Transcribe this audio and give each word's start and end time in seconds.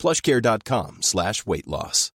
plushcare.com 0.00 1.02
slash 1.02 1.46
weight 1.46 1.68
loss. 1.68 2.10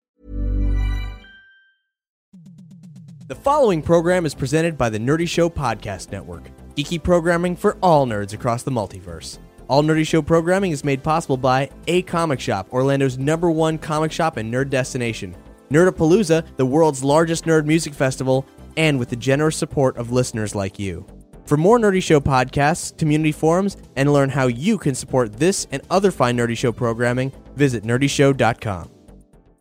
The 3.28 3.36
following 3.36 3.82
program 3.82 4.26
is 4.26 4.36
presented 4.36 4.78
by 4.78 4.90
the 4.90 5.00
Nerdy 5.00 5.28
Show 5.28 5.50
Podcast 5.50 6.12
Network, 6.12 6.50
geeky 6.76 7.02
programming 7.02 7.56
for 7.56 7.78
all 7.82 8.06
nerds 8.06 8.34
across 8.34 8.64
the 8.64 8.72
multiverse. 8.72 9.40
All 9.70 9.84
Nerdy 9.84 10.06
Show 10.06 10.22
programming 10.22 10.72
is 10.72 10.84
made 10.84 11.02
possible 11.02 11.38
by 11.38 11.70
A 11.88 12.02
Comic 12.02 12.42
Shop, 12.42 12.68
Orlando's 12.74 13.18
number 13.18 13.50
one 13.50 13.78
comic 13.78 14.12
shop 14.12 14.36
and 14.36 14.54
nerd 14.54 14.70
destination, 14.70 15.34
Nerdapalooza, 15.70 16.46
the 16.58 16.66
world's 16.66 17.06
largest 17.06 17.46
nerd 17.46 17.66
music 17.66 17.94
festival, 17.94 18.46
and 18.76 19.00
with 19.00 19.10
the 19.10 19.16
generous 19.16 19.56
support 19.56 19.96
of 19.96 20.12
listeners 20.12 20.54
like 20.54 20.78
you. 20.78 21.06
For 21.52 21.58
more 21.58 21.78
Nerdy 21.78 22.02
Show 22.02 22.22
podcasts, 22.22 22.98
community 22.98 23.34
forums, 23.34 23.76
and 23.98 24.14
learn 24.14 24.30
how 24.30 24.48
you 24.48 24.78
can 24.78 24.96
support 24.96 25.34
this 25.34 25.68
and 25.70 25.82
other 25.90 26.10
fine 26.10 26.38
Nerdy 26.38 26.58
Show 26.58 26.72
programming, 26.72 27.34
visit 27.58 27.84
nerdyshow.com. 27.84 28.90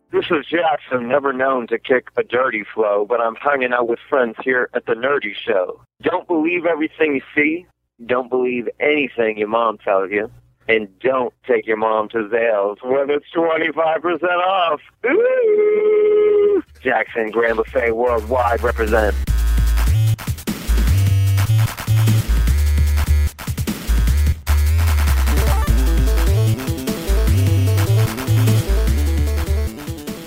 This 0.09 0.23
is 0.31 0.45
Jackson, 0.45 1.09
never 1.09 1.33
known 1.33 1.67
to 1.67 1.77
kick 1.77 2.07
a 2.15 2.23
dirty 2.23 2.63
flow, 2.73 3.05
but 3.05 3.19
I'm 3.19 3.35
hanging 3.35 3.73
out 3.73 3.89
with 3.89 3.99
friends 4.07 4.37
here 4.41 4.69
at 4.73 4.85
the 4.85 4.93
Nerdy 4.93 5.35
Show. 5.35 5.81
Don't 6.01 6.25
believe 6.29 6.65
everything 6.65 7.15
you 7.15 7.21
see. 7.35 7.65
Don't 8.05 8.29
believe 8.29 8.69
anything 8.79 9.37
your 9.37 9.49
mom 9.49 9.77
tells 9.77 10.11
you. 10.11 10.31
And 10.69 10.87
don't 10.99 11.33
take 11.45 11.67
your 11.67 11.75
mom 11.75 12.07
to 12.11 12.19
Zales 12.19 12.77
when 12.81 13.09
it's 13.09 13.25
25% 13.35 14.23
off. 14.47 14.79
Ooh! 15.05 16.63
Jackson 16.81 17.31
Grand 17.31 17.57
Buffet 17.57 17.91
Worldwide 17.91 18.63
represent. 18.63 19.13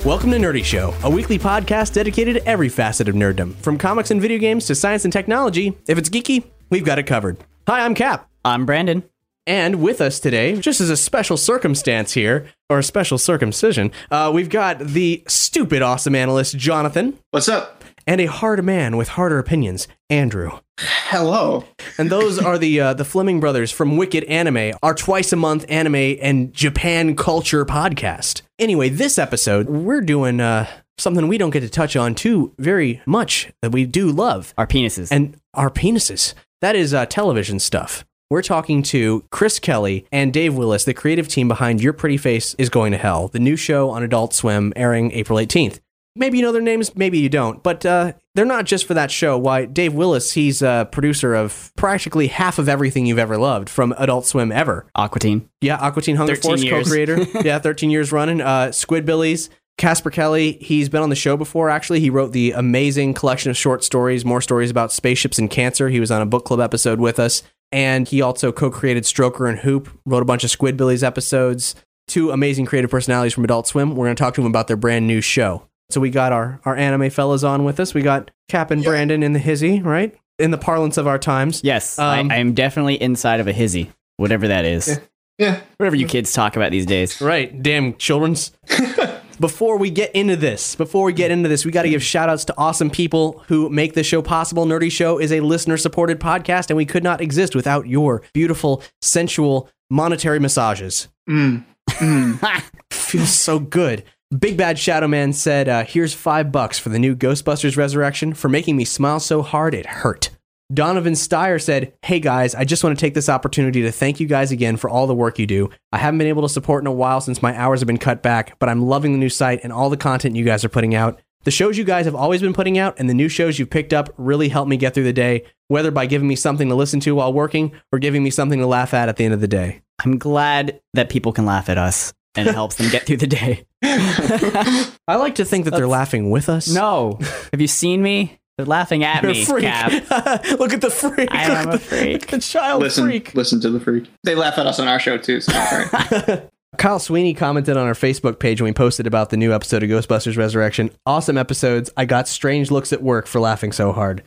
Welcome 0.04 0.32
to 0.32 0.36
Nerdy 0.36 0.62
Show, 0.62 0.92
a 1.02 1.08
weekly 1.08 1.38
podcast 1.38 1.94
dedicated 1.94 2.34
to 2.34 2.46
every 2.46 2.68
facet 2.68 3.08
of 3.08 3.14
nerddom, 3.14 3.54
from 3.54 3.78
comics 3.78 4.10
and 4.10 4.20
video 4.20 4.36
games 4.36 4.66
to 4.66 4.74
science 4.74 5.04
and 5.04 5.12
technology. 5.12 5.78
If 5.88 5.96
it's 5.96 6.10
geeky, 6.10 6.44
we've 6.68 6.84
got 6.84 6.98
it 6.98 7.04
covered. 7.04 7.38
Hi, 7.66 7.82
I'm 7.82 7.94
Cap. 7.94 8.28
I'm 8.44 8.66
Brandon. 8.66 9.04
And 9.46 9.80
with 9.82 10.02
us 10.02 10.20
today, 10.20 10.56
just 10.56 10.82
as 10.82 10.90
a 10.90 10.96
special 10.98 11.38
circumstance 11.38 12.12
here, 12.12 12.46
or 12.68 12.80
a 12.80 12.82
special 12.82 13.16
circumcision, 13.16 13.92
uh, 14.10 14.30
we've 14.34 14.50
got 14.50 14.78
the 14.78 15.22
stupid 15.26 15.80
awesome 15.80 16.14
analyst, 16.14 16.58
Jonathan, 16.58 17.18
What's 17.30 17.48
up? 17.48 17.83
And 18.06 18.20
a 18.20 18.26
hard 18.26 18.64
man 18.64 18.96
with 18.96 19.08
harder 19.08 19.38
opinions, 19.38 19.88
Andrew. 20.10 20.50
Hello. 20.80 21.64
And 21.98 22.10
those 22.10 22.38
are 22.38 22.58
the 22.58 22.80
uh, 22.80 22.94
the 22.94 23.04
Fleming 23.04 23.40
brothers 23.40 23.70
from 23.70 23.96
Wicked 23.96 24.24
Anime, 24.24 24.72
our 24.82 24.94
twice 24.94 25.32
a 25.32 25.36
month 25.36 25.64
anime 25.68 26.16
and 26.20 26.52
Japan 26.52 27.14
culture 27.16 27.64
podcast. 27.64 28.42
Anyway, 28.58 28.88
this 28.88 29.18
episode 29.18 29.68
we're 29.68 30.00
doing 30.00 30.40
uh, 30.40 30.66
something 30.98 31.28
we 31.28 31.38
don't 31.38 31.50
get 31.50 31.60
to 31.60 31.68
touch 31.68 31.94
on 31.96 32.14
too 32.14 32.52
very 32.58 33.00
much 33.06 33.52
that 33.62 33.72
we 33.72 33.84
do 33.86 34.10
love, 34.10 34.52
Our 34.58 34.66
penises. 34.66 35.08
and 35.12 35.36
our 35.54 35.70
penises. 35.70 36.34
That 36.60 36.74
is 36.76 36.92
uh, 36.94 37.06
television 37.06 37.58
stuff. 37.60 38.04
We're 38.30 38.42
talking 38.42 38.82
to 38.84 39.22
Chris 39.30 39.58
Kelly 39.58 40.06
and 40.10 40.32
Dave 40.32 40.54
Willis, 40.56 40.84
the 40.84 40.94
creative 40.94 41.28
team 41.28 41.46
behind 41.46 41.80
Your 41.82 41.92
Pretty 41.92 42.16
Face 42.16 42.54
is 42.58 42.68
Going 42.70 42.90
to 42.92 42.98
Hell, 42.98 43.28
the 43.28 43.38
new 43.38 43.54
show 43.54 43.90
on 43.90 44.02
Adult 44.02 44.32
Swim 44.34 44.72
airing 44.74 45.12
April 45.12 45.38
18th. 45.38 45.78
Maybe 46.16 46.38
you 46.38 46.44
know 46.44 46.52
their 46.52 46.62
names, 46.62 46.94
maybe 46.94 47.18
you 47.18 47.28
don't, 47.28 47.60
but 47.62 47.84
uh, 47.84 48.12
they're 48.34 48.44
not 48.44 48.66
just 48.66 48.86
for 48.86 48.94
that 48.94 49.10
show. 49.10 49.36
Why, 49.36 49.64
Dave 49.64 49.94
Willis, 49.94 50.32
he's 50.32 50.62
a 50.62 50.88
producer 50.92 51.34
of 51.34 51.72
practically 51.76 52.28
half 52.28 52.60
of 52.60 52.68
everything 52.68 53.06
you've 53.06 53.18
ever 53.18 53.36
loved 53.36 53.68
from 53.68 53.92
Adult 53.98 54.24
Swim 54.24 54.52
ever. 54.52 54.86
Aqua 54.94 55.18
Teen. 55.18 55.48
Yeah, 55.60 55.76
Aqua 55.76 56.02
Teen 56.02 56.14
Hunger 56.14 56.36
Force 56.36 56.62
years. 56.62 56.86
co-creator. 56.86 57.26
yeah, 57.44 57.58
13 57.58 57.90
years 57.90 58.12
running. 58.12 58.40
Uh, 58.40 58.68
Squidbillies. 58.68 59.48
Casper 59.76 60.10
Kelly, 60.10 60.52
he's 60.60 60.88
been 60.88 61.02
on 61.02 61.10
the 61.10 61.16
show 61.16 61.36
before, 61.36 61.68
actually. 61.68 61.98
He 61.98 62.08
wrote 62.08 62.30
the 62.30 62.52
amazing 62.52 63.12
collection 63.14 63.50
of 63.50 63.56
short 63.56 63.82
stories, 63.82 64.24
more 64.24 64.40
stories 64.40 64.70
about 64.70 64.92
spaceships 64.92 65.36
and 65.38 65.50
cancer. 65.50 65.88
He 65.88 65.98
was 65.98 66.12
on 66.12 66.22
a 66.22 66.26
book 66.26 66.44
club 66.44 66.60
episode 66.60 67.00
with 67.00 67.18
us. 67.18 67.42
And 67.72 68.06
he 68.06 68.22
also 68.22 68.52
co 68.52 68.70
created 68.70 69.02
Stroker 69.02 69.48
and 69.48 69.58
Hoop, 69.58 69.88
wrote 70.06 70.22
a 70.22 70.26
bunch 70.26 70.44
of 70.44 70.50
Squidbillies 70.50 71.02
episodes. 71.02 71.74
Two 72.06 72.30
amazing 72.30 72.66
creative 72.66 72.90
personalities 72.90 73.34
from 73.34 73.42
Adult 73.42 73.66
Swim. 73.66 73.96
We're 73.96 74.06
going 74.06 74.14
to 74.14 74.22
talk 74.22 74.34
to 74.34 74.42
him 74.42 74.46
about 74.46 74.68
their 74.68 74.76
brand 74.76 75.08
new 75.08 75.20
show. 75.20 75.66
So 75.90 76.00
we 76.00 76.10
got 76.10 76.32
our, 76.32 76.60
our 76.64 76.76
anime 76.76 77.10
fellas 77.10 77.42
on 77.44 77.64
with 77.64 77.78
us. 77.78 77.94
We 77.94 78.02
got 78.02 78.30
Cap 78.48 78.70
and 78.70 78.82
Brandon 78.82 79.22
in 79.22 79.32
the 79.32 79.38
hizzy, 79.38 79.80
right? 79.82 80.14
In 80.38 80.50
the 80.50 80.58
parlance 80.58 80.96
of 80.96 81.06
our 81.06 81.18
times. 81.18 81.60
Yes, 81.62 81.98
Um, 81.98 82.30
I, 82.30 82.36
I 82.36 82.38
am 82.38 82.54
definitely 82.54 83.00
inside 83.00 83.40
of 83.40 83.46
a 83.46 83.52
hizzy, 83.52 83.92
whatever 84.16 84.48
that 84.48 84.64
is. 84.64 84.98
Yeah. 85.38 85.60
Whatever 85.78 85.96
you 85.96 86.06
kids 86.06 86.32
talk 86.32 86.56
about 86.56 86.70
these 86.70 86.86
days. 86.86 87.20
Right, 87.20 87.62
damn 87.62 87.94
children's. 87.96 88.52
before 89.40 89.78
we 89.78 89.90
get 89.90 90.14
into 90.14 90.36
this, 90.36 90.74
before 90.76 91.04
we 91.06 91.12
get 91.12 91.30
into 91.30 91.48
this, 91.48 91.64
we 91.64 91.70
got 91.72 91.82
to 91.82 91.88
give 91.88 92.02
shout 92.02 92.28
outs 92.28 92.44
to 92.46 92.54
awesome 92.56 92.88
people 92.90 93.42
who 93.48 93.68
make 93.68 93.94
this 93.94 94.06
show 94.06 94.22
possible. 94.22 94.64
Nerdy 94.64 94.90
Show 94.90 95.18
is 95.18 95.32
a 95.32 95.40
listener 95.40 95.76
supported 95.76 96.20
podcast, 96.20 96.70
and 96.70 96.76
we 96.76 96.86
could 96.86 97.02
not 97.02 97.20
exist 97.20 97.54
without 97.54 97.86
your 97.88 98.22
beautiful, 98.32 98.82
sensual, 99.02 99.68
monetary 99.90 100.38
massages. 100.38 101.08
Mm. 101.28 101.64
Feels 102.90 103.30
so 103.30 103.58
good. 103.58 104.04
Big 104.38 104.56
Bad 104.56 104.78
Shadow 104.78 105.06
Man 105.06 105.32
said, 105.32 105.68
uh, 105.68 105.84
Here's 105.84 106.12
five 106.12 106.50
bucks 106.50 106.78
for 106.78 106.88
the 106.88 106.98
new 106.98 107.14
Ghostbusters 107.14 107.76
Resurrection 107.76 108.34
for 108.34 108.48
making 108.48 108.76
me 108.76 108.84
smile 108.84 109.20
so 109.20 109.42
hard 109.42 109.74
it 109.74 109.86
hurt. 109.86 110.30
Donovan 110.72 111.12
Steyer 111.12 111.62
said, 111.62 111.92
Hey 112.02 112.18
guys, 112.18 112.54
I 112.54 112.64
just 112.64 112.82
want 112.82 112.98
to 112.98 113.00
take 113.00 113.14
this 113.14 113.28
opportunity 113.28 113.82
to 113.82 113.92
thank 113.92 114.18
you 114.18 114.26
guys 114.26 114.50
again 114.50 114.76
for 114.76 114.90
all 114.90 115.06
the 115.06 115.14
work 115.14 115.38
you 115.38 115.46
do. 115.46 115.70
I 115.92 115.98
haven't 115.98 116.18
been 116.18 116.26
able 116.26 116.42
to 116.42 116.48
support 116.48 116.82
in 116.82 116.88
a 116.88 116.92
while 116.92 117.20
since 117.20 117.42
my 117.42 117.56
hours 117.56 117.80
have 117.80 117.86
been 117.86 117.98
cut 117.98 118.22
back, 118.22 118.58
but 118.58 118.68
I'm 118.68 118.82
loving 118.82 119.12
the 119.12 119.18
new 119.18 119.28
site 119.28 119.60
and 119.62 119.72
all 119.72 119.88
the 119.90 119.96
content 119.96 120.36
you 120.36 120.44
guys 120.44 120.64
are 120.64 120.70
putting 120.70 120.94
out. 120.94 121.20
The 121.44 121.50
shows 121.50 121.78
you 121.78 121.84
guys 121.84 122.06
have 122.06 122.14
always 122.14 122.40
been 122.40 122.54
putting 122.54 122.78
out 122.78 122.98
and 122.98 123.08
the 123.08 123.14
new 123.14 123.28
shows 123.28 123.58
you've 123.58 123.70
picked 123.70 123.92
up 123.92 124.12
really 124.16 124.48
help 124.48 124.66
me 124.66 124.78
get 124.78 124.94
through 124.94 125.04
the 125.04 125.12
day, 125.12 125.44
whether 125.68 125.90
by 125.90 126.06
giving 126.06 126.26
me 126.26 126.34
something 126.34 126.70
to 126.70 126.74
listen 126.74 126.98
to 127.00 127.14
while 127.14 127.32
working 127.32 127.72
or 127.92 127.98
giving 127.98 128.24
me 128.24 128.30
something 128.30 128.58
to 128.58 128.66
laugh 128.66 128.94
at 128.94 129.10
at 129.10 129.16
the 129.16 129.24
end 129.24 129.34
of 129.34 129.42
the 129.42 129.46
day. 129.46 129.82
I'm 130.02 130.18
glad 130.18 130.80
that 130.94 131.10
people 131.10 131.32
can 131.32 131.44
laugh 131.44 131.68
at 131.68 131.78
us 131.78 132.14
and 132.36 132.48
it 132.48 132.54
helps 132.54 132.76
them 132.76 132.90
get 132.90 133.04
through 133.06 133.18
the 133.18 133.26
day. 133.26 133.64
I 133.82 135.16
like 135.16 135.36
to 135.36 135.44
think 135.44 135.64
that 135.64 135.70
they're 135.72 135.80
That's- 135.80 135.90
laughing 135.90 136.30
with 136.30 136.48
us. 136.48 136.68
no. 136.68 137.18
Have 137.52 137.60
you 137.60 137.68
seen 137.68 138.02
me? 138.02 138.38
They're 138.56 138.66
laughing 138.66 139.02
at 139.02 139.22
You're 139.22 139.32
a 139.32 139.34
me, 139.34 139.44
freak. 139.44 139.64
Cap. 139.64 139.90
Look 140.60 140.72
at 140.72 140.80
the 140.80 140.90
freak. 140.90 141.28
I 141.32 141.48
Look 141.48 141.56
am 141.58 141.68
at 141.68 141.68
a 141.68 141.70
the, 141.72 141.78
freak. 141.78 142.26
The 142.30 142.38
child 142.38 142.82
Listen, 142.82 143.04
freak. 143.06 143.34
listen 143.34 143.60
to 143.62 143.70
the 143.70 143.80
freak. 143.80 144.08
They 144.22 144.36
laugh 144.36 144.58
at 144.58 144.66
us 144.66 144.78
on 144.78 144.86
our 144.86 145.00
show 145.00 145.18
too. 145.18 145.40
So 145.40 145.52
don't 145.52 146.28
worry. 146.28 146.42
Kyle 146.78 146.98
Sweeney 146.98 147.34
commented 147.34 147.76
on 147.76 147.86
our 147.86 147.94
Facebook 147.94 148.40
page 148.40 148.60
when 148.60 148.68
we 148.70 148.74
posted 148.74 149.06
about 149.06 149.30
the 149.30 149.36
new 149.36 149.52
episode 149.52 149.82
of 149.84 149.88
Ghostbusters 149.90 150.36
Resurrection. 150.36 150.90
Awesome 151.06 151.38
episodes. 151.38 151.88
I 151.96 152.04
got 152.04 152.26
strange 152.26 152.70
looks 152.72 152.92
at 152.92 153.00
work 153.02 153.26
for 153.28 153.40
laughing 153.40 153.70
so 153.70 153.92
hard. 153.92 154.22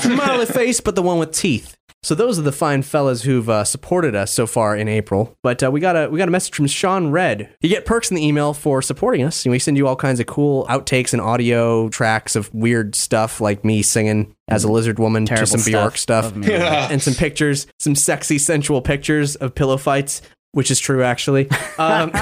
Smiley 0.00 0.46
face, 0.46 0.80
but 0.80 0.96
the 0.96 1.02
one 1.02 1.18
with 1.20 1.30
teeth. 1.32 1.76
So 2.02 2.14
those 2.14 2.38
are 2.38 2.42
the 2.42 2.52
fine 2.52 2.82
fellas 2.82 3.22
who've 3.22 3.48
uh, 3.48 3.64
supported 3.64 4.14
us 4.14 4.32
so 4.32 4.46
far 4.46 4.74
in 4.74 4.88
April. 4.88 5.36
But 5.42 5.62
uh, 5.62 5.70
we 5.70 5.80
got 5.80 5.96
a 5.96 6.08
we 6.08 6.18
got 6.18 6.28
a 6.28 6.30
message 6.30 6.54
from 6.54 6.66
Sean 6.66 7.10
Red. 7.10 7.54
You 7.60 7.68
get 7.68 7.84
perks 7.84 8.10
in 8.10 8.16
the 8.16 8.26
email 8.26 8.54
for 8.54 8.80
supporting 8.80 9.22
us, 9.22 9.44
and 9.44 9.52
we 9.52 9.58
send 9.58 9.76
you 9.76 9.86
all 9.86 9.96
kinds 9.96 10.18
of 10.18 10.26
cool 10.26 10.66
outtakes 10.68 11.12
and 11.12 11.20
audio 11.20 11.88
tracks 11.90 12.36
of 12.36 12.52
weird 12.54 12.94
stuff, 12.94 13.40
like 13.40 13.64
me 13.64 13.82
singing 13.82 14.34
as 14.48 14.64
a 14.64 14.72
lizard 14.72 14.98
woman 14.98 15.26
to 15.26 15.34
Terrible 15.34 15.58
some 15.58 15.70
Bjork 15.70 15.98
stuff, 15.98 16.26
of 16.26 16.36
me. 16.36 16.52
and 16.52 17.02
some 17.02 17.14
pictures, 17.14 17.66
some 17.78 17.94
sexy, 17.94 18.38
sensual 18.38 18.80
pictures 18.80 19.36
of 19.36 19.54
pillow 19.54 19.76
fights. 19.76 20.22
Which 20.52 20.70
is 20.70 20.80
true, 20.80 21.02
actually. 21.02 21.48
Um, 21.80 22.12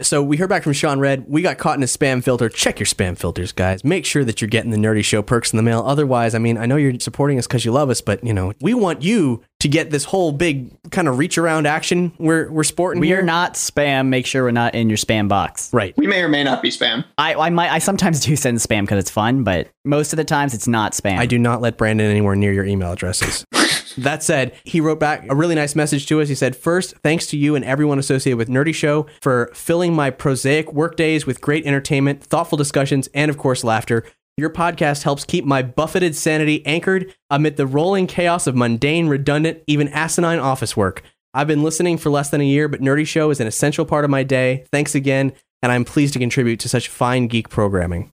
so 0.00 0.22
we 0.22 0.38
heard 0.38 0.48
back 0.48 0.62
from 0.62 0.72
Sean 0.72 1.00
Red. 1.00 1.26
We 1.28 1.42
got 1.42 1.58
caught 1.58 1.76
in 1.76 1.82
a 1.82 1.86
spam 1.86 2.24
filter. 2.24 2.48
Check 2.48 2.78
your 2.80 2.86
spam 2.86 3.14
filters, 3.14 3.52
guys. 3.52 3.84
Make 3.84 4.06
sure 4.06 4.24
that 4.24 4.40
you're 4.40 4.48
getting 4.48 4.70
the 4.70 4.78
Nerdy 4.78 5.04
Show 5.04 5.20
perks 5.20 5.52
in 5.52 5.58
the 5.58 5.62
mail. 5.62 5.82
Otherwise, 5.84 6.34
I 6.34 6.38
mean, 6.38 6.56
I 6.56 6.64
know 6.64 6.76
you're 6.76 6.98
supporting 6.98 7.38
us 7.38 7.46
because 7.46 7.66
you 7.66 7.72
love 7.72 7.90
us, 7.90 8.00
but 8.00 8.24
you 8.24 8.32
know, 8.32 8.54
we 8.62 8.72
want 8.72 9.02
you 9.02 9.44
to 9.60 9.68
get 9.68 9.90
this 9.90 10.04
whole 10.04 10.30
big 10.32 10.70
kind 10.90 11.08
of 11.08 11.18
reach 11.18 11.36
around 11.36 11.66
action 11.66 12.12
we're 12.18 12.50
we're 12.50 12.62
sporting 12.64 13.00
We 13.00 13.08
here. 13.08 13.18
are 13.18 13.22
not 13.22 13.54
spam. 13.54 14.06
Make 14.06 14.24
sure 14.26 14.44
we're 14.44 14.52
not 14.52 14.74
in 14.74 14.88
your 14.88 14.96
spam 14.98 15.28
box. 15.28 15.72
right. 15.72 15.94
We 15.96 16.06
may 16.06 16.22
or 16.22 16.28
may 16.28 16.44
not 16.44 16.62
be 16.62 16.70
spam. 16.70 17.04
I, 17.18 17.34
I 17.34 17.50
might 17.50 17.70
I 17.72 17.78
sometimes 17.78 18.20
do 18.24 18.36
send 18.36 18.58
spam 18.58 18.82
because 18.82 18.98
it's 18.98 19.10
fun, 19.10 19.42
but 19.44 19.68
most 19.84 20.12
of 20.12 20.16
the 20.16 20.24
times 20.24 20.54
it's 20.54 20.68
not 20.68 20.92
spam. 20.92 21.18
I 21.18 21.26
do 21.26 21.38
not 21.38 21.60
let 21.60 21.76
Brandon 21.76 22.08
anywhere 22.10 22.36
near 22.36 22.52
your 22.52 22.64
email 22.64 22.92
addresses. 22.92 23.44
that 23.98 24.22
said, 24.22 24.54
he 24.64 24.80
wrote 24.80 25.00
back 25.00 25.26
a 25.28 25.34
really 25.34 25.56
nice 25.56 25.74
message 25.74 26.06
to 26.06 26.20
us. 26.20 26.28
He 26.28 26.34
said, 26.36 26.54
First, 26.54 26.94
thanks 26.98 27.26
to 27.28 27.36
you 27.36 27.56
and 27.56 27.64
everyone 27.64 27.98
associated 27.98 28.36
with 28.38 28.48
Nerdy 28.48 28.74
Show 28.74 29.06
for 29.20 29.50
filling 29.54 29.92
my 29.92 30.10
prosaic 30.10 30.72
work 30.72 30.94
days 30.96 31.26
with 31.26 31.40
great 31.40 31.66
entertainment, 31.66 32.22
thoughtful 32.22 32.56
discussions, 32.56 33.08
and 33.12 33.28
of 33.28 33.38
course, 33.38 33.64
laughter. 33.64 34.04
Your 34.38 34.50
podcast 34.50 35.02
helps 35.02 35.24
keep 35.24 35.44
my 35.44 35.62
buffeted 35.62 36.14
sanity 36.14 36.64
anchored 36.64 37.12
amid 37.28 37.56
the 37.56 37.66
rolling 37.66 38.06
chaos 38.06 38.46
of 38.46 38.54
mundane, 38.54 39.08
redundant, 39.08 39.64
even 39.66 39.88
asinine 39.88 40.38
office 40.38 40.76
work. 40.76 41.02
I've 41.34 41.48
been 41.48 41.64
listening 41.64 41.98
for 41.98 42.10
less 42.10 42.30
than 42.30 42.40
a 42.40 42.44
year, 42.44 42.68
but 42.68 42.80
Nerdy 42.80 43.04
Show 43.04 43.30
is 43.30 43.40
an 43.40 43.48
essential 43.48 43.84
part 43.84 44.04
of 44.04 44.12
my 44.12 44.22
day. 44.22 44.64
Thanks 44.70 44.94
again, 44.94 45.32
and 45.60 45.72
I'm 45.72 45.84
pleased 45.84 46.12
to 46.12 46.20
contribute 46.20 46.60
to 46.60 46.68
such 46.68 46.86
fine 46.86 47.26
geek 47.26 47.48
programming. 47.48 48.12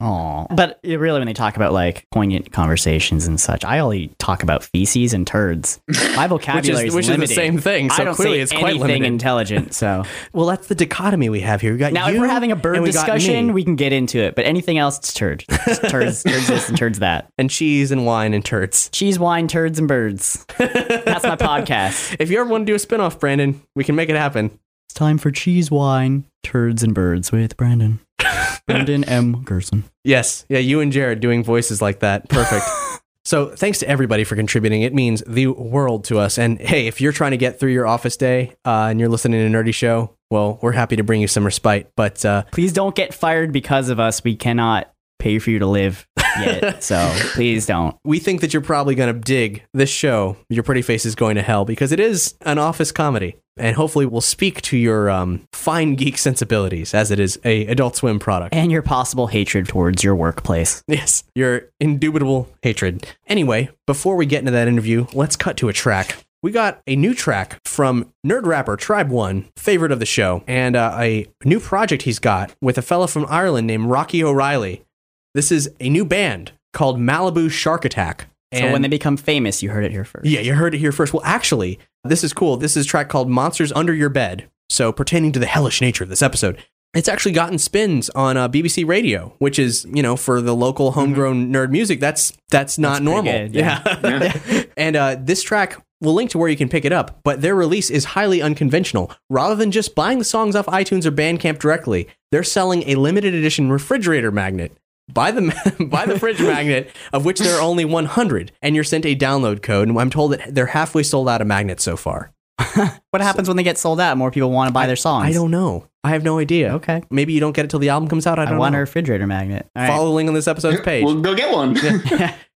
Aw. 0.00 0.46
But 0.54 0.78
it 0.82 0.98
really, 1.00 1.18
when 1.18 1.26
they 1.26 1.32
talk 1.34 1.56
about 1.56 1.72
like 1.72 2.06
poignant 2.12 2.52
conversations 2.52 3.26
and 3.26 3.40
such, 3.40 3.64
I 3.64 3.80
only 3.80 4.08
talk 4.18 4.42
about 4.42 4.62
feces 4.62 5.12
and 5.12 5.26
turds. 5.26 5.80
My 6.16 6.26
vocabulary 6.28 6.90
which 6.90 7.08
is 7.08 7.16
the 7.16 7.26
same 7.26 7.58
thing, 7.58 7.90
so 7.90 8.02
I 8.02 8.04
don't 8.04 8.14
clearly 8.14 8.40
it's 8.40 8.52
quite 8.52 8.70
anything 8.70 8.80
limited. 9.02 9.06
intelligent. 9.06 9.74
So 9.78 10.04
Well, 10.32 10.46
that's 10.46 10.66
the 10.68 10.74
dichotomy 10.74 11.28
we 11.28 11.40
have 11.40 11.60
here. 11.60 11.72
We 11.72 11.78
got 11.78 11.92
now. 11.92 12.08
If 12.08 12.18
we're 12.18 12.26
having 12.28 12.52
a 12.52 12.56
bird 12.56 12.80
we 12.80 12.86
discussion, 12.90 13.52
we 13.52 13.64
can 13.64 13.76
get 13.76 13.92
into 13.92 14.18
it. 14.18 14.34
But 14.34 14.44
anything 14.44 14.78
else, 14.78 14.98
it's 14.98 15.12
turd. 15.12 15.44
It's 15.68 15.78
turds, 15.80 16.22
turds 16.22 16.46
this 16.48 16.68
and 16.68 16.78
turds 16.78 16.98
that. 17.00 17.30
and 17.36 17.50
cheese 17.50 17.90
and 17.92 18.06
wine 18.06 18.34
and 18.34 18.44
turds. 18.44 18.88
Cheese, 18.90 19.18
wine, 19.18 19.48
turds, 19.48 19.78
and 19.78 19.86
birds. 19.86 20.46
That's 20.58 21.24
my 21.24 21.36
podcast. 21.36 22.16
If 22.18 22.30
you 22.30 22.40
ever 22.40 22.48
want 22.48 22.66
to 22.66 22.72
do 22.72 22.74
a 22.74 22.78
spinoff, 22.78 23.20
Brandon, 23.20 23.60
we 23.74 23.84
can 23.84 23.94
make 23.94 24.08
it 24.08 24.16
happen. 24.16 24.58
It's 24.98 25.04
time 25.04 25.18
for 25.18 25.30
cheese, 25.30 25.70
wine, 25.70 26.24
turds, 26.42 26.82
and 26.82 26.92
birds 26.92 27.30
with 27.30 27.56
Brandon. 27.56 28.00
Brandon 28.66 29.04
M. 29.04 29.44
Gerson. 29.44 29.84
Yes. 30.02 30.44
Yeah, 30.48 30.58
you 30.58 30.80
and 30.80 30.90
Jared 30.90 31.20
doing 31.20 31.44
voices 31.44 31.80
like 31.80 32.00
that. 32.00 32.28
Perfect. 32.28 32.64
so 33.24 33.46
thanks 33.54 33.78
to 33.78 33.88
everybody 33.88 34.24
for 34.24 34.34
contributing. 34.34 34.82
It 34.82 34.92
means 34.92 35.22
the 35.24 35.46
world 35.46 36.02
to 36.06 36.18
us. 36.18 36.36
And 36.36 36.60
hey, 36.60 36.88
if 36.88 37.00
you're 37.00 37.12
trying 37.12 37.30
to 37.30 37.36
get 37.36 37.60
through 37.60 37.74
your 37.74 37.86
office 37.86 38.16
day 38.16 38.56
uh, 38.64 38.88
and 38.90 38.98
you're 38.98 39.08
listening 39.08 39.48
to 39.48 39.56
Nerdy 39.56 39.72
Show, 39.72 40.16
well, 40.32 40.58
we're 40.62 40.72
happy 40.72 40.96
to 40.96 41.04
bring 41.04 41.20
you 41.20 41.28
some 41.28 41.44
respite. 41.44 41.92
But 41.94 42.24
uh, 42.24 42.42
Please 42.50 42.72
don't 42.72 42.96
get 42.96 43.14
fired 43.14 43.52
because 43.52 43.90
of 43.90 44.00
us. 44.00 44.24
We 44.24 44.34
cannot 44.34 44.92
pay 45.18 45.38
for 45.38 45.50
you 45.50 45.58
to 45.58 45.66
live 45.66 46.06
yet. 46.40 46.82
so 46.82 47.10
please 47.32 47.66
don't. 47.66 47.96
we 48.04 48.18
think 48.18 48.40
that 48.40 48.52
you're 48.52 48.62
probably 48.62 48.94
going 48.94 49.12
to 49.12 49.20
dig 49.20 49.64
this 49.74 49.90
show, 49.90 50.36
Your 50.48 50.62
Pretty 50.62 50.82
Face 50.82 51.04
is 51.06 51.14
Going 51.14 51.36
to 51.36 51.42
Hell, 51.42 51.64
because 51.64 51.92
it 51.92 52.00
is 52.00 52.34
an 52.42 52.58
office 52.58 52.92
comedy. 52.92 53.36
And 53.56 53.74
hopefully 53.74 54.06
will 54.06 54.20
speak 54.20 54.62
to 54.62 54.76
your 54.76 55.10
um, 55.10 55.48
fine 55.52 55.96
geek 55.96 56.16
sensibilities 56.16 56.94
as 56.94 57.10
it 57.10 57.18
is 57.18 57.40
a 57.44 57.66
Adult 57.66 57.96
Swim 57.96 58.20
product. 58.20 58.54
And 58.54 58.70
your 58.70 58.82
possible 58.82 59.26
hatred 59.26 59.66
towards 59.66 60.04
your 60.04 60.14
workplace. 60.14 60.84
Yes, 60.86 61.24
your 61.34 61.62
indubitable 61.80 62.48
hatred. 62.62 63.08
Anyway, 63.26 63.70
before 63.84 64.14
we 64.14 64.26
get 64.26 64.38
into 64.38 64.52
that 64.52 64.68
interview, 64.68 65.06
let's 65.12 65.34
cut 65.34 65.56
to 65.56 65.68
a 65.68 65.72
track. 65.72 66.24
We 66.40 66.52
got 66.52 66.80
a 66.86 66.94
new 66.94 67.14
track 67.14 67.58
from 67.64 68.12
nerd 68.24 68.44
rapper 68.46 68.76
Tribe 68.76 69.10
One, 69.10 69.46
favorite 69.56 69.90
of 69.90 69.98
the 69.98 70.06
show, 70.06 70.44
and 70.46 70.76
uh, 70.76 70.94
a 70.96 71.26
new 71.44 71.58
project 71.58 72.02
he's 72.02 72.20
got 72.20 72.54
with 72.62 72.78
a 72.78 72.82
fella 72.82 73.08
from 73.08 73.26
Ireland 73.28 73.66
named 73.66 73.86
Rocky 73.86 74.22
O'Reilly. 74.22 74.84
This 75.34 75.52
is 75.52 75.70
a 75.80 75.88
new 75.88 76.04
band 76.04 76.52
called 76.72 76.98
Malibu 76.98 77.50
Shark 77.50 77.84
Attack. 77.84 78.26
So 78.54 78.72
when 78.72 78.80
they 78.80 78.88
become 78.88 79.18
famous, 79.18 79.62
you 79.62 79.68
heard 79.70 79.84
it 79.84 79.90
here 79.92 80.04
first. 80.06 80.24
yeah, 80.26 80.40
you 80.40 80.54
heard 80.54 80.74
it 80.74 80.78
here 80.78 80.90
first. 80.92 81.12
Well, 81.12 81.22
actually, 81.24 81.78
this 82.04 82.24
is 82.24 82.32
cool. 82.32 82.56
This 82.56 82.76
is 82.78 82.86
a 82.86 82.88
track 82.88 83.10
called 83.10 83.28
Monsters 83.28 83.72
Under 83.72 83.92
Your 83.94 84.08
Bed. 84.08 84.48
So, 84.70 84.90
pertaining 84.90 85.32
to 85.32 85.38
the 85.38 85.46
hellish 85.46 85.80
nature 85.82 86.04
of 86.04 86.10
this 86.10 86.22
episode, 86.22 86.62
it's 86.94 87.08
actually 87.08 87.32
gotten 87.32 87.58
spins 87.58 88.08
on 88.10 88.38
uh, 88.38 88.48
BBC 88.48 88.86
Radio, 88.86 89.34
which 89.38 89.58
is, 89.58 89.86
you 89.92 90.02
know, 90.02 90.16
for 90.16 90.40
the 90.40 90.54
local 90.56 90.92
homegrown 90.92 91.52
nerd 91.52 91.70
music, 91.70 92.00
that's 92.00 92.32
that's 92.48 92.78
not 92.78 93.02
Mm-hmm. 93.02 93.04
That's 93.04 93.24
normal. 93.24 93.32
good, 93.32 93.54
yeah. 93.54 94.62
and 94.78 94.96
uh, 94.96 95.16
this 95.20 95.42
track, 95.42 95.76
we'll 96.00 96.14
link 96.14 96.30
to 96.30 96.38
where 96.38 96.48
you 96.48 96.56
can 96.56 96.70
pick 96.70 96.86
it 96.86 96.92
up, 96.92 97.20
but 97.24 97.42
their 97.42 97.54
release 97.54 97.90
is 97.90 98.04
highly 98.06 98.40
unconventional. 98.40 99.12
Rather 99.28 99.54
than 99.54 99.70
just 99.70 99.94
buying 99.94 100.18
the 100.18 100.24
songs 100.24 100.56
off 100.56 100.64
iTunes 100.66 101.04
or 101.04 101.12
Bandcamp 101.12 101.58
directly, 101.58 102.08
they're 102.32 102.42
selling 102.42 102.82
a 102.88 102.94
limited 102.94 103.34
edition 103.34 103.70
refrigerator 103.70 104.30
magnet. 104.30 104.72
Buy 105.12 105.30
the 105.30 105.86
buy 105.90 106.06
the 106.06 106.18
fridge 106.18 106.40
magnet, 106.40 106.90
of 107.12 107.24
which 107.24 107.38
there 107.38 107.56
are 107.58 107.62
only 107.62 107.84
100, 107.84 108.52
and 108.62 108.74
you're 108.74 108.84
sent 108.84 109.06
a 109.06 109.16
download 109.16 109.62
code. 109.62 109.88
And 109.88 109.98
I'm 109.98 110.10
told 110.10 110.32
that 110.32 110.54
they're 110.54 110.66
halfway 110.66 111.02
sold 111.02 111.28
out 111.28 111.40
of 111.40 111.46
magnets 111.46 111.82
so 111.82 111.96
far. 111.96 112.32
What 113.10 113.22
happens 113.22 113.48
when 113.48 113.56
they 113.56 113.62
get 113.62 113.78
sold 113.78 114.00
out? 114.00 114.18
More 114.18 114.30
people 114.30 114.50
want 114.50 114.68
to 114.68 114.72
buy 114.72 114.86
their 114.86 114.94
songs. 114.94 115.26
I 115.26 115.32
don't 115.32 115.50
know. 115.50 115.88
I 116.04 116.10
have 116.10 116.22
no 116.22 116.38
idea. 116.38 116.74
Okay. 116.74 117.02
Maybe 117.10 117.32
you 117.32 117.40
don't 117.40 117.56
get 117.56 117.64
it 117.64 117.68
till 117.68 117.80
the 117.80 117.88
album 117.88 118.08
comes 118.08 118.26
out. 118.26 118.38
I 118.38 118.42
I, 118.42 118.44
don't 118.44 118.58
want 118.58 118.74
know. 118.74 118.78
a 118.78 118.80
refrigerator 118.80 119.26
magnet. 119.26 119.66
All 119.74 119.82
right. 119.82 119.88
Follow 119.88 120.04
the 120.08 120.12
link 120.12 120.28
on 120.28 120.34
this 120.34 120.46
episode's 120.46 120.80
page. 120.82 121.04
We'll 121.04 121.22
go 121.22 121.34
get 121.34 121.50
one. 121.50 121.74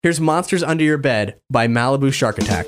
Here's 0.04 0.19
Monsters 0.19 0.62
Under 0.62 0.83
Your 0.83 0.97
Bed 0.97 1.39
by 1.50 1.68
Malibu 1.68 2.12
Shark 2.13 2.38
Attack. 2.38 2.68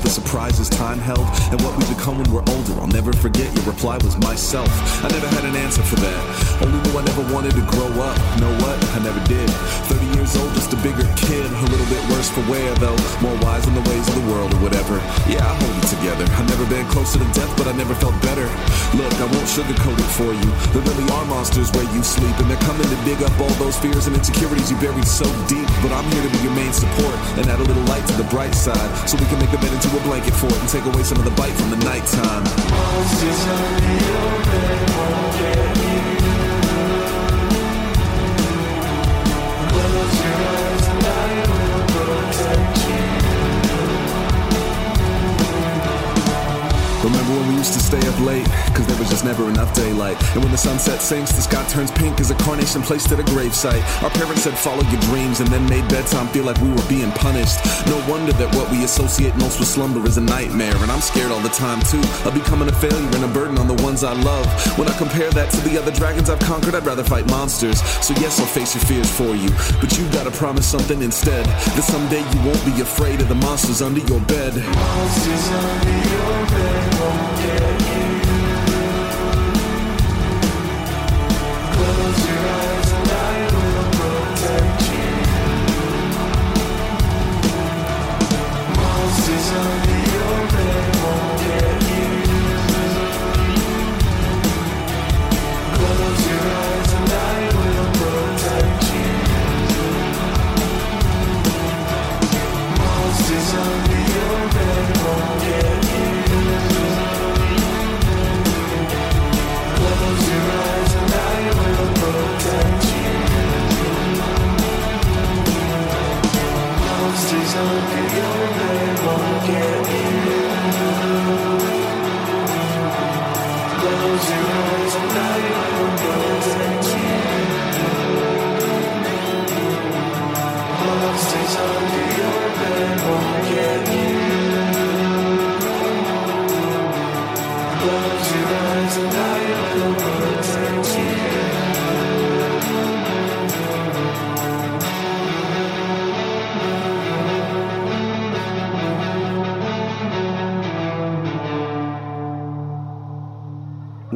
about 0.00 0.08
the 0.08 0.10
surprises 0.10 0.68
time 0.68 0.98
held 0.98 1.26
and 1.52 1.60
what 1.62 1.76
we 1.76 1.84
become 1.92 2.16
when 2.18 2.28
we're 2.32 2.44
older? 2.48 2.74
I'll 2.80 2.92
never 2.92 3.12
forget 3.12 3.52
your 3.54 3.64
reply 3.64 3.96
was 4.04 4.16
myself. 4.18 4.68
I 5.04 5.08
never 5.08 5.28
had 5.28 5.44
an 5.44 5.56
answer 5.56 5.82
for 5.82 5.96
that. 5.96 6.22
Only 6.62 6.80
knew 6.84 6.98
I 6.98 7.04
never 7.04 7.24
wanted 7.32 7.52
to 7.52 7.64
grow 7.68 7.90
up. 8.00 8.16
Know 8.40 8.52
what? 8.64 8.76
I 8.96 8.98
never 9.04 9.20
did. 9.28 9.48
30 9.92 10.06
years 10.16 10.36
old, 10.36 10.52
just 10.54 10.72
a 10.72 10.80
bigger 10.80 11.04
kid. 11.16 11.44
A 11.44 11.68
little 11.68 11.88
bit 11.92 12.02
worse 12.10 12.30
for 12.30 12.44
wear, 12.48 12.72
though. 12.80 12.96
More 13.20 13.36
wise 13.44 13.66
in 13.66 13.74
the 13.74 13.84
ways 13.90 14.06
of 14.08 14.14
the 14.16 14.26
world 14.32 14.52
or 14.54 14.60
whatever. 14.64 14.96
Yeah, 15.28 15.44
I 15.44 15.52
hold 15.60 15.76
it 15.76 15.88
together. 15.88 16.24
I've 16.36 16.48
never 16.48 16.66
been 16.68 16.86
closer 16.88 17.18
to 17.18 17.28
death, 17.36 17.52
but 17.56 17.66
I 17.68 17.72
never 17.76 17.94
felt 17.94 18.16
better. 18.22 18.48
Look, 18.96 19.12
I 19.20 19.28
won't 19.28 19.48
sugarcoat 19.48 19.98
it 19.98 20.12
for 20.16 20.32
you. 20.32 20.48
There 20.72 20.84
really 20.84 21.06
are 21.12 21.24
monsters 21.26 21.70
where 21.72 21.88
you 21.92 22.02
sleep, 22.02 22.32
and 22.40 22.48
they're 22.48 22.64
coming 22.64 22.88
to 22.88 22.98
dig 23.04 23.20
up 23.22 23.32
all 23.40 23.52
those 23.60 23.76
fears 23.78 24.06
and 24.06 24.16
insecurities 24.16 24.70
you 24.70 24.76
buried 24.80 25.06
so 25.06 25.26
deep. 25.48 25.68
But 25.84 25.92
I'm 25.92 26.06
here 26.12 26.24
to 26.24 26.32
be 26.32 26.40
your 26.44 26.54
main 26.56 26.72
support 26.72 27.14
and 27.36 27.44
add 27.48 27.60
a 27.60 27.66
little 27.68 27.84
light 27.84 28.06
to 28.08 28.14
the 28.16 28.28
bright 28.32 28.54
side, 28.54 28.90
so 29.08 29.16
we 29.20 29.26
can 29.26 29.38
make 29.38 29.52
a 29.52 29.60
into 29.80 29.89
a 29.96 30.00
blanket 30.02 30.34
for 30.34 30.46
it 30.46 30.60
and 30.60 30.68
take 30.68 30.84
away 30.84 31.02
some 31.02 31.18
of 31.18 31.24
the 31.24 31.30
bite 31.32 31.52
from 31.52 31.70
the 31.70 31.76
nighttime. 31.84 32.44
Remember 47.10 47.32
when 47.42 47.48
we 47.48 47.54
used 47.56 47.72
to 47.74 47.80
stay 47.80 47.98
up 48.06 48.18
late? 48.20 48.46
Cause 48.74 48.86
there 48.86 48.98
was 48.98 49.10
just 49.10 49.24
never 49.24 49.48
enough 49.48 49.74
daylight. 49.74 50.16
And 50.34 50.42
when 50.42 50.52
the 50.52 50.58
sunset 50.58 51.02
sinks, 51.02 51.32
the 51.32 51.42
sky 51.42 51.64
turns 51.66 51.90
pink 51.90 52.20
as 52.20 52.30
a 52.30 52.36
carnation 52.36 52.82
placed 52.82 53.10
at 53.10 53.18
a 53.18 53.24
gravesite. 53.24 53.82
Our 54.02 54.10
parents 54.10 54.42
said, 54.42 54.56
follow 54.56 54.82
your 54.90 55.00
dreams, 55.10 55.40
and 55.40 55.48
then 55.50 55.68
made 55.68 55.86
bedtime 55.88 56.28
feel 56.28 56.44
like 56.44 56.60
we 56.60 56.70
were 56.70 56.88
being 56.88 57.10
punished. 57.12 57.58
No 57.86 57.98
wonder 58.08 58.32
that 58.34 58.54
what 58.54 58.70
we 58.70 58.84
associate 58.84 59.34
most 59.36 59.58
with 59.58 59.68
slumber 59.68 60.06
is 60.06 60.18
a 60.18 60.20
nightmare. 60.20 60.76
And 60.76 60.90
I'm 60.90 61.00
scared 61.00 61.32
all 61.32 61.40
the 61.40 61.50
time, 61.50 61.80
too, 61.82 62.02
of 62.24 62.32
becoming 62.34 62.68
a 62.68 62.72
failure 62.72 63.10
and 63.16 63.24
a 63.24 63.28
burden 63.28 63.58
on 63.58 63.66
the 63.66 63.80
ones 63.82 64.04
I 64.04 64.12
love. 64.12 64.46
When 64.78 64.86
I 64.86 64.96
compare 64.96 65.30
that 65.30 65.50
to 65.50 65.60
the 65.68 65.78
other 65.78 65.90
dragons 65.90 66.30
I've 66.30 66.38
conquered, 66.38 66.76
I'd 66.76 66.86
rather 66.86 67.04
fight 67.04 67.26
monsters. 67.26 67.82
So, 68.06 68.14
yes, 68.22 68.38
I'll 68.38 68.46
face 68.46 68.74
your 68.74 68.84
fears 68.84 69.10
for 69.10 69.34
you. 69.34 69.50
But 69.80 69.98
you 69.98 70.08
gotta 70.12 70.30
promise 70.30 70.66
something 70.66 71.02
instead. 71.02 71.44
That 71.44 71.82
someday 71.82 72.20
you 72.20 72.40
won't 72.46 72.64
be 72.64 72.80
afraid 72.80 73.20
of 73.20 73.28
the 73.28 73.34
monsters 73.34 73.82
under 73.82 74.00
your 74.00 74.20
bed. 74.20 74.54
Don't 77.00 77.36
get 77.40 78.04
you. 78.04 78.09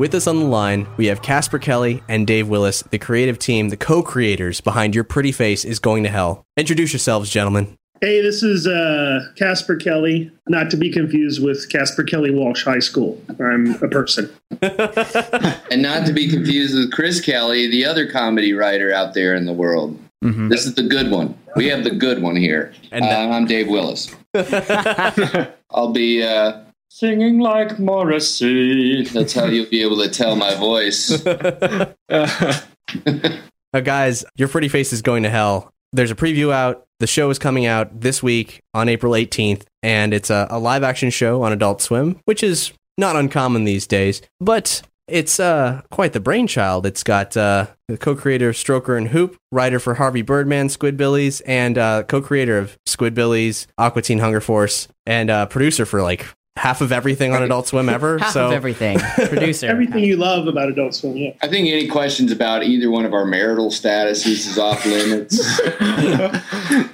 With 0.05 0.15
us 0.15 0.27
on 0.27 0.39
the 0.39 0.45
line, 0.45 0.87
we 0.99 1.07
have 1.07 1.23
Casper 1.23 1.59
Kelly 1.59 2.03
and 2.11 2.27
Dave 2.27 2.47
Willis, 2.47 2.83
the 2.83 2.99
creative 2.99 3.39
team, 3.39 3.71
the 3.71 3.77
co 3.79 4.03
creators 4.03 4.61
behind 4.61 4.95
Your 4.95 5.03
Pretty 5.03 5.33
Face 5.33 5.65
is 5.65 5.79
Going 5.79 6.03
to 6.03 6.11
Hell. 6.11 6.45
Introduce 6.59 6.93
yourselves, 6.93 7.31
gentlemen. 7.31 7.79
Hey, 8.03 8.21
this 8.21 8.43
is 8.43 8.67
uh, 8.67 9.27
Casper 9.35 9.77
Kelly, 9.77 10.31
not 10.47 10.71
to 10.73 10.77
be 10.77 10.93
confused 10.93 11.43
with 11.43 11.71
Casper 11.71 12.03
Kelly 12.03 12.31
Walsh 12.31 12.65
High 12.65 12.81
School. 12.81 13.19
I'm 13.41 13.83
a 13.83 13.89
person. 13.89 14.31
and 14.61 15.81
not 15.81 16.05
to 16.05 16.13
be 16.13 16.29
confused 16.29 16.75
with 16.75 16.93
Chris 16.93 17.23
Kelly, 17.23 17.71
the 17.71 17.87
other 17.87 18.07
comedy 18.07 18.53
writer 18.53 18.93
out 18.93 19.15
there 19.15 19.35
in 19.35 19.47
the 19.47 19.55
world. 19.55 19.99
This 20.21 20.67
is 20.67 20.75
the 20.75 20.83
good 20.83 21.11
one. 21.11 21.35
We 21.57 21.69
have 21.69 21.83
the 21.83 21.91
good 21.91 22.21
one 22.21 22.37
here. 22.37 22.75
And 22.93 23.07
And 23.07 23.11
that- 23.11 23.35
I'm 23.35 23.47
Dave 23.47 23.69
Willis. 23.69 24.15
I'll 25.71 25.93
be 25.93 26.23
uh, 26.23 26.61
singing 26.95 27.41
like 27.41 27.77
Morrissey. 27.81 29.03
That's 29.03 29.33
how 29.33 29.47
you'll 29.47 29.69
be 29.69 29.83
able 29.83 29.97
to 29.97 30.09
tell 30.09 30.37
my 30.37 30.55
voice. 30.55 31.23
Uh, 33.73 33.81
guys, 33.81 34.25
Your 34.37 34.47
Pretty 34.47 34.69
Face 34.69 34.93
is 34.93 35.03
Going 35.03 35.25
to 35.25 35.29
Hell. 35.29 35.73
There's 35.93 36.13
a 36.13 36.15
preview 36.15 36.53
out. 36.53 36.87
The 37.01 37.09
show 37.09 37.29
is 37.31 37.41
coming 37.41 37.67
out 37.67 38.03
this 38.03 38.23
week 38.23 38.61
on 38.73 38.89
April 38.89 39.15
18th, 39.15 39.65
and 39.83 40.15
it's 40.15 40.31
a, 40.31 40.47
a 40.49 40.61
live 40.61 40.85
action 40.85 41.11
show 41.11 41.43
on 41.43 41.53
Adult 41.53 41.83
Swim, 41.83 42.21
which 42.25 42.45
is 42.45 42.73
not 42.99 43.17
uncommon 43.17 43.65
these 43.65 43.89
days, 43.89 44.23
but 44.39 44.83
it's 45.09 45.41
uh, 45.41 45.83
quite 45.91 46.13
the 46.13 46.21
brainchild. 46.21 46.87
It's 46.87 47.03
got 47.03 47.37
uh, 47.37 47.67
the 47.89 47.99
co 47.99 48.15
creator 48.15 48.51
of 48.51 48.55
Stroker 48.55 48.97
and 48.97 49.09
Hoop, 49.09 49.37
writer 49.51 49.81
for 49.81 49.95
Harvey 49.95 50.23
Birdman, 50.23 50.69
Squidbillies, 50.69 51.43
and 51.45 51.77
uh, 51.77 52.05
co 52.05 52.23
creator 52.23 52.59
of 52.59 52.79
Squidbillies, 52.87 53.67
Aqua 53.77 54.03
Teen 54.03 54.21
Hunger 54.21 54.41
Force, 54.41 54.87
and 55.05 55.31
uh, 55.31 55.47
producer 55.47 55.85
for 55.85 56.01
like 56.01 56.27
half 56.57 56.81
of 56.81 56.93
everything 56.93 57.33
on 57.33 57.43
Adult 57.43 57.67
Swim 57.67 57.89
ever. 57.89 58.19
Half 58.25 58.33
so 58.33 58.47
of 58.47 58.53
everything. 58.53 58.99
Producer. 59.17 59.67
Everything 59.67 60.05
you 60.05 60.17
love 60.17 60.47
about 60.47 60.69
Adult 60.69 60.95
Swim, 60.95 61.17
yeah. 61.17 61.33
I 61.43 61.49
think 61.49 61.69
any 61.69 61.89
questions 61.89 62.31
about 62.31 62.63
either 62.63 62.91
one 62.91 63.05
of 63.05 63.13
our 63.13 63.25
marital 63.25 63.71
statuses 63.71 64.47
is 64.47 64.59
off 64.59 64.85
limits. 64.87 65.61
Damn, 65.79 66.35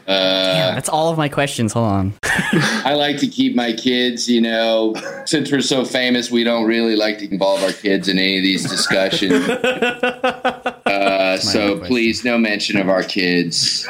uh, 0.08 0.74
that's 0.74 0.88
all 0.88 1.10
of 1.10 1.18
my 1.18 1.28
questions. 1.28 1.72
Hold 1.72 1.86
on. 1.86 2.14
I 2.22 2.94
like 2.94 3.18
to 3.18 3.26
keep 3.26 3.54
my 3.54 3.72
kids, 3.72 4.28
you 4.28 4.40
know, 4.40 4.94
since 5.26 5.52
we're 5.52 5.60
so 5.60 5.84
famous, 5.84 6.30
we 6.30 6.42
don't 6.42 6.66
really 6.66 6.96
like 6.96 7.18
to 7.18 7.30
involve 7.30 7.62
our 7.62 7.72
kids 7.72 8.08
in 8.08 8.18
any 8.18 8.38
of 8.38 8.42
these 8.42 8.68
discussions. 8.68 9.32
Uh, 10.90 11.38
so 11.38 11.78
please, 11.80 12.24
no 12.24 12.38
mention 12.38 12.76
of 12.76 12.88
our 12.88 13.02
kids. 13.02 13.86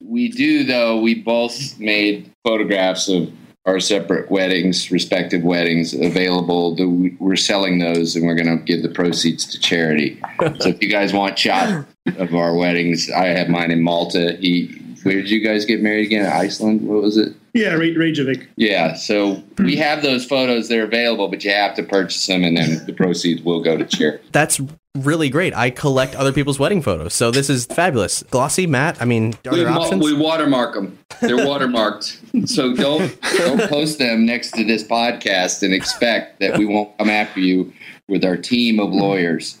We 0.00 0.28
do, 0.28 0.64
though, 0.64 1.00
we 1.00 1.14
both 1.14 1.78
made 1.78 2.30
photographs 2.44 3.08
of 3.08 3.30
our 3.64 3.78
separate 3.78 4.30
weddings, 4.30 4.90
respective 4.90 5.42
weddings, 5.42 5.94
available. 5.94 6.74
The- 6.74 7.14
We're 7.20 7.36
selling 7.36 7.78
those 7.78 8.16
and 8.16 8.26
we're 8.26 8.34
going 8.34 8.58
to 8.58 8.64
give 8.64 8.82
the 8.82 8.88
proceeds 8.88 9.44
to 9.46 9.58
charity. 9.60 10.20
So 10.60 10.70
if 10.70 10.82
you 10.82 10.88
guys 10.88 11.12
want 11.12 11.38
shots 11.38 11.86
of 12.16 12.34
our 12.34 12.54
weddings, 12.56 13.08
I 13.10 13.26
have 13.26 13.48
mine 13.48 13.70
in 13.70 13.82
Malta. 13.82 14.36
He, 14.40 14.66
where 15.04 15.14
did 15.16 15.30
you 15.30 15.40
guys 15.44 15.64
get 15.64 15.80
married 15.82 16.06
again? 16.06 16.26
Iceland? 16.26 16.82
What 16.82 17.02
was 17.02 17.16
it? 17.16 17.34
Yeah, 17.54 17.74
Re- 17.74 17.94
Reykjavik. 17.96 18.48
Yeah, 18.56 18.94
so 18.94 19.42
we 19.58 19.76
have 19.76 20.02
those 20.02 20.24
photos. 20.24 20.68
They're 20.68 20.84
available, 20.84 21.28
but 21.28 21.44
you 21.44 21.50
have 21.52 21.74
to 21.76 21.82
purchase 21.82 22.26
them, 22.26 22.44
and 22.44 22.56
then 22.56 22.84
the 22.86 22.94
proceeds 22.94 23.42
will 23.42 23.62
go 23.62 23.76
to 23.76 23.84
charity. 23.84 24.24
That's 24.32 24.58
really 24.96 25.28
great. 25.30 25.54
I 25.54 25.70
collect 25.70 26.14
other 26.14 26.32
people's 26.32 26.58
wedding 26.58 26.82
photos, 26.82 27.14
so 27.14 27.30
this 27.30 27.48
is 27.48 27.66
fabulous. 27.66 28.22
Glossy, 28.24 28.66
Matt. 28.66 29.00
I 29.00 29.04
mean, 29.04 29.34
are 29.46 29.52
We, 29.52 29.58
there 29.60 29.68
options? 29.70 30.04
we 30.04 30.12
watermark 30.14 30.74
them. 30.74 30.98
They're 31.20 31.36
watermarked, 31.38 32.48
so 32.48 32.74
don't 32.74 33.18
don't 33.38 33.68
post 33.68 33.98
them 33.98 34.26
next 34.26 34.52
to 34.52 34.64
this 34.64 34.82
podcast 34.84 35.62
and 35.62 35.72
expect 35.74 36.40
that 36.40 36.58
we 36.58 36.66
won't 36.66 36.96
come 36.98 37.10
after 37.10 37.40
you 37.40 37.72
with 38.08 38.24
our 38.24 38.36
team 38.36 38.78
of 38.80 38.90
lawyers. 38.90 39.56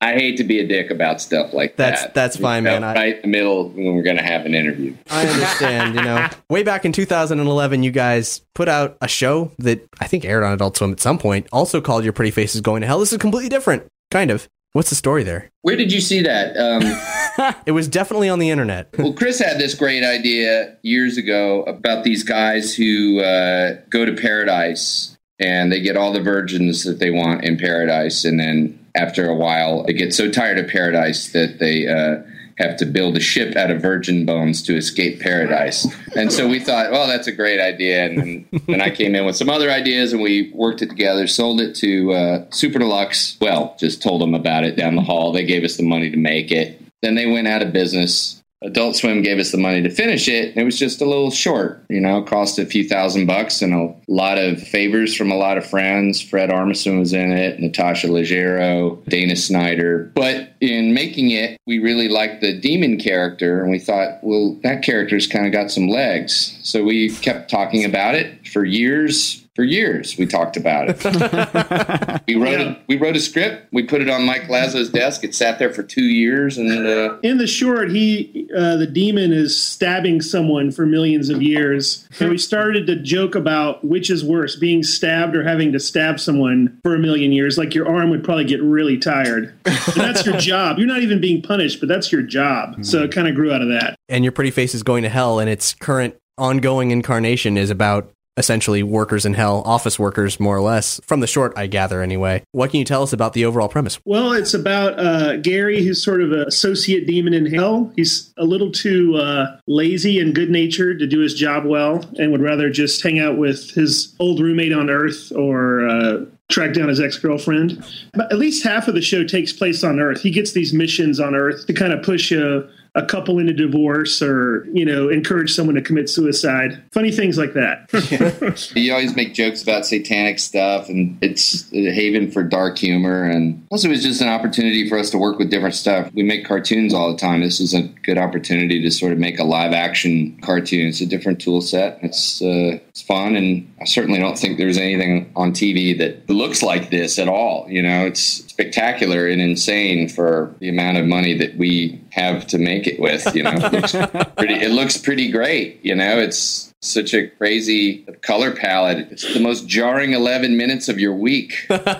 I 0.00 0.12
hate 0.12 0.36
to 0.36 0.44
be 0.44 0.60
a 0.60 0.66
dick 0.66 0.90
about 0.92 1.20
stuff 1.20 1.52
like 1.52 1.74
That's- 1.76 2.02
that. 2.02 2.14
that's 2.14 2.36
fine, 2.36 2.62
You 2.64 2.70
know, 2.70 2.80
man. 2.80 2.84
I- 2.84 2.94
right 2.94 3.16
in 3.16 3.22
the 3.22 3.28
middle 3.28 3.68
when 3.70 3.94
we're 3.96 4.02
going 4.02 4.16
to 4.16 4.22
have 4.22 4.46
an 4.46 4.54
interview. 4.54 4.94
I 5.10 5.26
understand. 5.26 5.94
You 5.96 6.02
know, 6.02 6.28
way 6.50 6.62
back 6.62 6.84
in 6.84 6.92
2011, 6.92 7.82
you 7.82 7.90
guys 7.90 8.40
put 8.54 8.68
out 8.68 8.96
a 9.02 9.08
show 9.08 9.50
that 9.58 9.86
I 10.00 10.06
think 10.06 10.24
aired 10.24 10.44
on 10.44 10.52
Adult 10.52 10.76
Swim 10.76 10.92
at 10.92 11.00
some 11.00 11.18
point, 11.18 11.48
also 11.52 11.80
called 11.80 12.04
"Your 12.04 12.12
Pretty 12.12 12.30
Face 12.30 12.54
is 12.54 12.60
Going 12.60 12.80
to 12.82 12.86
Hell." 12.86 13.00
This 13.00 13.12
is 13.12 13.18
completely 13.18 13.48
different, 13.48 13.86
kind 14.12 14.30
of. 14.30 14.48
What's 14.74 14.90
the 14.90 14.96
story 14.96 15.24
there? 15.24 15.50
Where 15.62 15.76
did 15.76 15.90
you 15.92 16.00
see 16.00 16.22
that? 16.22 16.56
Um, 16.56 17.54
It 17.66 17.72
was 17.72 17.88
definitely 17.88 18.28
on 18.28 18.38
the 18.38 18.50
internet. 18.50 18.88
Well, 18.98 19.12
Chris 19.14 19.38
had 19.40 19.58
this 19.58 19.74
great 19.74 20.04
idea 20.04 20.76
years 20.82 21.16
ago 21.16 21.62
about 21.62 22.04
these 22.04 22.22
guys 22.22 22.74
who 22.74 23.20
uh, 23.20 23.76
go 23.90 24.04
to 24.04 24.12
paradise 24.12 25.16
and 25.40 25.70
they 25.72 25.80
get 25.80 25.96
all 25.96 26.12
the 26.12 26.20
virgins 26.22 26.82
that 26.84 26.98
they 26.98 27.10
want 27.10 27.44
in 27.44 27.56
paradise, 27.56 28.24
and 28.24 28.38
then 28.40 28.78
after 28.98 29.28
a 29.28 29.34
while, 29.34 29.84
they 29.84 29.92
get 29.92 30.12
so 30.12 30.30
tired 30.30 30.58
of 30.58 30.68
paradise 30.68 31.32
that 31.32 31.58
they 31.58 31.86
uh, 31.86 32.22
have 32.58 32.76
to 32.76 32.84
build 32.86 33.16
a 33.16 33.20
ship 33.20 33.56
out 33.56 33.70
of 33.70 33.80
virgin 33.80 34.26
bones 34.26 34.62
to 34.62 34.76
escape 34.76 35.20
paradise. 35.20 35.86
And 36.16 36.32
so 36.32 36.48
we 36.48 36.58
thought, 36.58 36.90
well, 36.90 37.06
that's 37.06 37.28
a 37.28 37.32
great 37.32 37.60
idea. 37.60 38.06
And 38.06 38.48
then, 38.66 38.80
I 38.80 38.90
came 38.90 39.14
in 39.14 39.24
with 39.24 39.36
some 39.36 39.48
other 39.48 39.70
ideas, 39.70 40.12
and 40.12 40.20
we 40.20 40.50
worked 40.54 40.82
it 40.82 40.88
together, 40.88 41.26
sold 41.28 41.60
it 41.60 41.74
to 41.76 42.12
uh, 42.12 42.46
Super 42.50 42.80
Deluxe. 42.80 43.36
Well, 43.40 43.76
just 43.78 44.02
told 44.02 44.20
them 44.20 44.34
about 44.34 44.64
it 44.64 44.76
down 44.76 44.96
the 44.96 45.02
hall. 45.02 45.32
They 45.32 45.44
gave 45.44 45.62
us 45.62 45.76
the 45.76 45.84
money 45.84 46.10
to 46.10 46.16
make 46.16 46.50
it. 46.50 46.82
Then 47.00 47.14
they 47.14 47.30
went 47.30 47.46
out 47.46 47.62
of 47.62 47.72
business. 47.72 48.37
Adult 48.62 48.96
Swim 48.96 49.22
gave 49.22 49.38
us 49.38 49.52
the 49.52 49.58
money 49.58 49.82
to 49.82 49.90
finish 49.90 50.26
it. 50.28 50.56
It 50.56 50.64
was 50.64 50.78
just 50.78 51.00
a 51.00 51.04
little 51.04 51.30
short, 51.30 51.84
you 51.88 52.00
know, 52.00 52.22
cost 52.22 52.58
a 52.58 52.66
few 52.66 52.88
thousand 52.88 53.26
bucks 53.26 53.62
and 53.62 53.72
a 53.72 53.94
lot 54.08 54.36
of 54.36 54.60
favors 54.60 55.14
from 55.14 55.30
a 55.30 55.36
lot 55.36 55.58
of 55.58 55.66
friends. 55.66 56.20
Fred 56.20 56.50
Armisen 56.50 56.98
was 56.98 57.12
in 57.12 57.30
it, 57.30 57.60
Natasha 57.60 58.08
Leggero, 58.08 59.04
Dana 59.04 59.36
Snyder. 59.36 60.10
But 60.14 60.54
in 60.60 60.92
making 60.92 61.30
it, 61.30 61.60
we 61.66 61.78
really 61.78 62.08
liked 62.08 62.40
the 62.40 62.58
demon 62.58 62.98
character 62.98 63.62
and 63.62 63.70
we 63.70 63.78
thought, 63.78 64.18
well, 64.22 64.58
that 64.64 64.82
character's 64.82 65.28
kind 65.28 65.46
of 65.46 65.52
got 65.52 65.70
some 65.70 65.88
legs. 65.88 66.58
So 66.64 66.82
we 66.82 67.10
kept 67.10 67.50
talking 67.50 67.84
about 67.84 68.16
it 68.16 68.48
for 68.48 68.64
years. 68.64 69.44
For 69.58 69.64
years, 69.64 70.16
we 70.16 70.24
talked 70.24 70.56
about 70.56 70.86
it. 70.88 71.02
we 72.28 72.36
wrote 72.36 72.60
Yeah. 72.60 72.74
a, 72.74 72.76
we 72.86 72.96
wrote 72.96 73.16
a 73.16 73.18
script. 73.18 73.66
We 73.72 73.82
put 73.82 74.00
it 74.00 74.08
on 74.08 74.24
Mike 74.24 74.42
Lazzo's 74.42 74.88
desk. 74.88 75.24
It 75.24 75.34
sat 75.34 75.58
there 75.58 75.72
for 75.72 75.82
two 75.82 76.04
years, 76.04 76.56
and 76.58 76.86
uh, 76.86 77.18
In 77.24 77.38
the 77.38 77.48
short, 77.48 77.90
he 77.90 78.46
uh, 78.56 78.76
the 78.76 78.86
demon 78.86 79.32
is 79.32 79.60
stabbing 79.60 80.22
someone 80.22 80.70
for 80.70 80.86
millions 80.86 81.28
of 81.28 81.42
years, 81.42 82.06
and 82.20 82.30
we 82.30 82.38
started 82.38 82.86
to 82.86 82.94
joke 82.94 83.34
about 83.34 83.84
which 83.84 84.10
is 84.10 84.22
worse, 84.24 84.54
being 84.54 84.84
stabbed 84.84 85.34
or 85.34 85.42
having 85.42 85.72
to 85.72 85.80
stab 85.80 86.20
someone 86.20 86.78
for 86.84 86.94
a 86.94 86.98
million 87.00 87.32
years. 87.32 87.58
Like 87.58 87.74
your 87.74 87.88
arm 87.88 88.10
would 88.10 88.22
probably 88.22 88.44
get 88.44 88.62
really 88.62 88.96
tired, 88.96 89.52
and 89.64 89.76
that's 89.96 90.24
your 90.24 90.36
job. 90.36 90.78
You're 90.78 90.86
not 90.86 91.02
even 91.02 91.20
being 91.20 91.42
punished, 91.42 91.80
but 91.80 91.88
that's 91.88 92.12
your 92.12 92.22
job. 92.22 92.84
So 92.84 93.02
it 93.02 93.10
kind 93.10 93.26
of 93.26 93.34
grew 93.34 93.52
out 93.52 93.62
of 93.62 93.70
that. 93.70 93.96
And 94.08 94.22
Your 94.22 94.30
Pretty 94.30 94.52
Face 94.52 94.72
is 94.72 94.84
Going 94.84 95.02
to 95.02 95.08
Hell, 95.08 95.40
and 95.40 95.50
its 95.50 95.74
current 95.74 96.14
ongoing 96.38 96.92
incarnation 96.92 97.58
is 97.58 97.70
about 97.70 98.12
essentially 98.38 98.82
workers 98.82 99.26
in 99.26 99.34
hell, 99.34 99.62
office 99.66 99.98
workers, 99.98 100.38
more 100.38 100.56
or 100.56 100.60
less, 100.60 101.00
from 101.04 101.20
the 101.20 101.26
short, 101.26 101.52
I 101.56 101.66
gather, 101.66 102.00
anyway. 102.00 102.44
What 102.52 102.70
can 102.70 102.78
you 102.78 102.84
tell 102.84 103.02
us 103.02 103.12
about 103.12 103.32
the 103.32 103.44
overall 103.44 103.68
premise? 103.68 103.98
Well, 104.04 104.32
it's 104.32 104.54
about 104.54 104.98
uh, 104.98 105.36
Gary, 105.38 105.84
who's 105.84 106.02
sort 106.02 106.22
of 106.22 106.32
an 106.32 106.44
associate 106.46 107.06
demon 107.06 107.34
in 107.34 107.46
hell. 107.46 107.92
He's 107.96 108.32
a 108.36 108.44
little 108.44 108.70
too 108.70 109.16
uh, 109.16 109.58
lazy 109.66 110.20
and 110.20 110.34
good 110.34 110.50
natured 110.50 110.98
to 111.00 111.06
do 111.06 111.20
his 111.20 111.34
job 111.34 111.64
well 111.64 112.04
and 112.18 112.32
would 112.32 112.40
rather 112.40 112.70
just 112.70 113.02
hang 113.02 113.18
out 113.18 113.36
with 113.36 113.72
his 113.72 114.14
old 114.20 114.40
roommate 114.40 114.72
on 114.72 114.88
Earth 114.88 115.32
or 115.32 115.88
uh, 115.88 116.24
track 116.48 116.72
down 116.72 116.88
his 116.88 117.00
ex 117.00 117.18
girlfriend. 117.18 117.84
But 118.14 118.32
at 118.32 118.38
least 118.38 118.64
half 118.64 118.88
of 118.88 118.94
the 118.94 119.02
show 119.02 119.24
takes 119.24 119.52
place 119.52 119.84
on 119.84 120.00
Earth. 120.00 120.20
He 120.22 120.30
gets 120.30 120.52
these 120.52 120.72
missions 120.72 121.20
on 121.20 121.34
Earth 121.34 121.66
to 121.66 121.72
kind 121.72 121.92
of 121.92 122.02
push 122.02 122.32
a, 122.32 122.68
a 122.94 123.04
couple 123.04 123.38
in 123.38 123.48
a 123.48 123.52
divorce 123.52 124.20
or, 124.22 124.66
you 124.72 124.84
know, 124.84 125.08
encourage 125.08 125.52
someone 125.52 125.74
to 125.74 125.82
commit 125.82 126.08
suicide. 126.08 126.82
Funny 126.92 127.10
things 127.10 127.38
like 127.38 127.52
that. 127.54 128.72
you 128.76 128.92
always 128.92 129.14
make 129.14 129.34
jokes 129.34 129.62
about 129.62 129.86
satanic 129.86 130.38
stuff, 130.38 130.88
and 130.88 131.16
it's 131.22 131.72
a 131.72 131.92
haven 131.92 132.30
for 132.30 132.42
dark 132.42 132.78
humor. 132.78 133.24
And 133.24 133.66
also, 133.70 133.88
was 133.88 134.02
just 134.02 134.20
an 134.20 134.28
opportunity 134.28 134.88
for 134.88 134.98
us 134.98 135.10
to 135.10 135.18
work 135.18 135.38
with 135.38 135.50
different 135.50 135.74
stuff. 135.74 136.10
We 136.14 136.22
make 136.22 136.44
cartoons 136.44 136.92
all 136.94 137.10
the 137.10 137.18
time. 137.18 137.40
This 137.40 137.60
is 137.60 137.74
a 137.74 137.82
good 137.82 138.18
opportunity 138.18 138.82
to 138.82 138.90
sort 138.90 139.12
of 139.12 139.18
make 139.18 139.38
a 139.38 139.44
live 139.44 139.72
action 139.72 140.38
cartoon. 140.42 140.88
It's 140.88 141.00
a 141.00 141.06
different 141.06 141.40
tool 141.40 141.60
set. 141.60 141.98
It's 142.02 142.42
uh, 142.42 142.78
it's 142.88 143.02
fun, 143.02 143.36
and 143.36 143.72
I 143.80 143.84
certainly 143.84 144.18
don't 144.18 144.38
think 144.38 144.58
there's 144.58 144.78
anything 144.78 145.30
on 145.36 145.52
TV 145.52 145.96
that 145.98 146.28
looks 146.28 146.62
like 146.62 146.90
this 146.90 147.18
at 147.18 147.28
all. 147.28 147.66
You 147.68 147.82
know, 147.82 148.06
it's 148.06 148.20
spectacular 148.20 149.28
and 149.28 149.40
insane 149.40 150.08
for 150.08 150.54
the 150.58 150.68
amount 150.68 150.98
of 150.98 151.06
money 151.06 151.36
that 151.38 151.56
we 151.56 152.00
have 152.18 152.46
to 152.48 152.58
make 152.58 152.86
it 152.86 153.00
with. 153.00 153.34
You 153.34 153.44
know, 153.44 153.52
it 153.52 153.72
looks 153.72 153.92
pretty, 154.36 154.54
it 154.54 154.70
looks 154.70 154.96
pretty 154.96 155.30
great. 155.30 155.80
You 155.84 155.94
know, 155.94 156.18
it's 156.18 156.68
such 156.80 157.12
a 157.12 157.26
crazy 157.26 158.04
color 158.22 158.54
palette. 158.54 159.08
It's 159.10 159.34
the 159.34 159.40
most 159.40 159.66
jarring 159.66 160.12
11 160.12 160.56
minutes 160.56 160.88
of 160.88 161.00
your 161.00 161.14
week. 161.14 161.66
That's 161.68 161.90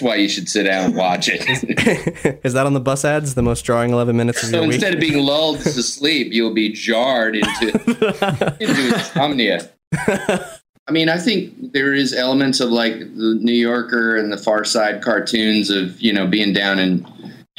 why 0.00 0.16
you 0.16 0.28
should 0.28 0.48
sit 0.48 0.64
down 0.64 0.86
and 0.86 0.96
watch 0.96 1.28
it. 1.30 2.40
Is 2.44 2.54
that 2.54 2.66
on 2.66 2.72
the 2.72 2.80
bus 2.80 3.04
ads? 3.04 3.34
The 3.34 3.42
most 3.42 3.62
drawing 3.62 3.90
11 3.90 4.16
minutes 4.16 4.42
of 4.42 4.48
so 4.48 4.56
your 4.56 4.66
week? 4.66 4.74
instead 4.74 4.94
of 4.94 5.00
being 5.00 5.18
lulled 5.18 5.60
to 5.60 5.82
sleep, 5.82 6.32
you'll 6.32 6.54
be 6.54 6.72
jarred 6.72 7.36
into, 7.36 7.68
into 8.60 8.94
insomnia. 8.94 9.70
I 10.90 10.92
mean, 10.92 11.08
I 11.08 11.18
think 11.18 11.72
there 11.72 11.92
is 11.92 12.14
elements 12.14 12.60
of 12.60 12.70
like 12.70 12.98
the 12.98 13.38
New 13.40 13.52
Yorker 13.52 14.16
and 14.16 14.32
the 14.32 14.38
Far 14.38 14.64
Side 14.64 15.02
cartoons 15.02 15.70
of 15.70 16.00
you 16.00 16.12
know 16.12 16.26
being 16.26 16.52
down 16.52 16.78
in 16.78 17.06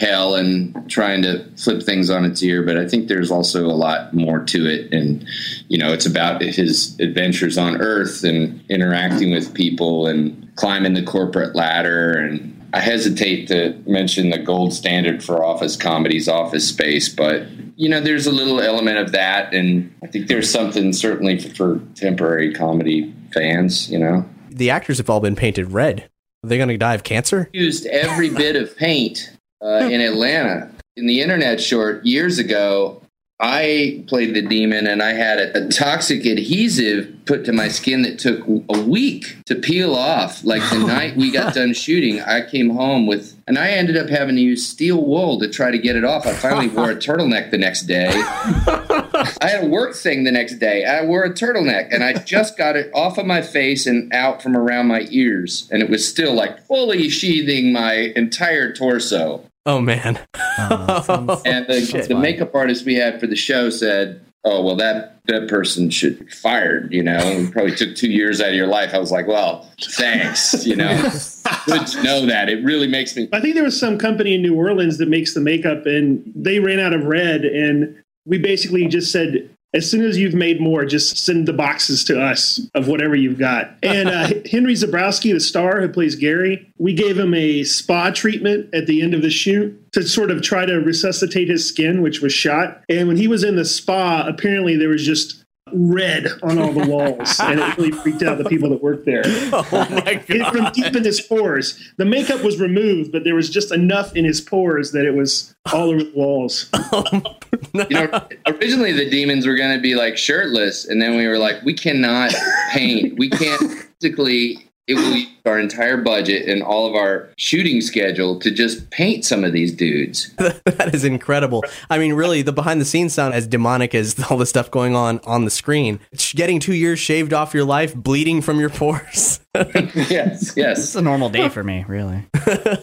hell 0.02 0.34
and 0.34 0.90
trying 0.90 1.22
to 1.22 1.48
flip 1.58 1.84
things 1.84 2.10
on 2.10 2.26
its 2.26 2.42
ear, 2.42 2.64
but 2.64 2.76
I 2.76 2.88
think 2.88 3.08
there's 3.08 3.30
also 3.30 3.68
a 3.68 3.78
lot 3.78 4.16
more 4.16 4.44
to 4.46 4.66
it, 4.66 4.92
and 4.92 5.24
you 5.68 5.78
know, 5.78 5.94
it's 5.94 6.08
about 6.08 6.42
his 6.42 7.00
adventures 7.00 7.56
on 7.58 7.80
Earth 7.80 8.24
and 8.24 8.60
interacting 8.68 9.32
with 9.32 9.54
people 9.54 10.08
and 10.08 10.52
climbing 10.56 10.96
the 10.96 11.04
corporate 11.04 11.56
ladder 11.56 12.18
and. 12.18 12.58
I 12.74 12.80
hesitate 12.80 13.50
to 13.50 13.78
mention 13.86 14.30
the 14.30 14.38
gold 14.38 14.74
standard 14.74 15.22
for 15.22 15.44
office 15.44 15.76
comedies, 15.76 16.30
Office 16.30 16.70
Space, 16.70 17.10
but 17.10 17.46
you 17.76 17.90
know, 17.90 18.00
there's 18.00 18.28
a 18.28 18.32
little 18.32 18.62
element 18.62 18.98
of 18.98 19.12
that, 19.12 19.54
and 19.54 19.94
I 20.02 20.08
think 20.08 20.28
there's 20.28 20.50
something 20.50 20.94
certainly 20.94 21.38
for 21.38 21.82
temporary 21.96 22.54
comedy 22.54 23.14
fans. 23.34 23.92
You 23.92 24.00
know, 24.00 24.26
The 24.50 24.70
actors 24.70 25.00
have 25.00 25.10
all 25.10 25.20
been 25.20 25.36
painted 25.36 25.74
red. 25.74 26.10
Are 26.46 26.48
they 26.48 26.56
going 26.56 26.70
to 26.70 26.78
die 26.78 26.96
of 26.96 27.04
cancer? 27.04 27.50
used 27.52 27.86
every 27.88 28.30
bit 28.30 28.56
of 28.56 28.78
paint 28.78 29.38
uh, 29.62 29.90
in 29.92 30.02
Atlanta. 30.10 30.70
In 30.98 31.08
the 31.08 31.22
internet 31.22 31.62
short 31.62 32.06
years 32.06 32.38
ago, 32.38 33.02
I 33.44 34.04
played 34.06 34.36
the 34.36 34.44
demon 34.44 34.86
and 34.86 35.02
I 35.02 35.14
had 35.14 35.40
a, 35.40 35.66
a 35.66 35.68
toxic 35.70 36.26
adhesive 36.26 37.12
put 37.26 37.44
to 37.46 37.52
my 37.52 37.70
skin 37.70 38.04
that 38.04 38.20
took 38.20 38.46
a 38.46 38.80
week 38.80 39.38
to 39.46 39.56
peel 39.56 39.96
off. 39.96 40.44
Like 40.44 40.62
the 40.70 40.78
night 40.86 41.18
we 41.18 41.32
got 41.32 41.56
done 41.56 41.74
shooting, 41.74 42.22
I 42.22 42.46
came 42.46 42.70
home 42.70 43.08
with, 43.08 43.36
and 43.48 43.58
I 43.58 43.70
ended 43.70 43.98
up 43.98 44.10
having 44.10 44.36
to 44.36 44.42
use 44.42 44.68
steel 44.68 45.04
wool 45.04 45.40
to 45.40 45.50
try 45.50 45.72
to 45.72 45.80
get 45.80 45.96
it 45.96 46.06
off. 46.06 46.28
I 46.28 46.34
finally 46.34 46.68
wore 46.68 46.92
a 46.92 46.96
turtleneck 46.98 47.50
the 47.50 47.58
next 47.58 47.84
day. 47.84 48.12
I 48.14 49.50
had 49.50 49.64
a 49.64 49.68
work 49.68 49.96
thing 49.96 50.24
the 50.24 50.32
next 50.32 50.60
day. 50.60 50.86
I 50.86 51.04
wore 51.04 51.24
a 51.24 51.34
turtleneck 51.34 51.88
and 51.92 52.04
I 52.04 52.14
just 52.14 52.60
got 52.60 52.76
it 52.76 52.92
off 52.94 53.18
of 53.18 53.26
my 53.26 53.42
face 53.42 53.88
and 53.88 54.14
out 54.14 54.44
from 54.44 54.56
around 54.56 54.88
my 54.88 55.08
ears. 55.10 55.68
And 55.72 55.82
it 55.82 55.90
was 55.90 56.08
still 56.08 56.34
like 56.34 56.64
fully 56.68 57.10
sheathing 57.10 57.74
my 57.74 58.14
entire 58.16 58.72
torso. 58.72 59.44
Oh 59.66 59.80
man. 59.80 60.20
Uh, 60.34 61.04
oh, 61.10 61.42
and 61.46 61.68
the, 61.68 62.06
the 62.08 62.16
makeup 62.16 62.56
artist 62.56 62.86
we 62.86 62.96
had 62.96 63.20
for 63.20 63.28
the 63.28 63.36
show 63.36 63.70
said, 63.70 64.26
"Oh 64.44 64.64
well, 64.64 64.76
that 64.78 65.20
that 65.26 65.48
person 65.48 65.90
should 65.90 66.20
be 66.20 66.32
fired." 66.32 66.92
You 66.92 67.04
know, 67.04 67.18
and 67.18 67.48
it 67.48 67.52
probably 67.52 67.76
took 67.76 67.96
two 67.96 68.10
years 68.10 68.42
out 68.42 68.50
of 68.50 68.56
your 68.56 68.68
life. 68.68 68.94
I 68.94 69.00
was 69.00 69.12
like, 69.12 69.28
"Well, 69.28 69.70
thanks." 69.80 70.66
You 70.66 70.78
know, 70.78 70.96
good 71.68 71.86
to 71.88 72.04
know 72.04 72.26
that. 72.26 72.50
It 72.50 72.64
really 72.64 72.88
makes 72.88 73.16
me. 73.16 73.30
I 73.32 73.40
think 73.40 73.54
there 73.54 73.64
was 73.64 73.80
some 73.80 74.00
company 74.00 74.34
in 74.34 74.42
New 74.42 74.56
Orleans 74.56 74.98
that 74.98 75.10
makes 75.10 75.36
the 75.36 75.42
makeup, 75.42 75.86
and 75.86 76.24
they 76.36 76.60
ran 76.60 76.80
out 76.80 76.94
of 76.94 77.06
red, 77.06 77.46
and 77.46 77.96
we 78.26 78.40
basically 78.40 78.88
just 78.88 79.12
said, 79.12 79.50
as 79.74 79.90
soon 79.90 80.04
as 80.04 80.18
you've 80.18 80.34
made 80.34 80.60
more, 80.60 80.86
just 80.86 81.18
send 81.18 81.48
the 81.48 81.54
boxes 81.54 82.04
to 82.06 82.22
us 82.22 82.60
of 82.76 82.88
whatever 82.88 83.16
you've 83.16 83.40
got. 83.40 83.76
And 83.82 84.10
uh, 84.10 84.28
Henry 84.52 84.74
Zebrowski, 84.74 85.34
the 85.34 85.40
star 85.40 85.82
who 85.82 85.88
plays 85.88 86.16
Gary, 86.16 86.72
we 86.78 86.94
gave 86.94 87.18
him 87.18 87.34
a 87.34 87.64
spa 87.64 88.12
treatment 88.12 88.74
at 88.74 88.88
the 88.88 89.02
end 89.02 89.14
of 89.14 89.22
the 89.22 89.30
shoot 89.30 89.78
to 89.94 90.04
sort 90.04 90.32
of 90.32 90.42
try 90.42 90.66
to 90.66 90.76
resuscitate 90.76 91.50
his 91.50 91.68
skin, 91.68 92.02
which 92.02 92.22
was 92.22 92.34
shot. 92.34 92.84
And 92.90 93.08
when 93.08 93.18
he 93.18 93.28
was 93.28 93.44
in 93.44 93.56
the 93.56 93.66
spa, 93.66 94.26
apparently 94.28 94.76
there 94.76 94.90
was 94.90 95.06
just 95.06 95.41
red 95.74 96.28
on 96.44 96.58
all 96.60 96.72
the 96.74 96.86
walls, 96.88 97.40
and 97.40 97.60
it 97.60 97.78
really 97.78 97.92
freaked 97.92 98.24
out 98.24 98.38
the 98.38 98.46
people 98.46 98.70
that 98.70 98.82
worked 98.84 99.06
there. 99.06 99.24
Oh 99.54 99.66
my 99.90 100.24
It- 100.28 100.48
from 100.52 100.72
deep 100.74 100.96
in 100.96 101.04
his 101.04 101.22
pores. 101.22 101.92
The 101.98 102.06
makeup 102.06 102.44
was 102.44 102.60
removed, 102.60 103.12
but 103.12 103.24
there 103.24 103.36
was 103.36 103.50
just 103.50 103.72
enough 103.72 104.16
in 104.16 104.26
his 104.26 104.42
pores 104.42 104.92
that 104.92 105.06
it 105.06 105.14
was 105.14 105.54
all 105.72 105.90
over 105.90 106.04
the 106.04 106.12
walls. 106.16 106.70
Oh, 106.94 107.86
you 107.90 107.96
know, 107.96 108.28
originally 108.48 108.92
the 108.92 109.10
demons 109.10 109.46
were 109.48 109.56
going 109.56 109.76
to 109.76 109.82
be 109.82 109.96
like 109.96 110.18
shirtless, 110.18 110.86
and 110.86 111.02
then 111.02 111.16
we 111.16 111.26
were 111.28 111.38
like, 111.38 111.62
we 111.64 111.74
cannot 111.74 112.34
paint. 112.72 113.18
We 113.18 113.30
can't 113.30 113.62
physically. 114.02 114.68
It 114.92 114.96
will 114.96 115.16
use 115.16 115.30
our 115.46 115.58
entire 115.58 115.96
budget 115.96 116.50
and 116.50 116.62
all 116.62 116.86
of 116.86 116.96
our 116.96 117.30
shooting 117.38 117.80
schedule 117.80 118.38
to 118.42 118.52
just 118.52 118.90
paint 118.90 119.24
some 119.24 119.46
of 119.46 119.54
these 119.54 119.72
dudes. 119.72 120.34
that 120.36 120.92
is 120.94 121.06
incredible. 121.06 121.64
I 121.90 121.98
mean, 121.98 122.12
really, 122.14 122.42
the 122.42 122.52
behind 122.52 122.82
the 122.82 122.86
scenes 122.86 123.14
sound 123.14 123.34
as 123.34 123.48
demonic 123.48 123.96
as 123.96 124.22
all 124.30 124.38
the 124.38 124.46
stuff 124.46 124.70
going 124.70 124.94
on 124.94 125.22
on 125.24 125.46
the 125.46 125.52
screen. 125.52 126.02
It's 126.12 126.34
getting 126.34 126.60
two 126.60 126.74
years 126.74 127.00
shaved 127.00 127.32
off 127.32 127.54
your 127.54 127.64
life, 127.64 127.96
bleeding 127.96 128.42
from 128.42 128.60
your 128.60 128.70
pores. 128.70 129.40
yes, 129.56 130.54
yes. 130.58 130.80
It's 130.80 130.96
a 130.96 131.02
normal 131.02 131.30
day 131.30 131.48
for 131.48 131.64
me, 131.64 131.86
really. 131.88 132.26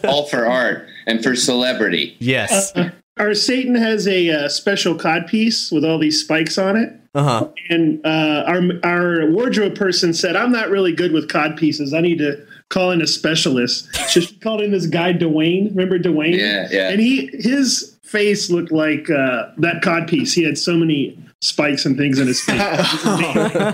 All 0.03 0.25
for 0.25 0.47
art 0.47 0.87
and 1.05 1.23
for 1.23 1.35
celebrity. 1.35 2.17
yes. 2.19 2.73
Our 3.19 3.33
Satan 3.33 3.75
has 3.75 4.07
a 4.07 4.29
uh, 4.29 4.49
special 4.49 4.95
codpiece 4.95 5.71
with 5.71 5.83
all 5.83 5.99
these 5.99 6.21
spikes 6.21 6.57
on 6.57 6.77
it. 6.77 6.93
Uh 7.13 7.23
huh. 7.23 7.49
And 7.69 8.05
uh, 8.05 8.45
our 8.47 8.61
our 8.83 9.29
wardrobe 9.29 9.75
person 9.75 10.13
said, 10.13 10.35
"I'm 10.35 10.51
not 10.51 10.69
really 10.69 10.93
good 10.93 11.11
with 11.11 11.27
cod 11.27 11.57
pieces. 11.57 11.93
I 11.93 12.01
need 12.01 12.19
to 12.19 12.45
call 12.69 12.91
in 12.91 13.01
a 13.01 13.07
specialist." 13.07 13.93
So 14.09 14.21
she 14.21 14.35
called 14.41 14.61
in 14.61 14.71
this 14.71 14.85
guy 14.85 15.13
Dwayne. 15.13 15.69
Remember 15.69 15.99
Dwayne? 15.99 16.37
Yeah, 16.37 16.67
yeah. 16.71 16.89
And 16.89 17.01
he 17.01 17.27
his 17.33 17.97
face 18.03 18.49
looked 18.49 18.71
like 18.71 19.09
uh, 19.09 19.49
that 19.57 19.81
cod 19.81 20.07
piece. 20.07 20.33
He 20.33 20.43
had 20.43 20.57
so 20.57 20.77
many 20.77 21.17
spikes 21.41 21.85
and 21.85 21.97
things 21.97 22.19
in 22.19 22.27
his 22.27 22.41
face. 22.41 22.59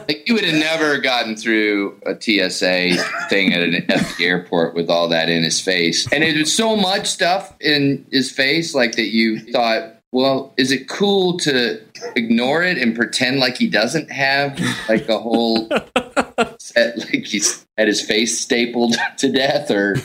Like 0.06 0.28
you 0.28 0.36
would 0.36 0.44
have 0.44 0.56
never 0.56 0.98
gotten 1.00 1.36
through 1.36 2.00
a 2.06 2.14
TSA 2.20 2.98
thing 3.30 3.54
at, 3.54 3.62
an, 3.62 3.76
at 3.76 4.16
the 4.18 4.26
airport 4.26 4.76
with 4.76 4.90
all 4.90 5.08
that 5.10 5.30
in 5.30 5.44
his 5.44 5.60
face, 5.60 6.12
and 6.12 6.24
it 6.24 6.38
was 6.38 6.56
so 6.56 6.76
much 6.76 7.08
stuff 7.08 7.54
in 7.60 8.06
his 8.12 8.32
face, 8.32 8.76
like 8.76 8.96
that 8.96 9.08
you 9.08 9.40
thought, 9.52 9.96
well, 10.12 10.54
is 10.58 10.72
it 10.72 10.88
cool 10.88 11.38
to 11.40 11.82
ignore 12.16 12.64
it 12.64 12.78
and 12.78 12.96
pretend 12.96 13.40
like 13.40 13.58
he 13.58 13.68
doesn't 13.68 14.12
have 14.12 14.60
like 14.88 15.10
a 15.10 15.18
whole 15.18 15.68
set, 16.60 16.98
like 16.98 17.26
he's 17.26 17.66
had 17.78 17.88
his 17.88 18.02
face 18.02 18.40
stapled 18.40 18.96
to 19.18 19.32
death, 19.32 19.72
or 19.72 19.96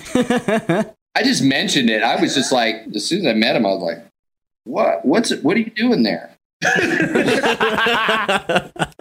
I 1.14 1.22
just 1.22 1.42
mentioned 1.42 1.90
it. 1.90 2.02
I 2.02 2.20
was 2.20 2.34
just 2.34 2.52
like, 2.52 2.86
as 2.94 3.06
soon 3.06 3.26
as 3.26 3.26
I 3.26 3.34
met 3.34 3.56
him, 3.56 3.66
I 3.66 3.70
was 3.70 3.82
like, 3.82 4.04
what? 4.64 5.04
What's 5.04 5.30
it? 5.30 5.42
What 5.42 5.56
are 5.56 5.60
you 5.60 5.70
doing 5.70 6.02
there? 6.02 6.29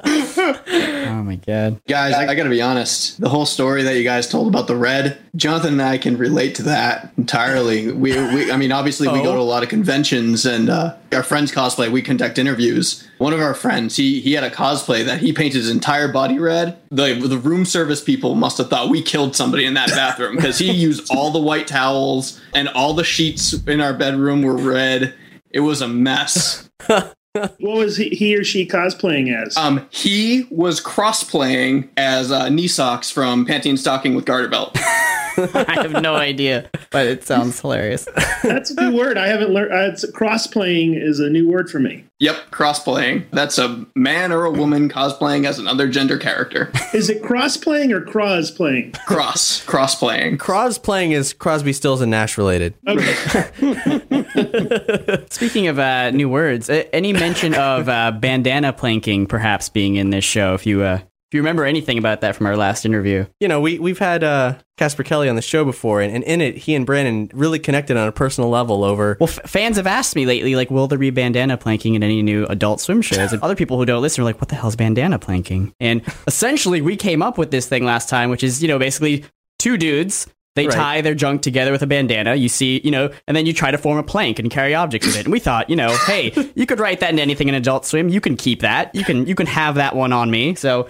Oh 0.01 1.23
my 1.23 1.35
god. 1.35 1.81
Guys, 1.87 2.13
I, 2.13 2.27
I 2.27 2.35
got 2.35 2.43
to 2.43 2.49
be 2.49 2.61
honest. 2.61 3.19
The 3.19 3.29
whole 3.29 3.45
story 3.45 3.83
that 3.83 3.95
you 3.97 4.03
guys 4.03 4.27
told 4.27 4.47
about 4.47 4.67
the 4.67 4.75
red, 4.75 5.17
Jonathan 5.35 5.73
and 5.73 5.81
I 5.81 5.97
can 5.97 6.17
relate 6.17 6.55
to 6.55 6.63
that 6.63 7.11
entirely. 7.17 7.91
We, 7.91 8.11
we 8.33 8.51
I 8.51 8.57
mean, 8.57 8.71
obviously, 8.71 9.07
we 9.07 9.21
go 9.21 9.31
Oh. 9.31 9.35
to 9.35 9.39
a 9.39 9.41
lot 9.41 9.63
of 9.63 9.69
conventions 9.69 10.45
and 10.45 10.69
uh, 10.69 10.95
our 11.11 11.23
friends 11.23 11.51
cosplay. 11.51 11.91
We 11.91 12.01
conduct 12.01 12.37
interviews. 12.37 13.07
One 13.17 13.33
of 13.33 13.41
our 13.41 13.53
friends, 13.53 13.95
he 13.97 14.19
he 14.21 14.33
had 14.33 14.43
a 14.43 14.49
cosplay 14.49 15.05
that 15.05 15.19
he 15.19 15.33
painted 15.33 15.57
his 15.57 15.69
entire 15.69 16.07
body 16.11 16.39
red. 16.39 16.77
The 16.89 17.13
the 17.15 17.37
room 17.37 17.65
service 17.65 18.01
people 18.03 18.35
must 18.35 18.57
have 18.57 18.69
thought 18.69 18.89
we 18.89 19.01
killed 19.01 19.35
somebody 19.35 19.65
in 19.65 19.73
that 19.75 19.89
bathroom 19.89 20.35
because 20.35 20.57
he 20.59 20.71
used 20.87 21.11
all 21.13 21.31
the 21.31 21.39
white 21.39 21.67
towels 21.67 22.39
and 22.53 22.69
all 22.69 22.93
the 22.93 23.03
sheets 23.03 23.53
in 23.67 23.81
our 23.81 23.93
bedroom 23.93 24.41
were 24.43 24.57
red. 24.57 25.13
It 25.51 25.59
was 25.61 25.81
a 25.81 25.87
mess. 25.87 26.69
what 27.33 27.59
was 27.59 27.97
he, 27.97 28.09
he 28.09 28.35
or 28.35 28.43
she 28.43 28.65
cosplaying 28.65 29.33
as? 29.35 29.55
Um, 29.55 29.87
he 29.91 30.47
was 30.49 30.79
cross-playing 30.79 31.89
as 31.95 32.31
uh, 32.31 32.49
knee 32.49 32.67
socks 32.67 33.11
from 33.11 33.45
Panty 33.45 33.69
and 33.69 33.79
Stocking 33.79 34.15
with 34.15 34.25
garter 34.25 34.47
belt. 34.47 34.71
I 34.75 35.73
have 35.81 36.01
no 36.01 36.15
idea, 36.15 36.69
but 36.89 37.07
it 37.07 37.23
sounds 37.23 37.61
hilarious. 37.61 38.07
That's 38.43 38.71
a 38.71 38.81
new 38.81 38.97
word. 38.97 39.17
I 39.17 39.27
haven't 39.27 39.51
learned. 39.51 39.71
Uh, 39.71 40.11
cross-playing 40.13 40.95
is 40.95 41.19
a 41.19 41.29
new 41.29 41.47
word 41.47 41.69
for 41.69 41.79
me. 41.79 42.03
Yep, 42.19 42.51
cross-playing. 42.51 43.27
That's 43.31 43.57
a 43.57 43.85
man 43.95 44.33
or 44.33 44.43
a 44.43 44.51
woman 44.51 44.89
cosplaying 44.89 45.47
as 45.47 45.57
another 45.57 45.87
gender 45.87 46.17
character. 46.17 46.69
Is 46.93 47.09
it 47.09 47.23
cross-playing 47.23 47.93
or 47.93 48.01
cross-playing? 48.01 48.91
Cross, 49.05 49.63
cross-playing. 49.63 50.37
Cros 50.37 50.77
playing 50.77 51.13
is 51.13 51.31
Crosby, 51.31 51.71
Stills, 51.71 52.01
and 52.01 52.11
Nash 52.11 52.37
related. 52.37 52.73
Okay. 52.87 53.13
Speaking 55.29 55.67
of 55.67 55.79
uh, 55.79 56.11
new 56.11 56.27
words, 56.27 56.69
any 56.69 57.13
mention 57.13 57.53
of 57.53 57.87
uh, 57.87 58.11
bandana 58.11 58.73
planking 58.73 59.25
perhaps 59.25 59.69
being 59.69 59.95
in 59.95 60.09
this 60.09 60.25
show? 60.25 60.53
If 60.53 60.65
you 60.65 60.81
uh, 60.83 60.99
if 61.29 61.35
you 61.35 61.41
remember 61.41 61.63
anything 61.63 61.99
about 61.99 62.21
that 62.21 62.35
from 62.35 62.47
our 62.47 62.57
last 62.57 62.85
interview, 62.85 63.25
You 63.39 63.47
know, 63.47 63.61
we, 63.61 63.77
we've 63.77 63.99
had 63.99 64.23
uh, 64.23 64.55
Casper 64.77 65.03
Kelly 65.03 65.29
on 65.29 65.35
the 65.35 65.43
show 65.43 65.63
before, 65.63 66.01
and, 66.01 66.11
and 66.13 66.23
in 66.23 66.41
it, 66.41 66.57
he 66.57 66.73
and 66.73 66.85
Brandon 66.87 67.29
really 67.33 67.59
connected 67.59 67.97
on 67.97 68.07
a 68.07 68.11
personal 68.11 68.49
level 68.49 68.83
over. 68.83 69.15
well, 69.19 69.29
f- 69.29 69.39
fans 69.49 69.77
have 69.77 69.85
asked 69.85 70.15
me 70.15 70.25
lately, 70.25 70.55
like, 70.55 70.71
will 70.71 70.87
there 70.87 70.97
be 70.97 71.11
bandana 71.11 71.55
planking 71.55 71.93
in 71.93 72.01
any 72.01 72.23
new 72.23 72.45
Adult 72.47 72.81
Swim 72.81 73.01
shows? 73.03 73.31
And 73.31 73.41
other 73.43 73.55
people 73.55 73.77
who 73.77 73.85
don't 73.85 74.01
listen 74.01 74.21
are 74.21 74.25
like, 74.25 74.41
what 74.41 74.49
the 74.49 74.55
hell's 74.55 74.75
bandana 74.75 75.19
planking? 75.19 75.71
And 75.79 76.01
essentially, 76.25 76.81
we 76.81 76.95
came 76.95 77.21
up 77.21 77.37
with 77.37 77.51
this 77.51 77.67
thing 77.67 77.85
last 77.85 78.09
time, 78.09 78.31
which 78.31 78.43
is 78.43 78.61
you 78.63 78.67
know 78.67 78.79
basically 78.79 79.23
two 79.59 79.77
dudes. 79.77 80.25
They 80.55 80.65
Right. 80.65 80.75
tie 80.75 81.01
their 81.01 81.13
junk 81.13 81.43
together 81.43 81.71
with 81.71 81.83
a 81.83 81.87
bandana. 81.87 82.33
You 82.35 82.49
see, 82.49 82.81
you 82.83 82.89
know, 82.89 83.11
and 83.27 83.37
then 83.37 83.45
you 83.45 83.53
try 83.53 83.69
to 83.69 83.77
form 83.77 83.97
a 83.99 84.03
plank 84.03 84.39
and 84.39 84.49
carry 84.49 84.73
objects 84.73 85.05
with 85.07 85.15
it. 85.15 85.25
And 85.25 85.31
we 85.31 85.39
thought, 85.39 85.69
you 85.69 85.75
know, 85.75 85.95
hey, 86.07 86.33
you 86.55 86.65
could 86.65 86.79
write 86.79 86.99
that 87.01 87.11
into 87.11 87.21
anything 87.21 87.47
in 87.47 87.53
Adult 87.55 87.85
Swim. 87.85 88.09
You 88.09 88.19
can 88.19 88.35
keep 88.35 88.61
that. 88.61 88.93
You 88.95 89.05
can 89.05 89.27
you 89.27 89.35
can 89.35 89.45
have 89.45 89.75
that 89.75 89.95
one 89.95 90.11
on 90.11 90.31
me. 90.31 90.55
So 90.55 90.89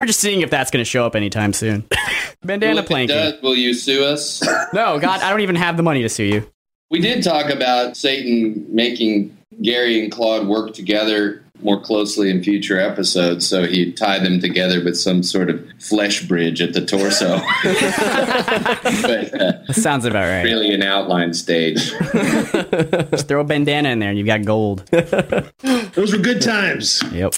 We're 0.00 0.06
just 0.06 0.20
seeing 0.20 0.42
if 0.42 0.50
that's 0.50 0.70
going 0.70 0.80
to 0.84 0.88
show 0.88 1.04
up 1.04 1.16
anytime 1.16 1.52
soon. 1.52 1.84
Bandana 2.44 2.84
planking. 2.84 3.16
does, 3.16 3.42
will 3.42 3.56
you 3.56 3.74
sue 3.74 4.04
us? 4.04 4.42
No, 4.72 4.98
God, 5.00 5.22
I 5.22 5.30
don't 5.30 5.40
even 5.40 5.56
have 5.56 5.76
the 5.76 5.82
money 5.82 6.02
to 6.02 6.08
sue 6.08 6.24
you. 6.24 6.50
We 6.90 7.00
did 7.00 7.24
talk 7.24 7.50
about 7.50 7.96
Satan 7.96 8.66
making 8.68 9.36
Gary 9.62 10.02
and 10.02 10.12
Claude 10.12 10.46
work 10.46 10.74
together 10.74 11.42
more 11.62 11.80
closely 11.80 12.30
in 12.30 12.42
future 12.42 12.78
episodes, 12.78 13.46
so 13.46 13.66
he'd 13.66 13.96
tie 13.96 14.18
them 14.18 14.40
together 14.40 14.82
with 14.82 14.96
some 14.98 15.22
sort 15.22 15.50
of 15.50 15.64
flesh 15.80 16.26
bridge 16.26 16.60
at 16.60 16.72
the 16.72 16.84
torso. 16.84 17.38
but 17.62 17.66
uh, 19.40 19.52
That 19.66 19.74
sounds 19.74 20.04
about 20.04 20.24
right. 20.28 20.42
really 20.44 20.72
an 20.72 20.82
outline 20.82 21.34
stage. 21.34 21.90
Just 23.10 23.28
throw 23.28 23.40
a 23.40 23.44
bandana 23.44 23.90
in 23.90 23.98
there 23.98 24.10
and 24.10 24.18
you've 24.18 24.26
got 24.26 24.44
gold. 24.44 24.86
Those 25.94 26.12
were 26.12 26.18
good 26.18 26.42
times. 26.42 27.02
Yep. 27.12 27.34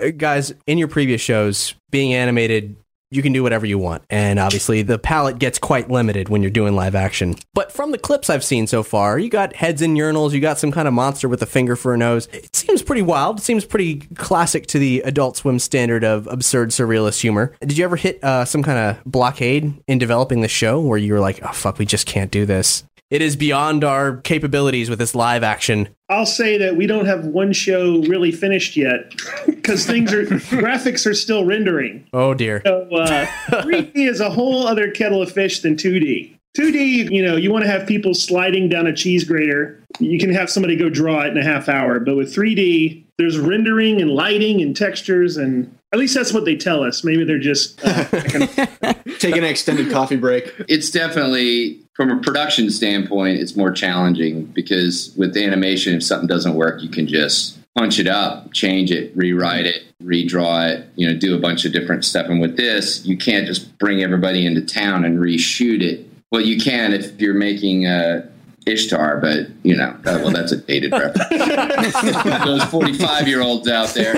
Guys, 0.16 0.52
in 0.66 0.78
your 0.78 0.88
previous 0.88 1.20
shows, 1.20 1.74
being 1.90 2.14
animated, 2.14 2.76
you 3.10 3.22
can 3.22 3.32
do 3.32 3.42
whatever 3.42 3.66
you 3.66 3.78
want. 3.78 4.02
And 4.08 4.38
obviously, 4.38 4.82
the 4.82 4.98
palette 4.98 5.38
gets 5.38 5.58
quite 5.58 5.90
limited 5.90 6.28
when 6.28 6.42
you're 6.42 6.50
doing 6.50 6.74
live 6.74 6.94
action. 6.94 7.36
But 7.54 7.72
from 7.72 7.90
the 7.90 7.98
clips 7.98 8.30
I've 8.30 8.44
seen 8.44 8.66
so 8.66 8.82
far, 8.82 9.18
you 9.18 9.28
got 9.28 9.56
heads 9.56 9.82
in 9.82 9.94
urinals, 9.94 10.32
you 10.32 10.40
got 10.40 10.58
some 10.58 10.72
kind 10.72 10.86
of 10.86 10.94
monster 10.94 11.28
with 11.28 11.42
a 11.42 11.46
finger 11.46 11.76
for 11.76 11.92
a 11.92 11.96
nose. 11.96 12.28
It 12.32 12.54
seems 12.54 12.82
pretty 12.82 13.02
wild. 13.02 13.38
It 13.38 13.42
seems 13.42 13.64
pretty 13.64 14.00
classic 14.14 14.66
to 14.68 14.78
the 14.78 15.00
Adult 15.02 15.36
Swim 15.36 15.58
standard 15.58 16.04
of 16.04 16.26
absurd 16.28 16.70
surrealist 16.70 17.20
humor. 17.20 17.54
Did 17.60 17.76
you 17.76 17.84
ever 17.84 17.96
hit 17.96 18.22
uh, 18.22 18.44
some 18.44 18.62
kind 18.62 18.78
of 18.78 19.04
blockade 19.04 19.74
in 19.86 19.98
developing 19.98 20.40
the 20.40 20.48
show 20.48 20.80
where 20.80 20.98
you 20.98 21.12
were 21.12 21.20
like, 21.20 21.40
oh, 21.42 21.52
fuck, 21.52 21.78
we 21.78 21.86
just 21.86 22.06
can't 22.06 22.30
do 22.30 22.46
this? 22.46 22.84
It 23.10 23.22
is 23.22 23.34
beyond 23.34 23.82
our 23.82 24.18
capabilities 24.18 24.88
with 24.88 25.00
this 25.00 25.16
live 25.16 25.42
action. 25.42 25.88
I'll 26.08 26.26
say 26.26 26.56
that 26.58 26.76
we 26.76 26.86
don't 26.86 27.06
have 27.06 27.26
one 27.26 27.52
show 27.52 28.02
really 28.02 28.30
finished 28.30 28.76
yet 28.76 29.12
because 29.46 29.84
things 29.84 30.12
are 30.12 30.24
graphics 30.26 31.04
are 31.06 31.14
still 31.14 31.44
rendering. 31.44 32.06
Oh, 32.12 32.34
dear. 32.34 32.62
So 32.64 32.88
uh, 32.94 33.26
3D 33.50 33.90
is 33.96 34.20
a 34.20 34.30
whole 34.30 34.64
other 34.64 34.92
kettle 34.92 35.20
of 35.20 35.32
fish 35.32 35.60
than 35.60 35.74
2D. 35.74 36.36
2D, 36.56 37.10
you 37.10 37.22
know, 37.22 37.36
you 37.36 37.52
want 37.52 37.64
to 37.64 37.70
have 37.70 37.86
people 37.86 38.14
sliding 38.14 38.68
down 38.68 38.86
a 38.86 38.94
cheese 38.94 39.24
grater. 39.24 39.82
You 39.98 40.18
can 40.18 40.32
have 40.32 40.48
somebody 40.48 40.76
go 40.76 40.88
draw 40.88 41.22
it 41.22 41.28
in 41.28 41.38
a 41.38 41.44
half 41.44 41.68
hour. 41.68 41.98
But 41.98 42.16
with 42.16 42.34
3D, 42.34 43.04
there's 43.20 43.38
rendering 43.38 44.00
and 44.00 44.10
lighting 44.10 44.62
and 44.62 44.74
textures, 44.74 45.36
and 45.36 45.76
at 45.92 45.98
least 45.98 46.14
that's 46.14 46.32
what 46.32 46.46
they 46.46 46.56
tell 46.56 46.82
us. 46.82 47.04
Maybe 47.04 47.22
they're 47.22 47.38
just 47.38 47.78
uh, 47.84 48.04
Take 49.18 49.36
an 49.36 49.44
extended 49.44 49.92
coffee 49.92 50.16
break. 50.16 50.50
It's 50.68 50.90
definitely, 50.90 51.80
from 51.92 52.10
a 52.10 52.16
production 52.22 52.70
standpoint, 52.70 53.38
it's 53.38 53.56
more 53.56 53.72
challenging 53.72 54.46
because 54.46 55.14
with 55.18 55.36
animation, 55.36 55.94
if 55.94 56.02
something 56.02 56.26
doesn't 56.26 56.54
work, 56.54 56.82
you 56.82 56.88
can 56.88 57.06
just 57.06 57.58
punch 57.76 57.98
it 57.98 58.06
up, 58.06 58.50
change 58.54 58.90
it, 58.90 59.14
rewrite 59.14 59.66
it, 59.66 59.82
redraw 60.02 60.66
it, 60.70 60.88
you 60.96 61.06
know, 61.06 61.14
do 61.14 61.36
a 61.36 61.38
bunch 61.38 61.66
of 61.66 61.72
different 61.72 62.06
stuff. 62.06 62.26
And 62.26 62.40
with 62.40 62.56
this, 62.56 63.04
you 63.04 63.18
can't 63.18 63.46
just 63.46 63.76
bring 63.78 64.02
everybody 64.02 64.46
into 64.46 64.62
town 64.62 65.04
and 65.04 65.18
reshoot 65.18 65.82
it. 65.82 66.06
Well, 66.32 66.40
you 66.40 66.58
can 66.58 66.94
if 66.94 67.20
you're 67.20 67.34
making 67.34 67.86
uh, 67.86 68.26
Ishtar, 68.66 69.18
but 69.20 69.48
you 69.62 69.76
know, 69.76 69.90
uh, 70.04 70.20
well, 70.22 70.30
that's 70.30 70.52
a 70.52 70.56
dated 70.56 70.92
reference. 70.92 71.28
Those 72.44 72.64
45 72.64 73.28
year 73.28 73.40
olds 73.40 73.68
out 73.68 73.88
there. 73.94 74.16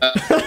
Uh, 0.00 0.40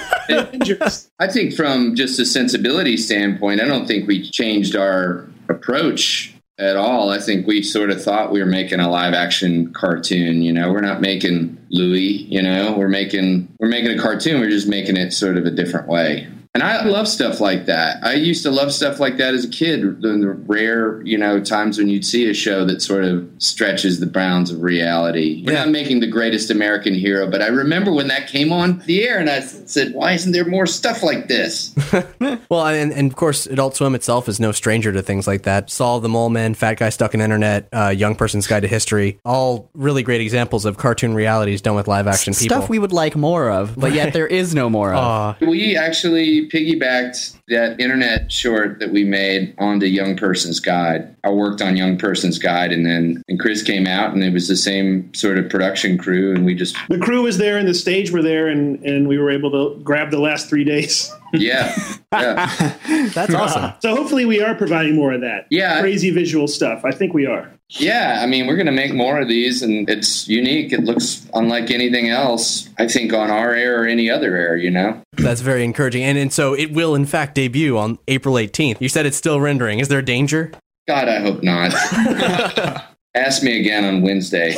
I 1.20 1.28
think 1.28 1.54
from 1.54 1.96
just 1.96 2.20
a 2.20 2.26
sensibility 2.26 2.98
standpoint, 2.98 3.62
I 3.62 3.66
don't 3.66 3.88
think 3.88 4.08
we 4.08 4.28
changed 4.30 4.76
our 4.76 5.28
approach 5.50 6.34
at 6.60 6.76
all. 6.76 7.12
I 7.12 7.20
think 7.20 7.46
we 7.46 7.62
sort 7.62 7.92
of 7.92 8.04
thought 8.04 8.32
we 8.32 8.40
were 8.40 8.46
making 8.46 8.80
a 8.80 8.90
live 8.90 9.14
action 9.14 9.72
cartoon. 9.74 10.42
You 10.42 10.52
know, 10.52 10.72
we're 10.72 10.82
not 10.82 11.02
making 11.02 11.58
Louie. 11.70 12.26
You 12.30 12.42
know, 12.42 12.76
we're 12.78 12.88
making 12.88 13.48
we're 13.60 13.68
making 13.68 13.98
a 13.98 14.02
cartoon. 14.02 14.40
We're 14.40 14.50
just 14.50 14.68
making 14.68 14.98
it 14.98 15.12
sort 15.12 15.38
of 15.38 15.46
a 15.46 15.52
different 15.52 15.88
way. 15.88 16.28
And 16.58 16.64
I 16.64 16.84
love 16.86 17.08
stuff 17.08 17.40
like 17.40 17.68
that. 17.68 18.04
I 18.04 18.14
used 18.14 18.42
to 18.42 18.50
love 18.50 18.74
stuff 18.74 19.00
like 19.00 19.18
that 19.18 19.36
as 19.36 19.46
a 19.46 19.48
kid. 19.48 20.02
The, 20.02 20.08
the 20.08 20.30
rare, 20.32 21.04
you 21.04 21.16
know, 21.16 21.40
times 21.40 21.78
when 21.78 21.88
you'd 21.88 22.04
see 22.04 22.28
a 22.28 22.34
show 22.34 22.66
that 22.66 22.82
sort 22.82 23.04
of 23.04 23.30
stretches 23.38 24.00
the 24.00 24.08
bounds 24.08 24.50
of 24.50 24.64
reality. 24.64 25.44
We're 25.46 25.54
not 25.54 25.70
making 25.70 26.00
the 26.00 26.08
greatest 26.08 26.50
American 26.50 26.96
hero, 26.96 27.30
but 27.30 27.44
I 27.44 27.48
remember 27.50 27.94
when 27.94 28.08
that 28.08 28.28
came 28.28 28.52
on 28.52 28.80
the 28.88 29.08
air, 29.08 29.20
and 29.20 29.30
I 29.30 29.42
said, 29.42 29.94
"Why 29.94 30.14
isn't 30.14 30.32
there 30.32 30.46
more 30.46 30.66
stuff 30.66 31.04
like 31.04 31.28
this?" 31.28 31.76
Well, 32.50 32.66
and, 32.68 32.94
and 32.94 33.12
of 33.12 33.18
course, 33.18 33.46
Adult 33.46 33.76
Swim 33.76 33.94
itself 33.94 34.30
is 34.30 34.40
no 34.40 34.52
stranger 34.52 34.94
to 34.94 35.02
things 35.02 35.28
like 35.28 35.44
that. 35.44 35.70
Saul 35.70 36.00
the 36.00 36.10
Mole 36.10 36.30
Man, 36.30 36.54
Fat 36.54 36.76
Guy 36.76 36.90
Stuck 36.90 37.14
in 37.14 37.20
Internet, 37.20 37.68
uh, 37.74 37.90
Young 37.90 38.16
Person's 38.16 38.48
Guide 38.48 38.62
to 38.62 38.68
History, 38.68 39.20
all 39.26 39.70
really 39.74 40.02
great 40.02 40.22
examples 40.22 40.64
of 40.66 40.78
cartoon 40.78 41.14
realities 41.14 41.62
done 41.62 41.76
with 41.76 41.88
live 41.88 42.08
action 42.08 42.34
people. 42.34 42.58
Stuff 42.58 42.70
we 42.70 42.80
would 42.80 42.94
like 42.94 43.16
more 43.16 43.50
of, 43.50 43.76
but 43.76 43.92
yet 43.92 44.14
there 44.14 44.28
is 44.28 44.56
no 44.56 44.70
more 44.70 44.94
of. 44.94 45.04
Aw. 45.42 45.46
We 45.46 45.76
actually 45.76 46.47
piggybacked 46.50 47.38
that 47.48 47.80
internet 47.80 48.32
short 48.32 48.80
that 48.80 48.92
we 48.92 49.04
made 49.04 49.54
onto 49.58 49.86
Young 49.86 50.16
Person's 50.16 50.60
Guide. 50.60 51.16
I 51.24 51.30
worked 51.30 51.62
on 51.62 51.78
Young 51.78 51.98
Person's 51.98 52.40
Guide, 52.40 52.72
and 52.72 52.86
then 52.86 53.22
and 53.28 53.40
Chris 53.40 53.64
came 53.64 53.88
out, 53.88 54.14
and 54.14 54.24
it 54.24 54.34
was 54.34 54.48
the 54.48 54.56
same 54.56 55.14
sort 55.14 55.38
of 55.38 55.50
production 55.50 55.98
crew, 55.98 56.34
and 56.34 56.46
we 56.46 56.56
just 56.56 56.76
the 56.90 56.98
crew 56.98 57.24
was 57.24 57.38
there 57.38 57.58
and 57.58 57.68
the 57.68 57.74
stage 57.74 58.12
were 58.12 58.22
there, 58.24 58.48
and, 58.48 58.84
and 58.84 59.08
we 59.08 59.18
were 59.18 59.30
able 59.30 59.52
to 59.52 59.82
grab 59.84 60.12
the 60.12 60.20
last 60.20 60.50
three 60.50 60.64
days. 60.64 61.14
yeah, 61.34 61.76
yeah. 62.12 62.78
That's 63.14 63.34
awesome. 63.34 63.74
So 63.82 63.96
hopefully 63.96 64.26
we 64.26 64.42
are 64.42 64.56
providing 64.56 64.96
more 64.96 65.14
of 65.14 65.22
that. 65.22 65.48
Yeah. 65.50 65.80
Crazy 65.82 66.10
visual 66.10 66.48
stuff. 66.48 66.86
I 66.86 66.92
think 66.92 67.14
we 67.14 67.26
are. 67.26 67.52
Yeah, 67.70 68.20
I 68.22 68.28
mean, 68.28 68.48
we're 68.48 68.56
going 68.56 68.68
to 68.68 68.72
make 68.72 68.94
more 68.94 69.20
of 69.20 69.28
these, 69.28 69.62
and 69.62 69.90
it's 69.90 70.28
unique. 70.28 70.72
It 70.72 70.86
looks 70.86 71.28
unlike 71.34 71.70
anything 71.70 72.10
else, 72.10 72.70
I 72.78 72.88
think, 72.88 73.12
on 73.12 73.30
our 73.30 73.54
air 73.54 73.84
or 73.84 73.88
any 73.88 74.10
other 74.10 74.38
air, 74.38 74.56
you 74.56 74.72
know? 74.72 75.02
That's 75.14 75.42
very 75.42 75.66
encouraging. 75.66 76.04
And, 76.04 76.18
and 76.18 76.32
so 76.32 76.54
it 76.54 76.72
will, 76.72 76.96
in 76.96 77.06
fact, 77.06 77.36
debut 77.36 77.78
on 77.78 78.00
April 78.08 78.36
18th. 78.36 78.80
You 78.80 78.88
said 78.88 79.06
it's 79.06 79.18
still 79.18 79.42
rendering. 79.42 79.80
Is 79.80 79.90
there 79.90 80.02
danger? 80.02 80.54
God, 80.88 81.10
I 81.10 81.20
hope 81.20 81.44
not. 81.44 81.74
Ask 83.16 83.44
me 83.44 83.60
again 83.60 83.84
on 83.84 84.02
Wednesday. 84.02 84.50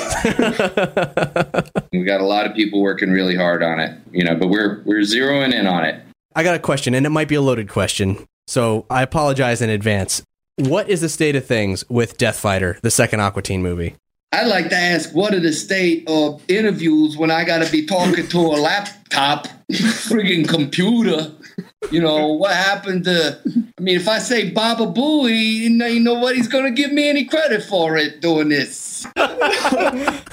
we 1.91 2.03
got 2.03 2.21
a 2.21 2.25
lot 2.25 2.45
of 2.45 2.53
people 2.55 2.81
working 2.81 3.09
really 3.09 3.35
hard 3.35 3.63
on 3.63 3.79
it, 3.79 3.97
you 4.11 4.23
know, 4.23 4.35
but 4.35 4.49
we're 4.49 4.83
we're 4.85 4.99
zeroing 4.99 5.53
in 5.53 5.65
on 5.65 5.85
it. 5.85 6.03
I 6.35 6.43
got 6.43 6.55
a 6.55 6.59
question, 6.59 6.93
and 6.93 7.05
it 7.05 7.09
might 7.09 7.29
be 7.29 7.35
a 7.35 7.41
loaded 7.41 7.69
question. 7.69 8.27
So 8.47 8.85
I 8.89 9.01
apologize 9.01 9.61
in 9.61 9.69
advance. 9.69 10.23
What 10.59 10.89
is 10.89 10.99
the 10.99 11.07
state 11.07 11.37
of 11.37 11.45
things 11.45 11.89
with 11.89 12.17
Death 12.17 12.37
Fighter, 12.37 12.77
the 12.81 12.91
second 12.91 13.21
Aqua 13.21 13.41
Teen 13.41 13.61
movie? 13.61 13.95
I'd 14.33 14.47
like 14.47 14.67
to 14.71 14.75
ask 14.75 15.15
what 15.15 15.33
are 15.33 15.39
the 15.39 15.53
state 15.53 16.03
of 16.09 16.43
interviews 16.49 17.15
when 17.15 17.31
I 17.31 17.45
got 17.45 17.63
to 17.65 17.71
be 17.71 17.85
talking 17.85 18.27
to 18.27 18.37
a 18.37 18.59
laptop, 18.59 19.47
friggin' 19.71 20.49
computer. 20.49 21.31
You 21.91 22.01
know, 22.01 22.33
what 22.33 22.51
happened 22.51 23.05
to. 23.05 23.39
I 23.77 23.81
mean, 23.81 23.95
if 23.95 24.09
I 24.09 24.19
say 24.19 24.51
Baba 24.51 24.87
Booey, 24.87 25.39
you 25.39 25.69
know, 25.69 25.85
you 25.85 26.27
he's 26.35 26.49
going 26.49 26.65
to 26.65 26.71
give 26.71 26.91
me 26.91 27.07
any 27.07 27.23
credit 27.23 27.63
for 27.63 27.95
it 27.95 28.19
doing 28.19 28.49
this. 28.49 29.05
uh, 29.15 29.29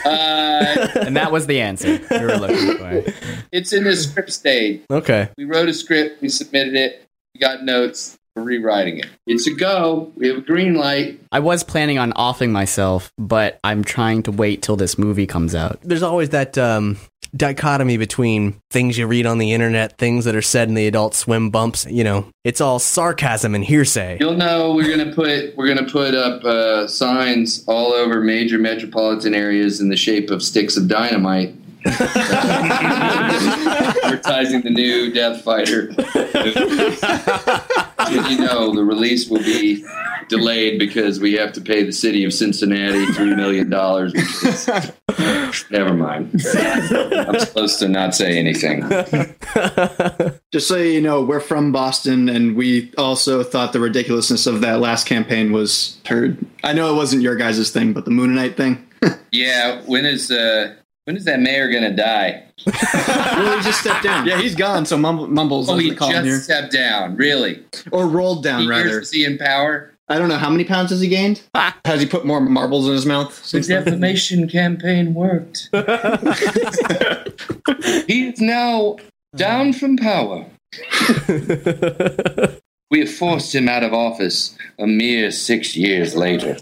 and 0.04 1.16
that 1.16 1.30
was 1.30 1.46
the 1.46 1.60
answer 1.60 2.00
we 2.10 2.18
were 2.18 2.36
looking 2.36 2.78
for. 2.78 3.04
it's 3.52 3.72
in 3.72 3.84
the 3.84 3.94
script 3.94 4.32
stage. 4.32 4.82
Okay. 4.90 5.28
We 5.38 5.44
wrote 5.44 5.68
a 5.68 5.74
script, 5.74 6.20
we 6.20 6.30
submitted 6.30 6.74
it, 6.74 7.06
we 7.32 7.38
got 7.38 7.62
notes, 7.62 8.18
we're 8.36 8.42
rewriting 8.42 8.98
it. 8.98 9.06
It's 9.26 9.46
a 9.46 9.54
go. 9.54 10.12
We 10.16 10.28
have 10.28 10.38
a 10.38 10.42
green 10.42 10.74
light. 10.74 11.18
I 11.32 11.40
was 11.40 11.64
planning 11.64 11.98
on 11.98 12.12
offing 12.12 12.52
myself, 12.52 13.10
but 13.18 13.58
I'm 13.64 13.82
trying 13.82 14.22
to 14.24 14.32
wait 14.32 14.62
till 14.62 14.76
this 14.76 14.98
movie 14.98 15.26
comes 15.26 15.54
out. 15.54 15.78
There's 15.82 16.02
always 16.02 16.28
that 16.30 16.56
um, 16.58 16.98
dichotomy 17.34 17.96
between 17.96 18.60
things 18.70 18.98
you 18.98 19.06
read 19.06 19.26
on 19.26 19.38
the 19.38 19.52
internet, 19.52 19.96
things 19.98 20.26
that 20.26 20.36
are 20.36 20.42
said 20.42 20.68
in 20.68 20.74
the 20.74 20.86
Adult 20.86 21.14
Swim 21.14 21.50
bumps. 21.50 21.86
You 21.86 22.04
know, 22.04 22.30
it's 22.44 22.60
all 22.60 22.78
sarcasm 22.78 23.54
and 23.54 23.64
hearsay. 23.64 24.18
You'll 24.20 24.36
know 24.36 24.74
we're 24.74 24.94
gonna 24.94 25.14
put 25.14 25.56
we're 25.56 25.74
gonna 25.74 25.90
put 25.90 26.14
up 26.14 26.44
uh, 26.44 26.86
signs 26.86 27.64
all 27.66 27.92
over 27.92 28.20
major 28.20 28.58
metropolitan 28.58 29.34
areas 29.34 29.80
in 29.80 29.88
the 29.88 29.96
shape 29.96 30.30
of 30.30 30.42
sticks 30.42 30.76
of 30.76 30.88
dynamite, 30.88 31.54
advertising 34.04 34.62
the 34.62 34.70
new 34.70 35.12
Death 35.12 35.42
Fighter. 35.42 35.88
Did 35.88 36.54
you 38.30 38.38
know, 38.38 38.74
the 38.74 38.84
release 38.84 39.28
will 39.28 39.42
be 39.42 39.84
delayed 40.28 40.78
because 40.78 41.20
we 41.20 41.34
have 41.34 41.52
to 41.52 41.60
pay 41.60 41.84
the 41.84 41.92
city 41.92 42.24
of 42.24 42.32
Cincinnati 42.32 43.06
three 43.12 43.34
million 43.34 43.70
dollars. 43.70 44.12
Never 45.70 45.94
mind. 45.94 46.42
I'm 46.54 47.38
supposed 47.38 47.78
to 47.78 47.88
not 47.88 48.14
say 48.14 48.38
anything. 48.38 48.82
Just 50.52 50.68
so 50.68 50.76
you 50.76 51.00
know, 51.00 51.22
we're 51.22 51.40
from 51.40 51.72
Boston, 51.72 52.28
and 52.28 52.56
we 52.56 52.92
also 52.98 53.42
thought 53.42 53.72
the 53.72 53.80
ridiculousness 53.80 54.46
of 54.46 54.60
that 54.60 54.80
last 54.80 55.06
campaign 55.06 55.52
was 55.52 55.98
heard. 56.06 56.36
I 56.62 56.72
know 56.72 56.92
it 56.92 56.96
wasn't 56.96 57.22
your 57.22 57.36
guys' 57.36 57.70
thing, 57.70 57.92
but 57.92 58.04
the 58.04 58.10
Mooninite 58.10 58.56
thing. 58.56 58.86
Yeah, 59.30 59.82
when 59.86 60.04
is 60.04 60.30
uh 60.30 60.74
when 61.06 61.16
is 61.16 61.24
that 61.24 61.40
mayor 61.40 61.70
gonna 61.70 61.94
die? 61.94 62.42
well, 62.66 63.56
he 63.56 63.62
just 63.64 63.80
stepped 63.80 64.02
down. 64.04 64.26
Yeah, 64.26 64.40
he's 64.40 64.54
gone. 64.56 64.84
So 64.86 64.96
Mumble, 64.98 65.26
Mumbles, 65.28 65.68
Oh, 65.70 65.76
he 65.76 65.90
we 65.90 65.96
call 65.96 66.10
him 66.10 66.24
here, 66.24 66.34
just 66.34 66.44
stepped 66.44 66.72
down. 66.72 67.16
Really? 67.16 67.62
or 67.92 68.06
rolled 68.06 68.42
down 68.42 68.62
He 68.62 68.68
rather. 68.68 68.88
years 68.88 69.06
is 69.06 69.12
he 69.12 69.24
in 69.24 69.38
power? 69.38 69.92
I 70.08 70.18
don't 70.18 70.28
know 70.28 70.36
how 70.38 70.50
many 70.50 70.64
pounds 70.64 70.90
has 70.90 71.00
he 71.00 71.08
gained. 71.08 71.42
Has 71.84 72.00
he 72.00 72.06
put 72.06 72.24
more 72.24 72.40
marbles 72.40 72.86
in 72.86 72.92
his 72.92 73.06
mouth? 73.06 73.36
The 73.42 73.48
since 73.48 73.66
then? 73.68 73.84
defamation 73.84 74.48
campaign 74.48 75.14
worked. 75.14 75.68
He's 78.06 78.40
now 78.40 78.96
down 79.34 79.72
from 79.72 79.96
power. 79.96 80.46
we 82.90 83.00
have 83.00 83.10
forced 83.12 83.52
him 83.54 83.68
out 83.68 83.82
of 83.82 83.92
office 83.92 84.56
a 84.78 84.86
mere 84.86 85.30
six 85.32 85.76
years 85.76 86.14
later. 86.14 86.56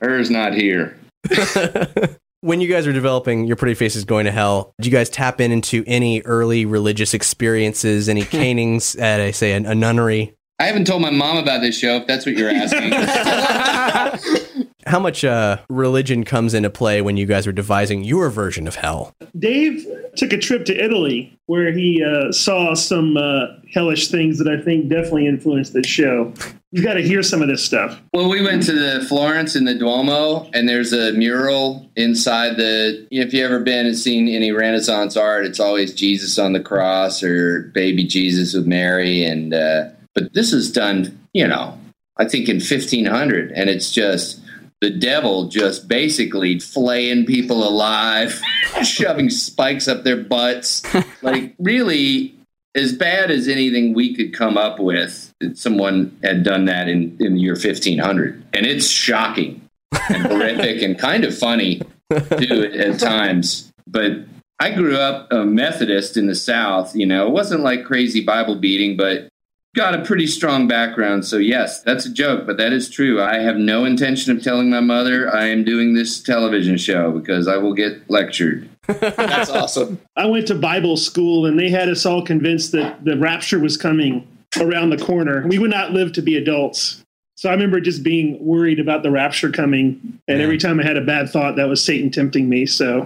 Her's 0.00 0.30
not 0.30 0.52
here. 0.54 0.96
When 2.44 2.60
you 2.60 2.66
guys 2.66 2.88
were 2.88 2.92
developing 2.92 3.44
Your 3.44 3.54
Pretty 3.54 3.74
Face 3.74 3.94
is 3.94 4.04
Going 4.04 4.24
to 4.24 4.32
Hell, 4.32 4.74
did 4.80 4.86
you 4.86 4.92
guys 4.92 5.08
tap 5.08 5.40
in 5.40 5.52
into 5.52 5.84
any 5.86 6.22
early 6.22 6.64
religious 6.66 7.14
experiences, 7.14 8.08
any 8.08 8.22
canings 8.24 8.96
at, 8.96 9.20
I 9.20 9.30
say, 9.30 9.52
a, 9.52 9.58
a 9.58 9.76
nunnery? 9.76 10.34
I 10.58 10.64
haven't 10.64 10.88
told 10.88 11.02
my 11.02 11.10
mom 11.10 11.36
about 11.36 11.60
this 11.60 11.78
show, 11.78 11.98
if 11.98 12.08
that's 12.08 12.26
what 12.26 12.36
you're 12.36 12.50
asking. 12.50 12.90
How 14.86 14.98
much 14.98 15.24
uh, 15.24 15.58
religion 15.68 16.24
comes 16.24 16.54
into 16.54 16.70
play 16.70 17.00
when 17.02 17.16
you 17.16 17.26
guys 17.26 17.46
were 17.46 17.52
devising 17.52 18.04
your 18.04 18.30
version 18.30 18.66
of 18.66 18.76
hell? 18.76 19.14
Dave 19.38 19.86
took 20.16 20.32
a 20.32 20.38
trip 20.38 20.64
to 20.66 20.84
Italy 20.84 21.36
where 21.46 21.72
he 21.72 22.02
uh, 22.02 22.32
saw 22.32 22.74
some 22.74 23.16
uh, 23.16 23.46
hellish 23.72 24.08
things 24.08 24.38
that 24.38 24.48
I 24.48 24.62
think 24.62 24.88
definitely 24.88 25.26
influenced 25.26 25.72
the 25.72 25.82
show. 25.84 26.32
You've 26.70 26.84
got 26.84 26.94
to 26.94 27.02
hear 27.02 27.22
some 27.22 27.42
of 27.42 27.48
this 27.48 27.64
stuff. 27.64 28.00
Well, 28.14 28.28
we 28.28 28.42
went 28.42 28.62
to 28.64 28.72
the 28.72 29.04
Florence 29.06 29.54
in 29.54 29.66
the 29.66 29.74
Duomo, 29.74 30.50
and 30.54 30.68
there's 30.68 30.92
a 30.92 31.12
mural 31.12 31.88
inside 31.96 32.56
the. 32.56 33.06
If 33.10 33.34
you 33.34 33.44
ever 33.44 33.60
been 33.60 33.86
and 33.86 33.96
seen 33.96 34.28
any 34.28 34.52
Renaissance 34.52 35.16
art, 35.16 35.44
it's 35.44 35.60
always 35.60 35.92
Jesus 35.94 36.38
on 36.38 36.54
the 36.54 36.60
cross 36.60 37.22
or 37.22 37.70
baby 37.74 38.04
Jesus 38.04 38.54
with 38.54 38.66
Mary, 38.66 39.22
and 39.24 39.52
uh, 39.52 39.90
but 40.14 40.32
this 40.32 40.52
is 40.52 40.72
done, 40.72 41.18
you 41.32 41.46
know, 41.46 41.78
I 42.16 42.26
think 42.26 42.48
in 42.48 42.56
1500, 42.56 43.52
and 43.52 43.68
it's 43.68 43.90
just 43.90 44.41
the 44.82 44.90
devil 44.90 45.46
just 45.46 45.86
basically 45.86 46.58
flaying 46.58 47.24
people 47.24 47.66
alive, 47.66 48.42
shoving 48.82 49.30
spikes 49.30 49.86
up 49.86 50.02
their 50.02 50.16
butts, 50.16 50.82
like 51.22 51.54
really 51.60 52.34
as 52.74 52.92
bad 52.92 53.30
as 53.30 53.46
anything 53.46 53.94
we 53.94 54.12
could 54.14 54.34
come 54.34 54.58
up 54.58 54.80
with. 54.80 55.32
Someone 55.54 56.18
had 56.24 56.42
done 56.42 56.64
that 56.64 56.88
in, 56.88 57.16
in 57.20 57.34
the 57.34 57.40
year 57.40 57.52
1500, 57.52 58.44
and 58.52 58.66
it's 58.66 58.88
shocking 58.88 59.62
and 60.10 60.26
horrific 60.26 60.82
and 60.82 60.98
kind 60.98 61.24
of 61.24 61.36
funny 61.36 61.80
too 62.10 62.64
at, 62.64 62.74
at 62.74 62.98
times. 62.98 63.72
But 63.86 64.24
I 64.58 64.72
grew 64.72 64.96
up 64.96 65.32
a 65.32 65.44
Methodist 65.44 66.16
in 66.16 66.26
the 66.26 66.34
South. 66.34 66.96
You 66.96 67.06
know, 67.06 67.28
it 67.28 67.30
wasn't 67.30 67.62
like 67.62 67.84
crazy 67.84 68.24
Bible 68.24 68.56
beating, 68.56 68.96
but 68.96 69.28
got 69.74 69.94
a 69.94 70.04
pretty 70.04 70.26
strong 70.26 70.68
background. 70.68 71.24
So 71.24 71.38
yes, 71.38 71.82
that's 71.82 72.04
a 72.04 72.12
joke, 72.12 72.46
but 72.46 72.56
that 72.58 72.72
is 72.72 72.90
true. 72.90 73.22
I 73.22 73.38
have 73.38 73.56
no 73.56 73.84
intention 73.84 74.36
of 74.36 74.42
telling 74.42 74.70
my 74.70 74.80
mother 74.80 75.34
I 75.34 75.46
am 75.46 75.64
doing 75.64 75.94
this 75.94 76.22
television 76.22 76.76
show 76.76 77.12
because 77.12 77.48
I 77.48 77.56
will 77.56 77.74
get 77.74 78.08
lectured. 78.10 78.68
That's 78.86 79.50
awesome. 79.50 80.00
I 80.16 80.26
went 80.26 80.46
to 80.48 80.54
Bible 80.54 80.96
school 80.96 81.46
and 81.46 81.58
they 81.58 81.70
had 81.70 81.88
us 81.88 82.04
all 82.04 82.22
convinced 82.22 82.72
that 82.72 83.04
the 83.04 83.16
rapture 83.16 83.58
was 83.58 83.76
coming 83.76 84.26
around 84.60 84.90
the 84.90 84.98
corner. 84.98 85.46
We 85.46 85.58
would 85.58 85.70
not 85.70 85.92
live 85.92 86.12
to 86.14 86.22
be 86.22 86.36
adults. 86.36 87.01
So 87.42 87.48
I 87.48 87.54
remember 87.54 87.80
just 87.80 88.04
being 88.04 88.38
worried 88.38 88.78
about 88.78 89.02
the 89.02 89.10
rapture 89.10 89.50
coming. 89.50 90.20
And 90.28 90.40
every 90.40 90.58
time 90.58 90.78
I 90.78 90.84
had 90.84 90.96
a 90.96 91.00
bad 91.00 91.28
thought, 91.28 91.56
that 91.56 91.68
was 91.68 91.82
Satan 91.82 92.08
tempting 92.08 92.48
me. 92.48 92.66
So 92.66 93.04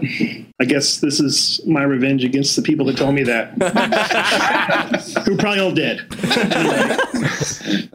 I 0.60 0.66
guess 0.66 0.98
this 0.98 1.20
is 1.20 1.58
my 1.66 1.82
revenge 1.82 2.22
against 2.22 2.54
the 2.54 2.60
people 2.60 2.84
that 2.84 2.98
told 2.98 3.14
me 3.14 3.22
that. 3.22 3.54
Who 5.24 5.38
probably 5.38 5.60
all 5.60 5.72
dead. 5.72 6.00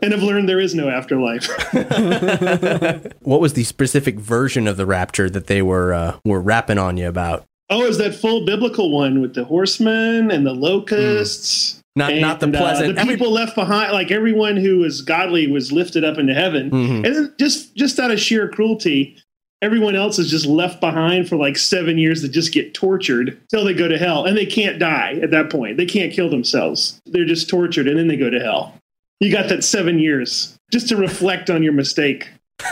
and 0.01 0.11
have 0.11 0.23
learned 0.23 0.49
there 0.49 0.59
is 0.59 0.73
no 0.73 0.89
afterlife. 0.89 1.47
What 3.21 3.39
was 3.39 3.53
the 3.53 3.63
specific 3.63 4.19
version 4.19 4.67
of 4.67 4.77
the 4.77 4.87
rapture 4.87 5.29
that 5.29 5.45
they 5.45 5.61
were 5.61 5.93
uh, 5.93 6.17
were 6.25 6.41
rapping 6.41 6.79
on 6.79 6.97
you 6.97 7.07
about? 7.07 7.45
Oh, 7.69 7.83
is 7.83 7.99
that 7.99 8.15
full 8.15 8.47
biblical 8.47 8.91
one 8.91 9.21
with 9.21 9.35
the 9.35 9.43
horsemen 9.43 10.31
and 10.31 10.43
the 10.43 10.53
locusts? 10.53 11.80
Not 11.95 12.15
not 12.15 12.39
the 12.39 12.45
And, 12.47 12.55
uh, 12.55 12.59
pleasant. 12.59 12.95
the 12.95 13.03
people 13.05 13.31
left 13.31 13.53
behind, 13.55 13.91
like 13.91 14.11
everyone 14.11 14.55
who 14.57 14.77
was 14.77 15.01
godly, 15.01 15.47
was 15.47 15.71
lifted 15.71 16.03
up 16.05 16.17
into 16.17 16.33
heaven, 16.33 16.69
Mhm. 16.71 17.05
and 17.05 17.15
then 17.15 17.33
just 17.39 17.75
just 17.75 17.99
out 17.99 18.11
of 18.11 18.19
sheer 18.19 18.47
cruelty, 18.47 19.17
everyone 19.61 19.95
else 19.95 20.17
is 20.17 20.31
just 20.31 20.45
left 20.45 20.79
behind 20.79 21.27
for 21.27 21.35
like 21.35 21.57
seven 21.57 21.97
years 21.97 22.21
to 22.21 22.29
just 22.29 22.53
get 22.53 22.73
tortured 22.73 23.37
till 23.49 23.65
they 23.65 23.73
go 23.73 23.87
to 23.89 23.97
hell, 23.97 24.23
and 24.25 24.37
they 24.37 24.45
can't 24.45 24.79
die 24.79 25.19
at 25.21 25.31
that 25.31 25.49
point. 25.49 25.75
They 25.77 25.85
can't 25.85 26.13
kill 26.13 26.29
themselves. 26.29 26.99
They're 27.05 27.25
just 27.25 27.49
tortured, 27.49 27.87
and 27.89 27.97
then 27.99 28.07
they 28.07 28.15
go 28.17 28.29
to 28.29 28.39
hell. 28.39 28.73
You 29.19 29.31
got 29.31 29.49
that 29.49 29.63
seven 29.63 29.99
years 29.99 30.57
just 30.71 30.87
to 30.89 30.95
reflect 30.95 31.49
on 31.49 31.61
your 31.61 31.73
mistake. 31.73 32.29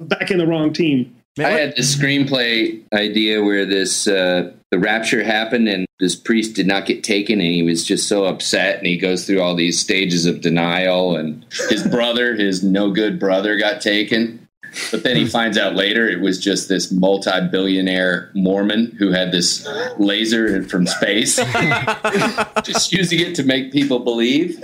Back 0.00 0.30
in 0.30 0.38
the 0.38 0.46
wrong 0.46 0.72
team. 0.72 1.14
I 1.38 1.50
had 1.50 1.76
this 1.76 1.96
screenplay 1.96 2.82
idea 2.92 3.42
where 3.42 3.64
this 3.64 4.06
uh, 4.06 4.52
the 4.70 4.78
rapture 4.78 5.22
happened 5.22 5.68
and 5.68 5.86
this 5.98 6.14
priest 6.14 6.54
did 6.54 6.66
not 6.66 6.84
get 6.84 7.04
taken 7.04 7.40
and 7.40 7.48
he 7.54 7.62
was 7.62 7.84
just 7.84 8.08
so 8.08 8.24
upset 8.24 8.78
and 8.78 8.86
he 8.86 8.98
goes 8.98 9.26
through 9.26 9.40
all 9.40 9.54
these 9.54 9.80
stages 9.80 10.26
of 10.26 10.40
denial 10.40 11.16
and 11.16 11.44
his 11.70 11.86
brother, 11.86 12.34
his 12.34 12.62
no 12.62 12.90
good 12.90 13.18
brother, 13.18 13.56
got 13.56 13.80
taken. 13.80 14.41
But 14.90 15.02
then 15.02 15.16
he 15.16 15.26
finds 15.26 15.58
out 15.58 15.74
later 15.74 16.08
it 16.08 16.20
was 16.20 16.38
just 16.38 16.68
this 16.68 16.90
multi-billionaire 16.90 18.30
Mormon 18.34 18.92
who 18.98 19.10
had 19.12 19.32
this 19.32 19.66
laser 19.98 20.62
from 20.64 20.86
space, 20.86 21.36
just 22.62 22.92
using 22.92 23.20
it 23.20 23.34
to 23.36 23.42
make 23.42 23.72
people 23.72 23.98
believe. 24.00 24.54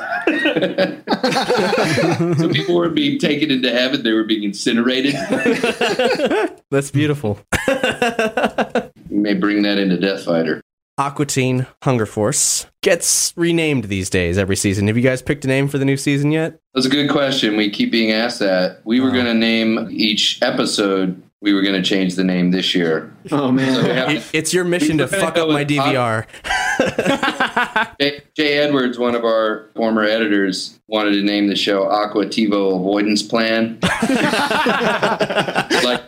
so 2.37 2.49
people 2.51 2.77
were 2.77 2.90
being 2.90 3.18
taken 3.18 3.51
into 3.51 3.71
heaven; 3.71 4.03
they 4.03 4.12
were 4.12 4.25
being 4.25 4.44
incinerated. 4.44 5.14
That's 6.71 6.90
beautiful. 6.90 7.38
You 7.66 9.21
may 9.23 9.35
bring 9.35 9.62
that 9.62 9.79
into 9.79 9.99
Death 9.99 10.25
Fighter. 10.25 10.62
Aqua 10.99 11.27
Teen 11.27 11.67
Hunger 11.83 12.07
Force 12.07 12.67
gets 12.83 13.33
renamed 13.37 13.85
these 13.85 14.11
days 14.11 14.37
every 14.37 14.57
season. 14.57 14.89
Have 14.89 14.97
you 14.97 15.03
guys 15.03 15.23
picked 15.23 15.45
a 15.45 15.49
name 15.49 15.69
for 15.69 15.79
the 15.79 15.85
new 15.85 15.97
season 15.97 16.33
yet? 16.33 16.61
That's 16.75 16.87
a 16.87 16.91
good 16.91 17.09
question. 17.09 17.57
We 17.57 17.71
keep 17.71 17.93
being 17.93 18.11
asked 18.11 18.41
that. 18.41 18.81
We 18.85 19.01
were 19.01 19.13
going 19.13 19.27
to 19.27 19.35
name 19.35 19.89
each 19.91 20.43
episode. 20.43 21.23
We 21.41 21.55
were 21.55 21.63
going 21.63 21.81
to 21.81 21.89
change 21.89 22.17
the 22.17 22.25
name 22.25 22.51
this 22.51 22.75
year. 22.75 23.15
Oh 23.31 23.53
man. 23.53 23.75
So 23.77 23.83
we 23.85 23.89
have 23.91 24.31
it's 24.33 24.53
your 24.53 24.65
mission 24.65 24.99
to 24.99 25.07
fuck 25.07 25.39
up 25.39 25.49
my 25.49 25.65
DVR. 25.65 26.27
Jay, 28.01 28.21
Jay 28.35 28.59
Edwards, 28.59 28.99
one 28.99 29.14
of 29.14 29.25
our 29.25 29.71
former 29.75 30.03
editors, 30.03 30.79
wanted 30.87 31.12
to 31.12 31.23
name 31.23 31.49
the 31.49 31.57
show 31.57 31.88
Aqua 31.88 32.27
Tivo 32.27 32.77
Avoidance 32.77 33.23
Plan. 33.23 33.79
like 33.83 33.90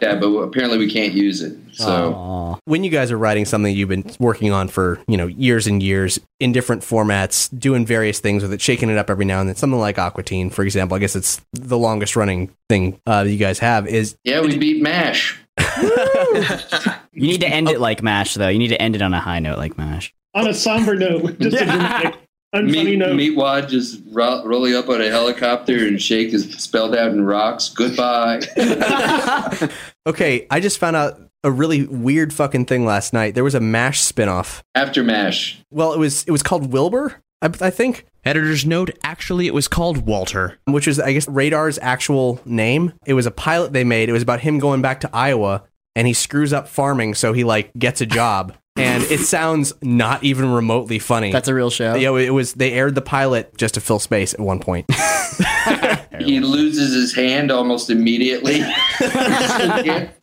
that, 0.01 0.19
but 0.21 0.29
apparently 0.29 0.79
we 0.79 0.91
can't 0.91 1.13
use 1.13 1.43
it. 1.43 1.57
So 1.73 2.59
when 2.65 2.85
you 2.85 2.91
guys 2.91 3.11
are 3.11 3.19
writing 3.19 3.45
something 3.45 3.75
you've 3.75 3.89
been 3.89 4.11
working 4.19 4.53
on 4.53 4.69
for 4.69 5.01
you 5.09 5.17
know 5.17 5.27
years 5.27 5.67
and 5.67 5.83
years 5.83 6.19
in 6.39 6.53
different 6.53 6.83
formats, 6.83 7.49
doing 7.59 7.87
various 7.87 8.21
things 8.21 8.43
with 8.43 8.53
it, 8.53 8.61
shaking 8.61 8.91
it 8.91 8.99
up 8.99 9.11
every 9.11 9.25
now 9.25 9.41
and 9.41 9.49
then, 9.49 9.57
something 9.57 9.79
like 9.79 9.99
Aqua 9.99 10.23
Teen, 10.23 10.51
for 10.51 10.63
example. 10.63 10.97
I 10.97 10.99
guess 10.99 11.17
it's 11.17 11.41
the 11.53 11.79
longest 11.79 12.17
running 12.17 12.55
thing 12.69 13.01
uh, 13.07 13.25
that 13.25 13.31
you 13.31 13.39
guys 13.39 13.59
have. 13.61 13.87
Is 13.87 14.17
yeah, 14.25 14.41
we 14.41 14.59
beat 14.59 14.83
Mash. 14.83 15.39
You 17.13 17.27
need 17.27 17.41
to 17.41 17.49
end 17.49 17.69
it 17.69 17.81
like 17.81 18.03
MASH, 18.03 18.35
though. 18.35 18.49
You 18.49 18.59
need 18.59 18.69
to 18.69 18.81
end 18.81 18.95
it 18.95 19.03
on 19.03 19.13
a 19.13 19.21
high 19.21 19.41
note 19.41 19.59
like 19.59 19.77
MASH. 19.77 20.15
On 20.35 20.47
a 20.47 20.55
somber 20.55 20.95
note, 20.95 21.39
just 21.41 21.57
a 21.57 21.65
dramatic, 21.65 22.15
unfunny 22.55 22.85
Meat, 22.85 22.99
note. 22.99 23.17
Meatwad 23.17 23.69
just 23.69 24.01
ro- 24.11 24.45
rolling 24.45 24.75
up 24.75 24.89
on 24.89 25.01
a 25.01 25.09
helicopter 25.09 25.87
and 25.87 26.01
shake 26.01 26.33
is 26.33 26.53
spelled 26.57 26.95
out 26.95 27.11
in 27.13 27.25
rocks. 27.25 27.69
Goodbye. 27.69 28.41
okay. 30.07 30.47
I 30.51 30.61
just 30.61 30.79
found 30.79 30.97
out 30.97 31.21
a 31.43 31.51
really 31.51 31.85
weird 31.85 32.33
fucking 32.33 32.67
thing 32.67 32.85
last 32.85 33.13
night. 33.13 33.35
There 33.35 33.45
was 33.45 33.55
a 33.55 33.61
MASH 33.61 34.01
spinoff. 34.01 34.63
After 34.75 35.03
MASH. 35.03 35.61
Well, 35.71 35.93
it 35.93 35.99
was 35.99 36.25
it 36.25 36.31
was 36.31 36.43
called 36.43 36.73
Wilbur, 36.73 37.21
I, 37.43 37.47
I 37.61 37.71
think. 37.71 38.07
Editor's 38.23 38.67
note: 38.67 38.91
Actually, 39.03 39.47
it 39.47 39.55
was 39.55 39.67
called 39.67 40.07
Walter, 40.07 40.59
which 40.67 40.87
was 40.87 41.01
I 41.01 41.15
guess 41.15 41.27
Radar's 41.27 41.79
actual 41.81 42.41
name. 42.45 42.93
It 43.07 43.15
was 43.15 43.25
a 43.27 43.31
pilot 43.31 43.73
they 43.73 43.85
made. 43.85 44.11
It 44.11 44.13
was 44.13 44.23
about 44.23 44.41
him 44.41 44.59
going 44.59 44.83
back 44.83 45.01
to 45.01 45.11
Iowa 45.13 45.65
and 45.97 46.07
he 46.07 46.13
screws 46.13 46.53
up 46.53 46.69
farming, 46.69 47.15
so 47.15 47.33
he 47.33 47.45
like 47.45 47.73
gets 47.79 48.01
a 48.01 48.07
job. 48.07 48.55
And 48.77 49.03
it 49.05 49.21
sounds 49.21 49.73
not 49.83 50.23
even 50.25 50.51
remotely 50.53 50.99
funny. 50.99 51.33
That's 51.33 51.49
a 51.49 51.55
real 51.55 51.71
show. 51.71 51.95
Yeah, 51.95 52.17
it 52.17 52.31
was. 52.31 52.55
They 52.55 52.73
aired 52.73 52.95
the 52.95 53.03
pilot 53.03 53.57
just 53.57 53.75
to 53.75 53.81
fill 53.81 53.99
space 53.99 54.33
at 54.33 54.41
one 54.41 54.61
point. 54.61 54.87
he 56.21 56.41
loses 56.41 56.95
his 56.95 57.15
hand 57.15 57.51
almost 57.51 57.91
immediately. 57.91 58.61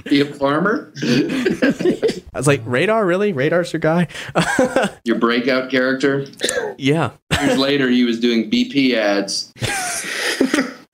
be 0.06 0.22
a 0.22 0.26
farmer. 0.26 0.94
I 1.04 2.22
was 2.34 2.48
like, 2.48 2.62
Radar, 2.66 3.06
really? 3.06 3.34
Radar's 3.34 3.74
your 3.74 3.80
guy? 3.80 4.08
your 5.04 5.20
breakout 5.20 5.70
character? 5.70 6.26
Yeah. 6.78 7.12
Years 7.42 7.58
later, 7.58 7.90
he 7.90 8.04
was 8.04 8.20
doing 8.20 8.50
BP 8.50 8.94
ads. 8.94 9.54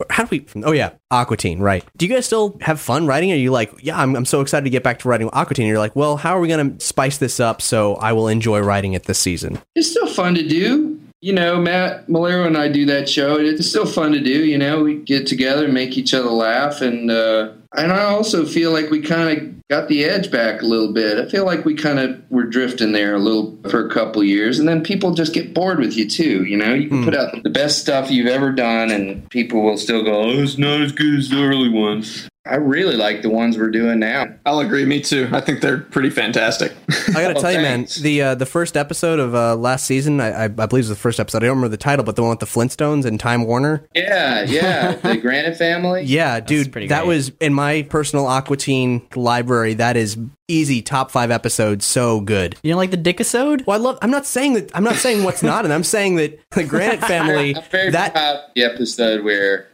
How 0.10 0.24
do 0.26 0.30
we? 0.32 0.64
Oh 0.64 0.72
yeah, 0.72 0.92
Aqua 1.12 1.38
Teen, 1.38 1.60
right? 1.60 1.84
Do 1.98 2.06
you 2.06 2.14
guys 2.14 2.26
still 2.26 2.58
have 2.62 2.80
fun 2.80 3.08
writing? 3.08 3.32
Are 3.32 3.36
you 3.36 3.52
like, 3.52 3.72
yeah, 3.82 3.98
I'm, 4.00 4.16
I'm 4.16 4.26
so 4.26 4.42
excited 4.42 4.64
to 4.66 4.70
get 4.70 4.84
back 4.84 5.00
to 5.00 5.08
writing 5.08 5.30
Aqua 5.32 5.56
Teen? 5.56 5.68
You're 5.68 5.78
like, 5.78 5.96
well, 5.96 6.18
how 6.18 6.36
are 6.36 6.40
we 6.40 6.48
going 6.48 6.78
to 6.78 6.86
spice 6.86 7.18
this 7.18 7.40
up 7.40 7.62
so 7.62 7.96
I 7.96 8.14
will 8.14 8.28
enjoy 8.28 8.60
writing 8.60 8.94
it 8.94 9.04
this 9.04 9.20
season? 9.20 9.60
It's 9.76 9.92
still 9.92 10.08
fun 10.08 10.36
to 10.36 10.48
do. 10.48 11.00
You 11.24 11.32
know, 11.32 11.58
Matt 11.58 12.08
Maiellaro 12.08 12.48
and 12.48 12.58
I 12.58 12.68
do 12.68 12.86
that 12.88 13.08
show. 13.08 13.38
and 13.38 13.48
It's 13.48 13.66
still 13.66 13.86
fun 13.86 14.12
to 14.12 14.20
do. 14.20 14.44
You 14.44 14.58
know, 14.58 14.84
we 14.84 14.96
get 14.96 15.26
together 15.26 15.64
and 15.64 15.74
make 15.74 15.98
each 15.98 16.14
other 16.14 16.28
laugh, 16.30 16.82
and 16.82 17.10
uh, 17.10 17.52
and 17.78 17.94
I 17.94 18.02
also 18.04 18.46
feel 18.46 18.72
like 18.74 18.90
we 18.90 19.00
kind 19.00 19.30
of 19.38 19.68
got 19.70 19.88
the 19.88 20.04
edge 20.04 20.30
back 20.30 20.62
a 20.62 20.66
little 20.66 20.92
bit. 20.92 21.18
I 21.18 21.30
feel 21.30 21.46
like 21.46 21.64
we 21.64 21.76
kind 21.76 21.98
of 22.00 22.22
were 22.30 22.44
drifting 22.44 22.92
there 22.92 23.16
a 23.16 23.20
little 23.20 23.58
for 23.70 23.88
a 23.88 23.90
couple 23.90 24.22
years, 24.22 24.60
and 24.60 24.68
then 24.68 24.84
people 24.84 25.14
just 25.14 25.34
get 25.34 25.54
bored 25.54 25.80
with 25.80 25.96
you 25.96 26.10
too. 26.10 26.44
You 26.44 26.58
know, 26.58 26.74
you 26.74 26.90
can 26.90 26.98
Hmm. 26.98 27.06
put 27.06 27.16
out 27.16 27.42
the 27.42 27.50
best 27.50 27.80
stuff 27.80 28.12
you've 28.12 28.28
ever 28.28 28.52
done, 28.52 28.92
and 28.92 29.30
people 29.30 29.64
will 29.64 29.78
still 29.78 30.04
go, 30.04 30.24
"Oh, 30.24 30.42
it's 30.44 30.58
not 30.58 30.82
as 30.82 30.92
good 30.92 31.18
as 31.18 31.30
the 31.30 31.38
early 31.42 31.70
ones." 31.70 32.28
I 32.46 32.56
really 32.56 32.98
like 32.98 33.22
the 33.22 33.30
ones 33.30 33.58
we're 33.58 33.72
doing 33.72 34.00
now. 34.00 34.28
I'll 34.46 34.60
agree. 34.60 34.84
Me 34.84 35.00
too. 35.00 35.30
I 35.32 35.40
think 35.40 35.62
they're 35.62 35.78
pretty 35.78 36.10
fantastic. 36.10 36.74
I 37.10 37.14
gotta 37.14 37.34
Oh, 37.38 37.42
tell 37.42 37.54
you, 37.54 37.60
man, 37.60 37.88
the 38.02 38.22
uh, 38.22 38.36
the 38.36 38.46
first 38.46 38.76
episode 38.76 39.20
of 39.20 39.34
uh, 39.34 39.56
last 39.56 39.86
season, 39.86 40.20
I, 40.20 40.32
I, 40.32 40.44
I 40.44 40.48
believe 40.50 40.72
it 40.72 40.76
was 40.80 40.90
the 40.90 40.96
first 40.96 41.22
episode. 41.22 41.38
I 41.38 41.48
don't 41.48 41.56
remember 41.56 41.70
the 41.70 41.78
title, 41.78 42.04
but 42.04 42.18
the 42.18 42.22
one 42.22 42.32
with 42.32 42.40
the 42.42 42.46
Flintstones 42.46 43.06
and 43.06 43.18
Time 43.18 43.46
Warner. 43.46 43.88
Yeah, 43.96 44.44
yeah, 44.44 44.92
the 45.04 45.16
Granite 45.16 45.56
family. 45.56 46.04
Yeah, 46.04 46.42
dude, 46.42 46.74
pretty 46.74 46.88
that 46.88 47.08
was 47.08 47.30
in 47.40 47.54
my 47.54 47.84
personal 47.84 48.28
Aqua 48.28 48.58
Teen 48.58 49.08
library. 49.16 49.76
That 49.76 49.96
is 49.96 50.18
easy 50.50 50.82
top 50.82 51.12
five 51.12 51.32
episodes. 51.32 51.86
So 51.86 52.20
good. 52.20 52.58
You 52.62 52.72
know, 52.72 52.78
like 52.78 52.92
the 52.92 52.98
Dickisode? 52.98 53.66
Well, 53.66 53.80
I 53.80 53.82
love. 53.82 54.00
I'm 54.02 54.12
not 54.12 54.26
saying 54.26 54.56
that. 54.56 54.76
I'm 54.76 54.84
not 54.84 54.96
saying 54.96 55.24
what's 55.24 55.44
not, 55.44 55.64
and 55.64 55.74
I'm 55.74 55.86
saying 55.86 56.18
that 56.18 56.38
the 56.52 56.66
Granite 56.66 57.00
family. 57.08 57.56
I'm 57.56 57.64
very 57.72 57.92
that 57.92 58.14
proud 58.14 58.36
of 58.36 58.42
the 58.54 58.64
episode 58.66 59.24
where 59.24 59.70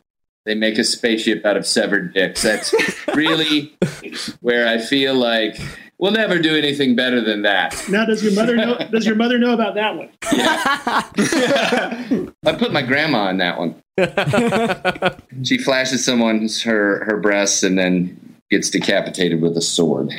they 0.49 0.55
make 0.55 0.79
a 0.79 0.83
spaceship 0.83 1.45
out 1.45 1.55
of 1.55 1.67
severed 1.67 2.11
dicks. 2.11 2.41
That's 2.41 2.73
really 3.15 3.71
where 4.41 4.67
I 4.67 4.79
feel 4.79 5.13
like 5.13 5.61
we'll 5.99 6.11
never 6.11 6.39
do 6.39 6.57
anything 6.57 6.95
better 6.95 7.21
than 7.21 7.43
that. 7.43 7.79
Now, 7.87 8.05
does 8.05 8.23
your 8.23 8.33
mother 8.33 8.55
know? 8.55 8.79
Does 8.91 9.05
your 9.05 9.15
mother 9.15 9.37
know 9.37 9.53
about 9.53 9.75
that 9.75 9.95
one? 9.95 10.09
I 12.43 12.53
put 12.57 12.73
my 12.73 12.81
grandma 12.81 13.29
in 13.29 13.37
that 13.37 13.59
one. 13.59 13.75
she 15.43 15.59
flashes 15.59 16.03
someone 16.03 16.49
her 16.63 17.05
her 17.05 17.17
breasts 17.17 17.61
and 17.61 17.77
then 17.77 18.19
gets 18.49 18.71
decapitated 18.71 19.41
with 19.41 19.55
a 19.55 19.61
sword. 19.61 20.11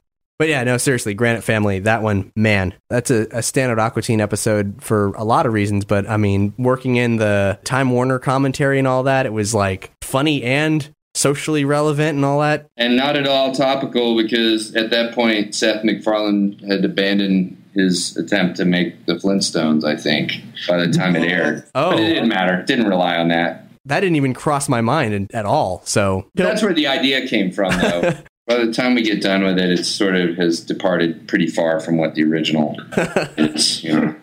But 0.38 0.48
yeah, 0.48 0.64
no, 0.64 0.76
seriously, 0.78 1.14
Granite 1.14 1.44
Family, 1.44 1.78
that 1.80 2.02
one, 2.02 2.32
man, 2.34 2.74
that's 2.90 3.10
a, 3.10 3.22
a 3.22 3.38
standout 3.38 3.78
Aqua 3.78 4.02
Teen 4.02 4.20
episode 4.20 4.82
for 4.82 5.12
a 5.14 5.24
lot 5.24 5.46
of 5.46 5.52
reasons. 5.52 5.84
But 5.84 6.08
I 6.08 6.16
mean, 6.16 6.54
working 6.58 6.96
in 6.96 7.16
the 7.16 7.58
Time 7.64 7.90
Warner 7.90 8.18
commentary 8.18 8.78
and 8.78 8.88
all 8.88 9.04
that, 9.04 9.26
it 9.26 9.32
was 9.32 9.54
like 9.54 9.92
funny 10.02 10.42
and 10.42 10.88
socially 11.14 11.64
relevant 11.64 12.16
and 12.16 12.24
all 12.24 12.40
that. 12.40 12.66
And 12.76 12.96
not 12.96 13.16
at 13.16 13.26
all 13.26 13.52
topical 13.52 14.16
because 14.16 14.74
at 14.74 14.90
that 14.90 15.14
point 15.14 15.54
Seth 15.54 15.84
MacFarlane 15.84 16.58
had 16.68 16.84
abandoned 16.84 17.60
his 17.74 18.16
attempt 18.16 18.56
to 18.56 18.64
make 18.64 19.06
the 19.06 19.14
Flintstones, 19.14 19.84
I 19.84 19.96
think, 19.96 20.32
by 20.68 20.84
the 20.84 20.92
time 20.92 21.16
it 21.16 21.28
aired. 21.28 21.64
Oh. 21.74 21.90
But 21.90 22.00
it 22.00 22.14
didn't 22.14 22.28
matter. 22.28 22.62
Didn't 22.62 22.88
rely 22.88 23.16
on 23.16 23.28
that. 23.28 23.66
That 23.86 24.00
didn't 24.00 24.16
even 24.16 24.32
cross 24.32 24.68
my 24.68 24.80
mind 24.80 25.30
at 25.34 25.44
all. 25.44 25.82
So 25.84 26.26
That's 26.34 26.62
where 26.62 26.72
the 26.72 26.86
idea 26.86 27.26
came 27.28 27.52
from, 27.52 27.76
though. 27.78 28.14
By 28.46 28.64
the 28.64 28.72
time 28.72 28.94
we 28.94 29.02
get 29.02 29.22
done 29.22 29.42
with 29.42 29.58
it, 29.58 29.70
it 29.70 29.84
sort 29.84 30.16
of 30.16 30.36
has 30.36 30.60
departed 30.60 31.26
pretty 31.28 31.46
far 31.46 31.80
from 31.80 31.96
what 31.96 32.14
the 32.14 32.24
original 32.24 32.76
is. 33.38 33.82
You 33.82 34.00
know. 34.00 34.16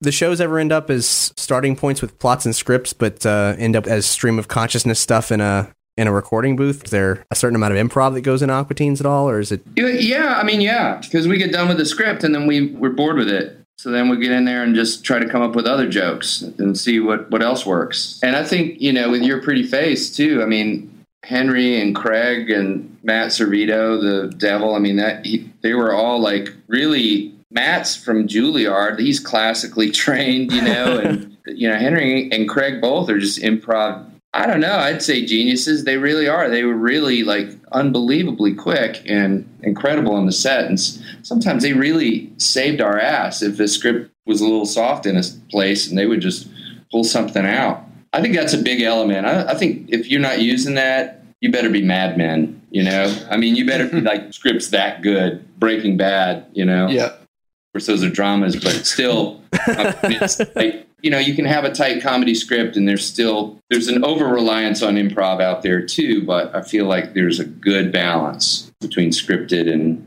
the 0.00 0.12
shows 0.12 0.40
ever 0.40 0.58
end 0.58 0.72
up 0.72 0.90
as 0.90 1.32
starting 1.36 1.74
points 1.76 2.02
with 2.02 2.18
plots 2.18 2.44
and 2.44 2.54
scripts, 2.54 2.92
but 2.92 3.24
uh, 3.24 3.54
end 3.58 3.76
up 3.76 3.86
as 3.86 4.04
stream 4.04 4.38
of 4.38 4.48
consciousness 4.48 5.00
stuff 5.00 5.32
in 5.32 5.40
a 5.40 5.72
in 5.96 6.06
a 6.06 6.12
recording 6.12 6.56
booth? 6.56 6.84
Is 6.84 6.90
there 6.90 7.24
a 7.30 7.34
certain 7.34 7.56
amount 7.56 7.74
of 7.76 7.86
improv 7.86 8.14
that 8.14 8.22
goes 8.22 8.42
in 8.42 8.50
Aqua 8.50 8.74
Teens 8.74 9.00
at 9.00 9.06
all, 9.06 9.28
or 9.28 9.40
is 9.40 9.52
it? 9.52 9.62
Yeah, 9.76 9.88
Yeah, 9.88 10.38
I 10.38 10.42
mean, 10.42 10.60
yeah, 10.60 10.98
because 11.02 11.28
we 11.28 11.38
get 11.38 11.52
done 11.52 11.68
with 11.68 11.78
the 11.78 11.86
script 11.86 12.24
and 12.24 12.34
then 12.34 12.46
we 12.46 12.68
we're 12.68 12.90
bored 12.90 13.16
with 13.16 13.28
it. 13.28 13.58
So 13.78 13.90
then 13.90 14.08
we 14.08 14.16
get 14.18 14.30
in 14.30 14.44
there 14.44 14.62
and 14.62 14.74
just 14.74 15.04
try 15.04 15.18
to 15.18 15.28
come 15.28 15.42
up 15.42 15.56
with 15.56 15.66
other 15.66 15.88
jokes 15.88 16.42
and 16.42 16.78
see 16.78 17.00
what 17.00 17.30
what 17.30 17.42
else 17.42 17.66
works. 17.66 18.20
And 18.22 18.36
I 18.36 18.44
think 18.44 18.80
you 18.80 18.92
know, 18.92 19.10
with 19.10 19.22
your 19.22 19.42
pretty 19.42 19.64
face 19.64 20.14
too. 20.14 20.42
I 20.42 20.46
mean, 20.46 20.88
Henry 21.24 21.80
and 21.80 21.94
Craig 21.94 22.50
and 22.50 22.98
Matt 23.02 23.28
Servitto, 23.28 24.00
the 24.00 24.34
devil. 24.36 24.74
I 24.74 24.78
mean, 24.78 24.96
that 24.96 25.24
he, 25.24 25.50
they 25.62 25.74
were 25.74 25.92
all 25.94 26.20
like 26.20 26.48
really. 26.68 27.30
Matt's 27.54 27.94
from 27.94 28.26
Juilliard. 28.26 28.98
He's 28.98 29.20
classically 29.20 29.90
trained, 30.04 30.52
you 30.52 30.62
know, 30.62 30.98
and 30.98 31.36
you 31.46 31.68
know 31.68 31.76
Henry 31.76 32.30
and 32.32 32.48
Craig 32.48 32.80
both 32.80 33.10
are 33.10 33.18
just 33.18 33.40
improv 33.40 34.10
I 34.34 34.46
don't 34.46 34.60
know. 34.60 34.76
I'd 34.76 35.02
say 35.02 35.26
geniuses. 35.26 35.84
They 35.84 35.98
really 35.98 36.26
are. 36.26 36.48
They 36.48 36.64
were 36.64 36.74
really 36.74 37.22
like 37.22 37.50
unbelievably 37.72 38.54
quick 38.54 39.02
and 39.04 39.46
incredible 39.62 40.14
on 40.14 40.24
the 40.24 40.32
set. 40.32 40.64
And 40.64 40.80
sometimes 40.80 41.62
they 41.62 41.74
really 41.74 42.32
saved 42.38 42.80
our 42.80 42.98
ass 42.98 43.42
if 43.42 43.58
the 43.58 43.68
script 43.68 44.10
was 44.24 44.40
a 44.40 44.44
little 44.44 44.64
soft 44.64 45.04
in 45.04 45.18
a 45.18 45.22
place 45.50 45.88
and 45.88 45.98
they 45.98 46.06
would 46.06 46.22
just 46.22 46.48
pull 46.90 47.04
something 47.04 47.44
out. 47.44 47.84
I 48.12 48.20
think 48.20 48.34
that's 48.34 48.52
a 48.52 48.58
big 48.58 48.82
element. 48.82 49.26
I, 49.26 49.52
I 49.52 49.54
think 49.54 49.88
if 49.88 50.08
you're 50.08 50.20
not 50.20 50.40
using 50.40 50.74
that, 50.74 51.22
you 51.40 51.50
better 51.50 51.70
be 51.70 51.82
Mad 51.82 52.16
Men. 52.16 52.60
You 52.70 52.84
know, 52.84 53.14
I 53.30 53.36
mean, 53.36 53.56
you 53.56 53.66
better 53.66 53.88
be 53.88 54.00
like 54.02 54.32
scripts 54.32 54.68
that 54.68 55.02
good, 55.02 55.44
Breaking 55.58 55.96
Bad. 55.96 56.46
You 56.52 56.64
know, 56.64 56.88
Yeah. 56.88 57.06
Of 57.06 57.80
course, 57.80 57.86
those 57.86 58.04
are 58.04 58.10
dramas, 58.10 58.54
but 58.54 58.84
still, 58.84 59.40
I 59.54 59.94
mean, 60.06 60.20
like 60.54 60.86
you 61.02 61.10
know, 61.10 61.18
you 61.18 61.34
can 61.34 61.46
have 61.46 61.64
a 61.64 61.72
tight 61.72 62.02
comedy 62.02 62.34
script, 62.34 62.76
and 62.76 62.86
there's 62.86 63.04
still 63.04 63.58
there's 63.70 63.88
an 63.88 64.04
over 64.04 64.26
reliance 64.26 64.82
on 64.82 64.96
improv 64.96 65.40
out 65.40 65.62
there 65.62 65.84
too. 65.84 66.22
But 66.24 66.54
I 66.54 66.62
feel 66.62 66.86
like 66.86 67.14
there's 67.14 67.40
a 67.40 67.44
good 67.44 67.90
balance 67.90 68.70
between 68.80 69.10
scripted 69.10 69.72
and 69.72 70.06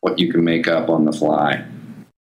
what 0.00 0.18
you 0.18 0.30
can 0.30 0.44
make 0.44 0.68
up 0.68 0.88
on 0.88 1.04
the 1.04 1.12
fly. 1.12 1.64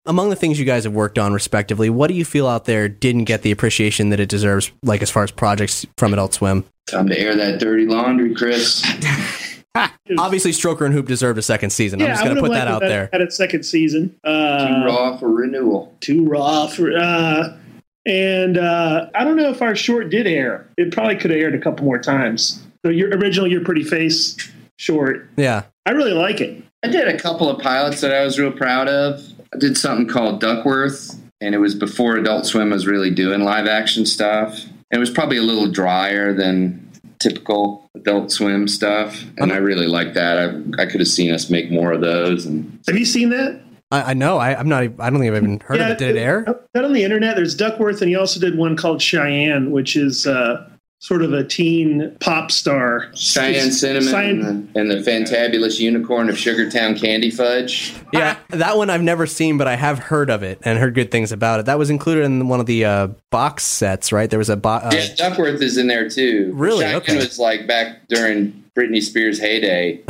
Among 0.08 0.30
the 0.30 0.36
things 0.36 0.60
you 0.60 0.66
guys 0.66 0.84
have 0.84 0.94
worked 0.94 1.18
on, 1.18 1.34
respectively, 1.34 1.90
what 1.90 2.08
do 2.08 2.14
you 2.14 2.26
feel 2.26 2.48
out 2.48 2.66
there 2.66 2.88
didn't 2.88 3.24
get 3.24 3.42
the 3.42 3.52
appreciation 3.52 4.10
that 4.10 4.20
it 4.20 4.30
deserves, 4.30 4.72
like 4.84 5.02
as 5.02 5.10
far 5.10 5.24
as 5.24 5.32
projects 5.32 5.86
from 5.98 6.14
Adult 6.14 6.34
Swim? 6.34 6.64
Time 6.88 7.08
to 7.10 7.20
air 7.20 7.36
that 7.36 7.60
dirty 7.60 7.88
laundry, 7.88 8.36
Chris. 8.36 8.84
Obviously, 10.18 10.52
Stroker 10.52 10.86
and 10.86 10.94
Hoop 10.94 11.08
deserved 11.08 11.40
a 11.40 11.42
second 11.42 11.72
season. 11.72 12.02
I'm 12.02 12.08
just 12.10 12.24
going 12.24 12.36
to 12.36 12.42
would 12.42 12.50
put 12.50 12.56
have 12.56 12.68
that 12.68 12.72
liked 12.72 12.84
out 12.84 12.88
it 12.88 12.90
there. 12.90 13.10
At 13.14 13.22
its 13.22 13.36
second 13.36 13.64
season, 13.64 14.16
uh, 14.24 14.68
Too 14.68 14.86
raw 14.86 15.18
for 15.18 15.30
renewal. 15.30 15.96
too 16.02 16.26
raw 16.26 16.68
for. 16.68 16.96
Uh, 16.96 17.58
and 18.06 18.58
uh, 18.60 19.10
I 19.16 19.24
don't 19.24 19.36
know 19.36 19.50
if 19.50 19.64
our 19.64 19.76
short 19.76 20.12
did 20.12 20.28
air. 20.28 20.70
It 20.78 20.94
probably 20.94 21.16
could 21.16 21.32
have 21.32 21.40
aired 21.40 21.56
a 21.56 21.60
couple 21.60 21.84
more 21.86 21.98
times. 21.98 22.62
So 22.86 22.92
your 22.92 23.10
original, 23.10 23.48
your 23.52 23.64
pretty 23.66 23.84
face 23.84 24.38
short. 24.78 25.28
Yeah. 25.38 25.64
I 25.88 25.92
really 25.92 26.14
like 26.14 26.40
it. 26.40 26.64
I 26.84 26.88
did 26.88 27.08
a 27.08 27.18
couple 27.18 27.50
of 27.50 27.60
pilots 27.60 28.02
that 28.02 28.14
I 28.14 28.24
was 28.24 28.38
real 28.38 28.52
proud 28.52 28.88
of. 28.88 29.20
I 29.56 29.58
did 29.58 29.78
something 29.78 30.08
called 30.08 30.42
Duckworth, 30.42 31.18
and 31.40 31.56
it 31.56 31.60
was 31.60 31.76
before 31.76 32.18
Adult 32.18 32.46
Swim 32.46 32.72
was 32.72 32.86
really 32.86 33.10
doing 33.10 33.42
live 33.42 33.68
action 33.68 34.06
stuff. 34.06 34.66
It 34.92 34.98
was 34.98 35.10
probably 35.10 35.38
a 35.38 35.44
little 35.44 35.72
drier 35.72 36.34
than 36.34 36.92
typical 37.20 37.90
Adult 37.96 38.32
Swim 38.32 38.68
stuff, 38.68 39.24
and 39.38 39.54
I 39.54 39.58
really 39.58 39.88
liked 39.88 40.14
that. 40.16 40.38
I, 40.38 40.82
I 40.82 40.86
could 40.88 41.00
have 41.00 41.08
seen 41.08 41.34
us 41.34 41.50
make 41.50 41.72
more 41.72 41.94
of 41.94 42.02
those. 42.02 42.46
And 42.46 42.80
Have 42.86 42.98
you 42.98 43.06
seen 43.06 43.30
that? 43.30 43.62
I, 43.92 44.02
I 44.02 44.14
know. 44.14 44.40
I, 44.40 44.60
I'm 44.60 44.68
not. 44.68 44.84
I 45.00 45.10
don't 45.10 45.20
think 45.20 45.34
I've 45.34 45.42
even 45.42 45.62
heard 45.62 45.80
of 45.80 45.90
it. 45.90 46.00
Did 46.00 46.18
it 46.18 46.20
air? 46.20 46.46
That 46.74 46.84
on 46.84 46.92
the 46.92 47.06
internet. 47.06 47.38
There's 47.38 47.56
Duckworth, 47.56 48.02
and 48.02 48.10
he 48.10 48.16
also 48.18 48.42
did 48.42 48.58
one 48.58 48.76
called 48.76 49.02
Cheyenne, 49.02 49.72
which 49.72 49.96
is 49.96 50.28
uh, 50.28 50.70
sort 51.00 51.22
of 51.22 51.34
a 51.34 51.44
teen 51.44 52.16
pop 52.20 52.50
star. 52.52 53.12
Cheyenne 53.14 53.72
Cinnamon 53.72 54.10
Cheyenne- 54.10 54.46
and, 54.46 54.70
the, 54.74 54.80
and 54.80 54.92
the 54.92 54.96
Fantabulous 55.12 55.80
Unicorn 55.80 56.30
of 56.30 56.36
Sugartown 56.36 57.00
Candy 57.00 57.30
Fudge. 57.30 57.94
Yeah, 58.14 58.38
that 58.50 58.78
one 58.78 58.90
I've 58.90 59.04
never 59.04 59.28
seen, 59.28 59.58
but 59.58 59.68
I 59.68 59.76
have 59.76 60.00
heard 60.00 60.30
of 60.30 60.42
it 60.42 60.60
and 60.64 60.80
heard 60.80 60.96
good 60.96 61.12
things 61.12 61.32
about 61.32 61.60
it. 61.60 61.66
That 61.68 61.78
was 61.78 61.90
included 61.90 62.24
in 62.24 62.48
one 62.48 62.60
of 62.60 62.66
the 62.66 62.86
uh, 62.86 63.08
box 63.30 63.64
sets, 63.64 64.12
right? 64.12 64.30
There 64.30 64.40
was 64.40 64.50
a 64.50 64.58
box. 64.58 64.86
Uh, 64.86 64.98
yeah, 64.98 65.16
Duckworth 65.16 65.62
is 65.62 65.78
in 65.78 65.88
there 65.88 66.10
too. 66.10 66.52
Really? 66.56 66.84
Cheyenne 66.86 66.96
Okay. 66.98 67.16
was 67.18 67.38
like 67.38 67.68
back 67.68 68.08
during 68.08 68.64
Britney 68.76 69.02
Spears' 69.02 69.40
heyday 69.40 70.02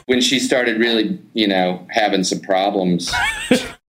when 0.06 0.20
she 0.20 0.38
started 0.38 0.78
really, 0.78 1.18
you 1.34 1.46
know, 1.46 1.86
having 1.90 2.24
some 2.24 2.40
problems. 2.40 3.12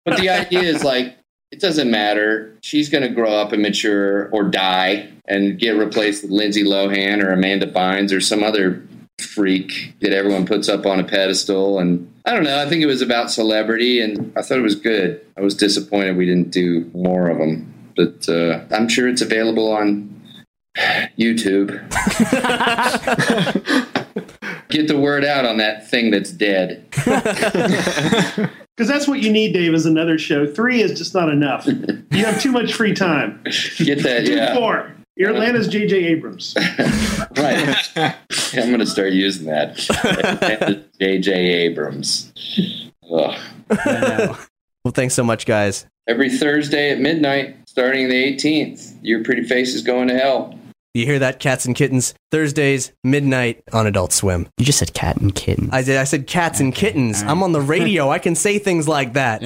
but 0.05 0.17
the 0.19 0.29
idea 0.31 0.61
is 0.63 0.83
like, 0.83 1.17
it 1.57 1.63
doesn't 1.63 1.91
matter. 1.91 2.55
She's 2.61 2.91
going 2.91 3.03
to 3.03 3.09
grow 3.09 3.35
up 3.35 3.53
and 3.53 3.63
mature 3.63 4.29
or 4.29 4.45
die 4.45 5.11
and 5.27 5.59
get 5.59 5.71
replaced 5.71 6.23
with 6.23 6.31
Lindsay 6.31 6.63
Lohan 6.63 7.23
or 7.23 7.33
Amanda 7.33 7.67
Bynes 7.67 8.15
or 8.15 8.21
some 8.21 8.43
other 8.43 8.87
freak 9.19 9.95
that 10.03 10.13
everyone 10.13 10.45
puts 10.45 10.69
up 10.69 10.85
on 10.85 11.01
a 11.01 11.05
pedestal. 11.05 11.79
And 11.79 12.13
I 12.27 12.35
don't 12.35 12.45
know. 12.45 12.61
I 12.61 12.69
think 12.69 12.83
it 12.83 12.87
was 12.87 13.01
about 13.01 13.31
celebrity 13.31 14.03
and 14.03 14.35
I 14.37 14.43
thought 14.43 14.59
it 14.59 14.63
was 14.63 14.75
good. 14.75 15.25
I 15.39 15.41
was 15.41 15.55
disappointed 15.55 16.19
we 16.19 16.27
didn't 16.27 16.51
do 16.51 16.91
more 16.93 17.31
of 17.31 17.39
them. 17.39 17.73
But 17.97 18.29
uh, 18.29 18.61
I'm 18.71 18.91
sure 18.91 19.09
it's 19.09 19.23
available 19.23 19.73
on 19.73 20.13
YouTube. 21.19 21.71
Get 24.69 24.89
the 24.89 24.99
word 24.99 25.25
out 25.25 25.47
on 25.47 25.57
that 25.57 25.89
thing 25.89 26.11
that's 26.11 26.33
dead. 26.33 26.85
Because 28.77 28.89
that's 28.91 29.09
what 29.09 29.21
you 29.21 29.33
need, 29.33 29.55
Dave, 29.55 29.73
is 29.73 29.87
another 29.87 30.19
show. 30.19 30.47
Three 30.47 30.83
is 30.83 30.99
just 30.99 31.15
not 31.15 31.29
enough. 31.31 31.67
You 32.13 32.25
have 32.25 32.41
too 32.41 32.53
much 32.53 32.73
free 32.73 32.95
time. 32.95 33.43
Get 33.77 34.03
that, 34.05 34.25
Do 34.25 34.35
yeah. 34.37 34.55
four. 34.55 34.91
Your 35.17 35.31
Atlanta's 35.31 35.69
J.J. 35.69 35.97
Abrams. 36.05 36.55
Right. 37.37 37.77
I'm 37.97 38.69
going 38.69 38.79
to 38.79 38.87
start 38.87 39.13
using 39.13 39.47
that. 39.47 39.77
J.J. 40.99 41.33
Abrams. 41.33 42.33
Ugh. 43.13 43.39
Well, 43.69 44.93
thanks 44.93 45.13
so 45.15 45.23
much, 45.23 45.45
guys. 45.45 45.87
Every 46.07 46.31
Thursday 46.31 46.91
at 46.91 46.99
midnight, 47.01 47.57
starting 47.69 48.09
the 48.09 48.15
18th, 48.35 48.97
your 49.03 49.23
pretty 49.25 49.43
face 49.43 49.75
is 49.75 49.83
going 49.83 50.09
to 50.09 50.15
hell. 50.19 50.59
You 50.97 51.05
hear 51.05 51.19
that, 51.19 51.41
cats 51.41 51.67
and 51.67 51.77
kittens? 51.77 52.15
Thursdays, 52.31 52.91
midnight 53.05 53.63
on 53.71 53.87
Adult 53.87 54.15
Swim. 54.15 54.49
You 54.57 54.65
just 54.65 54.79
said 54.79 54.95
cat 54.95 55.19
and 55.19 55.35
kitten. 55.35 55.69
I 55.71 55.83
did. 55.83 55.99
I 55.99 56.05
said 56.05 56.27
cats 56.27 56.59
and 56.59 56.75
kittens. 56.75 57.23
I'm 57.23 57.43
on 57.43 57.53
the 57.53 57.61
radio. 57.61 58.09
I 58.09 58.19
can 58.19 58.35
say 58.35 58.59
things 58.59 58.89
like 58.89 59.13
that. 59.13 59.43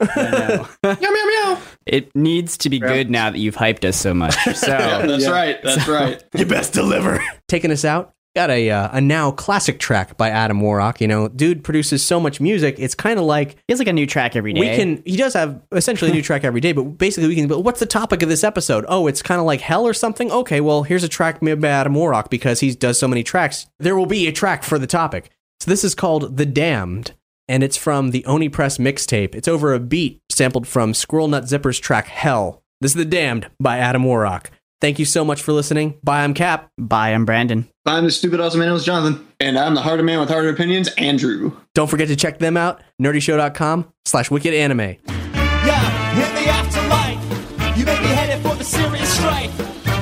It 1.86 2.14
needs 2.14 2.56
to 2.58 2.70
be 2.70 2.78
good 2.78 3.10
now 3.10 3.28
that 3.28 3.38
you've 3.38 3.56
hyped 3.56 3.84
us 3.84 3.96
so 3.96 4.14
much. 4.14 4.36
So 4.54 4.68
Yeah, 4.68 5.06
that's 5.06 5.28
right. 5.28 5.62
That's 5.62 5.86
right. 5.86 6.22
You 6.34 6.46
best 6.46 6.72
deliver. 6.72 7.22
Taking 7.48 7.70
us 7.70 7.84
out. 7.84 8.14
Got 8.36 8.50
a 8.50 8.70
uh, 8.70 8.88
a 8.92 9.00
now 9.00 9.32
classic 9.32 9.80
track 9.80 10.16
by 10.16 10.30
Adam 10.30 10.60
Warrock. 10.60 11.00
You 11.00 11.08
know, 11.08 11.26
dude 11.26 11.64
produces 11.64 12.06
so 12.06 12.20
much 12.20 12.40
music. 12.40 12.76
It's 12.78 12.94
kind 12.94 13.18
of 13.18 13.24
like 13.24 13.52
he 13.66 13.72
has 13.72 13.80
like 13.80 13.88
a 13.88 13.92
new 13.92 14.06
track 14.06 14.36
every 14.36 14.52
day. 14.52 14.60
we 14.60 14.76
can. 14.76 15.02
He 15.04 15.16
does 15.16 15.34
have 15.34 15.60
essentially 15.72 16.12
a 16.12 16.14
new 16.14 16.22
track 16.22 16.44
every 16.44 16.60
day, 16.60 16.70
but 16.70 16.84
basically 16.84 17.26
we 17.28 17.34
can. 17.34 17.48
But 17.48 17.62
what's 17.62 17.80
the 17.80 17.86
topic 17.86 18.22
of 18.22 18.28
this 18.28 18.44
episode? 18.44 18.84
Oh, 18.86 19.08
it's 19.08 19.20
kind 19.20 19.40
of 19.40 19.46
like 19.46 19.60
hell 19.60 19.84
or 19.84 19.92
something. 19.92 20.30
Okay, 20.30 20.60
well 20.60 20.84
here's 20.84 21.02
a 21.02 21.08
track 21.08 21.42
made 21.42 21.60
by 21.60 21.68
Adam 21.68 21.94
Warrock 21.94 22.30
because 22.30 22.60
he 22.60 22.72
does 22.72 23.00
so 23.00 23.08
many 23.08 23.24
tracks. 23.24 23.66
There 23.80 23.96
will 23.96 24.06
be 24.06 24.28
a 24.28 24.32
track 24.32 24.62
for 24.62 24.78
the 24.78 24.86
topic. 24.86 25.30
So 25.58 25.68
this 25.68 25.82
is 25.82 25.96
called 25.96 26.36
"The 26.36 26.46
Damned." 26.46 27.12
And 27.48 27.64
it's 27.64 27.76
from 27.76 28.12
the 28.12 28.24
Oni 28.26 28.48
Press 28.48 28.78
mixtape. 28.78 29.34
It's 29.34 29.48
over 29.48 29.74
a 29.74 29.80
beat 29.80 30.22
sampled 30.30 30.68
from 30.68 30.94
Squirrel 30.94 31.26
Nut 31.26 31.44
Zipper's 31.48 31.80
track 31.80 32.06
Hell. 32.06 32.62
This 32.80 32.92
is 32.92 32.96
The 32.96 33.04
Damned 33.04 33.50
by 33.58 33.78
Adam 33.78 34.04
Warrock. 34.04 34.52
Thank 34.80 34.98
you 34.98 35.04
so 35.04 35.24
much 35.24 35.42
for 35.42 35.52
listening. 35.52 35.98
Bye, 36.02 36.24
I'm 36.24 36.32
Cap. 36.32 36.70
Bye, 36.78 37.10
I'm 37.10 37.24
Brandon. 37.26 37.68
Bye, 37.84 37.98
I'm 37.98 38.04
the 38.04 38.10
stupid 38.10 38.40
awesome 38.40 38.60
man, 38.60 38.70
it 38.70 38.72
was 38.72 38.84
Jonathan. 38.84 39.26
And 39.38 39.58
I'm 39.58 39.74
the 39.74 39.82
harder 39.82 40.02
man 40.02 40.20
with 40.20 40.30
harder 40.30 40.48
opinions, 40.48 40.88
Andrew. 40.96 41.52
Don't 41.74 41.88
forget 41.88 42.08
to 42.08 42.16
check 42.16 42.38
them 42.38 42.56
out, 42.56 42.82
nerdyshow.com 43.00 43.92
slash 44.06 44.30
wicked 44.30 44.54
anime. 44.54 44.80
Yeah, 44.80 46.12
in 46.14 46.34
the 46.34 46.50
afterlife, 46.50 47.78
you 47.78 47.84
may 47.84 47.98
be 47.98 48.06
headed 48.06 48.42
for 48.42 48.54
the 48.56 48.64
serious 48.64 49.12
strife. 49.12 49.52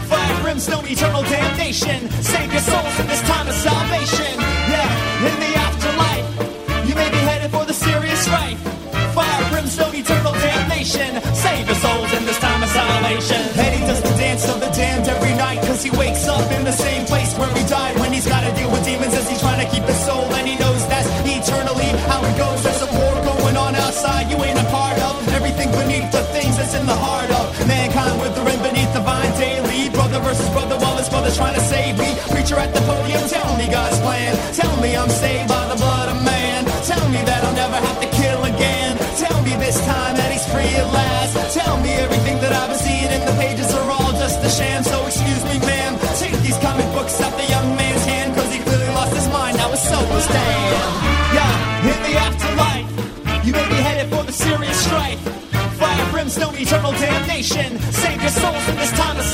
Fire, 0.08 0.42
brimstone, 0.42 0.86
eternal 0.86 1.22
damnation. 1.22 2.08
Save 2.10 2.52
your 2.52 2.62
souls 2.62 3.00
in 3.00 3.06
this 3.08 3.22
time 3.22 3.48
of 3.48 3.54
salvation. 3.54 4.27
Up 16.38 16.50
in 16.52 16.64
the 16.64 16.72
same 16.72 17.04
place 17.06 17.36
where 17.38 17.52
he 17.58 17.64
died. 17.66 17.98
When 17.98 18.12
he's 18.12 18.26
gotta 18.26 18.54
deal 18.54 18.70
with 18.70 18.84
demons 18.84 19.14
as 19.14 19.28
he's 19.28 19.40
trying 19.40 19.60
to 19.64 19.68
keep 19.74 19.84
his 19.84 20.00
soul, 20.06 20.24
and 20.38 20.46
he 20.46 20.54
knows 20.56 20.86
that's 20.88 21.08
eternally 21.26 21.90
how 22.06 22.20
it 22.22 22.36
goes. 22.38 22.62
There's 22.62 22.82
a 22.82 22.90
war 22.94 23.14
going 23.26 23.56
on 23.56 23.74
outside, 23.74 24.30
you 24.30 24.38
ain't 24.46 24.58
a 24.58 24.68
part 24.70 24.98
of. 25.08 25.14
Everything 25.38 25.70
beneath 25.72 26.10
the 26.12 26.22
things 26.34 26.56
that's 26.56 26.74
in 26.74 26.86
the 26.86 26.98
heart 27.06 27.30
of 27.30 27.44
mankind 27.66 28.20
withering 28.20 28.60
beneath 28.62 28.92
the 28.94 29.00
vine 29.00 29.32
daily. 29.38 29.90
Brother 29.90 30.20
versus 30.20 30.48
brother 30.50 30.76
while 30.78 30.96
his 30.96 31.08
brother's 31.08 31.36
trying 31.36 31.54
to 31.54 31.64
save 31.66 31.98
me. 31.98 32.10
Preacher 32.30 32.56
at 32.56 32.72
the 32.72 32.80
podium, 32.86 33.22
tell 33.28 33.56
me 33.56 33.66
God's 33.68 33.98
plan. 34.00 34.32
Tell 34.54 34.74
me 34.80 34.96
I'm 34.96 35.10
saved 35.10 35.48
by 35.48 35.67
Yeah, 50.10 51.84
in 51.84 51.98
the 52.02 52.18
afterlife, 52.18 53.46
you 53.46 53.52
may 53.52 53.68
be 53.68 53.74
headed 53.74 54.10
for 54.10 54.24
the 54.24 54.32
serious 54.32 54.76
strife. 54.84 55.20
Fire, 55.78 56.10
brimstone, 56.10 56.56
eternal 56.56 56.92
damnation. 56.92 57.78
Save 57.92 58.22
your 58.22 58.30
souls 58.30 58.68
in 58.68 58.76
this 58.76 58.90
time 58.92 59.18
of 59.18 59.24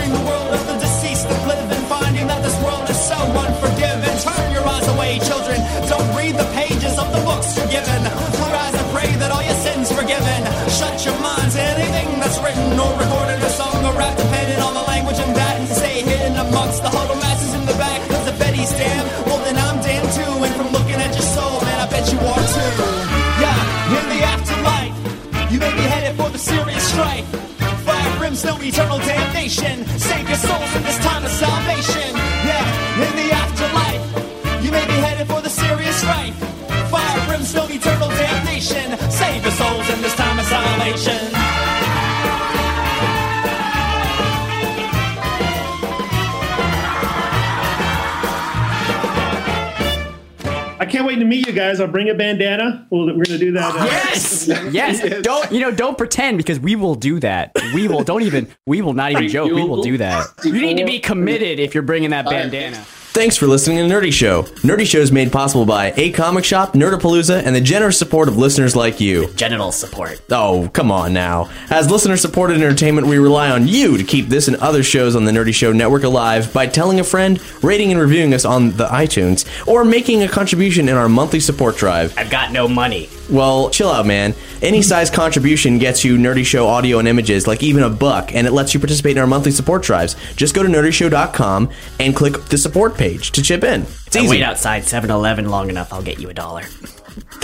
Stuck 0.00 0.12
the 0.12 0.24
world 0.24 0.49
you 51.50 51.56
guys. 51.56 51.80
I'll 51.80 51.86
bring 51.86 52.08
a 52.08 52.14
bandana. 52.14 52.86
Well, 52.90 53.06
we're 53.06 53.12
going 53.12 53.24
to 53.24 53.38
do 53.38 53.52
that. 53.52 53.74
Uh, 53.74 53.84
Yes, 53.84 54.48
yes. 54.72 55.22
Don't 55.22 55.50
you 55.52 55.60
know? 55.60 55.70
Don't 55.70 55.98
pretend 55.98 56.38
because 56.38 56.60
we 56.60 56.76
will 56.76 56.94
do 56.94 57.20
that. 57.20 57.52
We 57.74 57.88
will. 57.88 58.02
Don't 58.04 58.22
even. 58.22 58.48
We 58.66 58.82
will 58.82 58.94
not 58.94 59.12
even 59.12 59.28
joke. 59.28 59.52
We 59.52 59.62
will 59.64 59.82
do 59.82 59.98
that. 59.98 60.26
You 60.44 60.52
need 60.52 60.78
to 60.78 60.84
be 60.84 60.98
committed 60.98 61.60
if 61.60 61.74
you're 61.74 61.82
bringing 61.82 62.10
that 62.10 62.24
bandana. 62.24 62.84
Thanks 63.12 63.36
for 63.36 63.48
listening 63.48 63.78
to 63.78 63.92
Nerdy 63.92 64.12
Show. 64.12 64.44
Nerdy 64.62 64.86
Show 64.86 65.00
is 65.00 65.10
made 65.10 65.32
possible 65.32 65.66
by 65.66 65.92
A 65.96 66.12
Comic 66.12 66.44
Shop, 66.44 66.74
Nerdapalooza, 66.74 67.42
and 67.44 67.56
the 67.56 67.60
generous 67.60 67.98
support 67.98 68.28
of 68.28 68.36
listeners 68.36 68.76
like 68.76 69.00
you. 69.00 69.26
Genital 69.34 69.72
support. 69.72 70.22
Oh, 70.30 70.70
come 70.72 70.92
on 70.92 71.12
now. 71.12 71.50
As 71.70 71.90
listener 71.90 72.16
supported 72.16 72.58
entertainment, 72.58 73.08
we 73.08 73.18
rely 73.18 73.50
on 73.50 73.66
you 73.66 73.98
to 73.98 74.04
keep 74.04 74.28
this 74.28 74.46
and 74.46 74.56
other 74.58 74.84
shows 74.84 75.16
on 75.16 75.24
the 75.24 75.32
Nerdy 75.32 75.52
Show 75.52 75.72
network 75.72 76.04
alive 76.04 76.52
by 76.54 76.68
telling 76.68 77.00
a 77.00 77.04
friend, 77.04 77.40
rating 77.64 77.90
and 77.90 78.00
reviewing 78.00 78.32
us 78.32 78.44
on 78.44 78.70
the 78.76 78.86
iTunes, 78.86 79.44
or 79.66 79.84
making 79.84 80.22
a 80.22 80.28
contribution 80.28 80.88
in 80.88 80.96
our 80.96 81.08
monthly 81.08 81.40
support 81.40 81.76
drive. 81.76 82.16
I've 82.16 82.30
got 82.30 82.52
no 82.52 82.68
money. 82.68 83.10
Well, 83.30 83.70
chill 83.70 83.88
out, 83.90 84.06
man. 84.06 84.34
Any 84.60 84.82
size 84.82 85.08
contribution 85.10 85.78
gets 85.78 86.04
you 86.04 86.16
Nerdy 86.16 86.44
Show 86.44 86.66
audio 86.66 86.98
and 86.98 87.06
images, 87.06 87.46
like 87.46 87.62
even 87.62 87.82
a 87.82 87.90
buck, 87.90 88.34
and 88.34 88.46
it 88.46 88.52
lets 88.52 88.74
you 88.74 88.80
participate 88.80 89.12
in 89.12 89.18
our 89.18 89.26
monthly 89.26 89.52
support 89.52 89.82
drives. 89.82 90.16
Just 90.34 90.54
go 90.54 90.62
to 90.62 90.68
nerdyshow.com 90.68 91.70
and 92.00 92.16
click 92.16 92.34
the 92.46 92.58
support 92.58 92.96
page 92.96 93.30
to 93.32 93.42
chip 93.42 93.62
in. 93.64 93.82
It's 93.82 94.16
I 94.16 94.20
easy. 94.20 94.28
wait 94.30 94.42
outside 94.42 94.82
7-Eleven 94.82 95.48
long 95.48 95.70
enough, 95.70 95.92
I'll 95.92 96.02
get 96.02 96.18
you 96.18 96.28
a 96.28 96.34
dollar. 96.34 96.64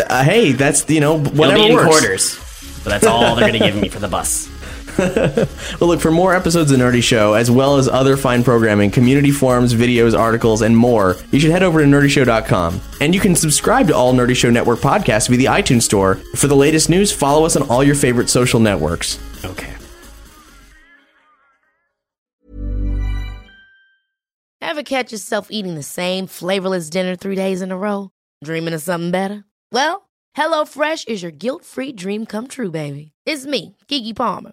Uh, 0.08 0.24
hey, 0.24 0.52
that's, 0.52 0.88
you 0.90 1.00
know, 1.00 1.18
whatever 1.18 1.54
It'll 1.58 1.66
be 1.66 1.70
in 1.70 1.74
works. 1.76 1.88
quarters, 1.88 2.80
but 2.84 2.90
that's 2.90 3.06
all 3.06 3.36
they're 3.36 3.48
going 3.48 3.60
to 3.60 3.66
give 3.66 3.76
me 3.80 3.88
for 3.88 3.98
the 4.00 4.08
bus. 4.08 4.48
Well, 5.80 5.88
look, 5.88 6.00
for 6.00 6.10
more 6.10 6.34
episodes 6.34 6.70
of 6.70 6.78
Nerdy 6.78 7.02
Show, 7.02 7.34
as 7.34 7.50
well 7.50 7.76
as 7.76 7.88
other 7.88 8.16
fine 8.16 8.42
programming, 8.42 8.90
community 8.90 9.30
forums, 9.30 9.74
videos, 9.74 10.18
articles, 10.18 10.62
and 10.62 10.76
more, 10.76 11.16
you 11.30 11.40
should 11.40 11.50
head 11.50 11.62
over 11.62 11.80
to 11.80 11.86
nerdyshow.com. 11.86 12.80
And 13.00 13.14
you 13.14 13.20
can 13.20 13.34
subscribe 13.34 13.88
to 13.88 13.94
all 13.94 14.14
Nerdy 14.14 14.34
Show 14.34 14.50
Network 14.50 14.78
podcasts 14.78 15.28
via 15.28 15.36
the 15.36 15.44
iTunes 15.46 15.82
Store. 15.82 16.16
For 16.34 16.46
the 16.46 16.56
latest 16.56 16.88
news, 16.88 17.12
follow 17.12 17.44
us 17.44 17.56
on 17.56 17.68
all 17.68 17.84
your 17.84 17.94
favorite 17.94 18.30
social 18.30 18.60
networks. 18.60 19.18
Okay. 19.44 19.74
Ever 24.62 24.82
catch 24.82 25.12
yourself 25.12 25.48
eating 25.50 25.74
the 25.74 25.82
same 25.82 26.26
flavorless 26.26 26.90
dinner 26.90 27.16
three 27.16 27.36
days 27.36 27.62
in 27.62 27.70
a 27.70 27.76
row? 27.78 28.10
Dreaming 28.44 28.74
of 28.74 28.82
something 28.82 29.10
better? 29.10 29.44
Well, 29.72 30.08
HelloFresh 30.36 31.08
is 31.08 31.22
your 31.22 31.32
guilt 31.32 31.64
free 31.64 31.92
dream 31.92 32.26
come 32.26 32.46
true, 32.46 32.70
baby. 32.70 33.12
It's 33.24 33.46
me, 33.46 33.76
Keke 33.88 34.14
Palmer. 34.14 34.52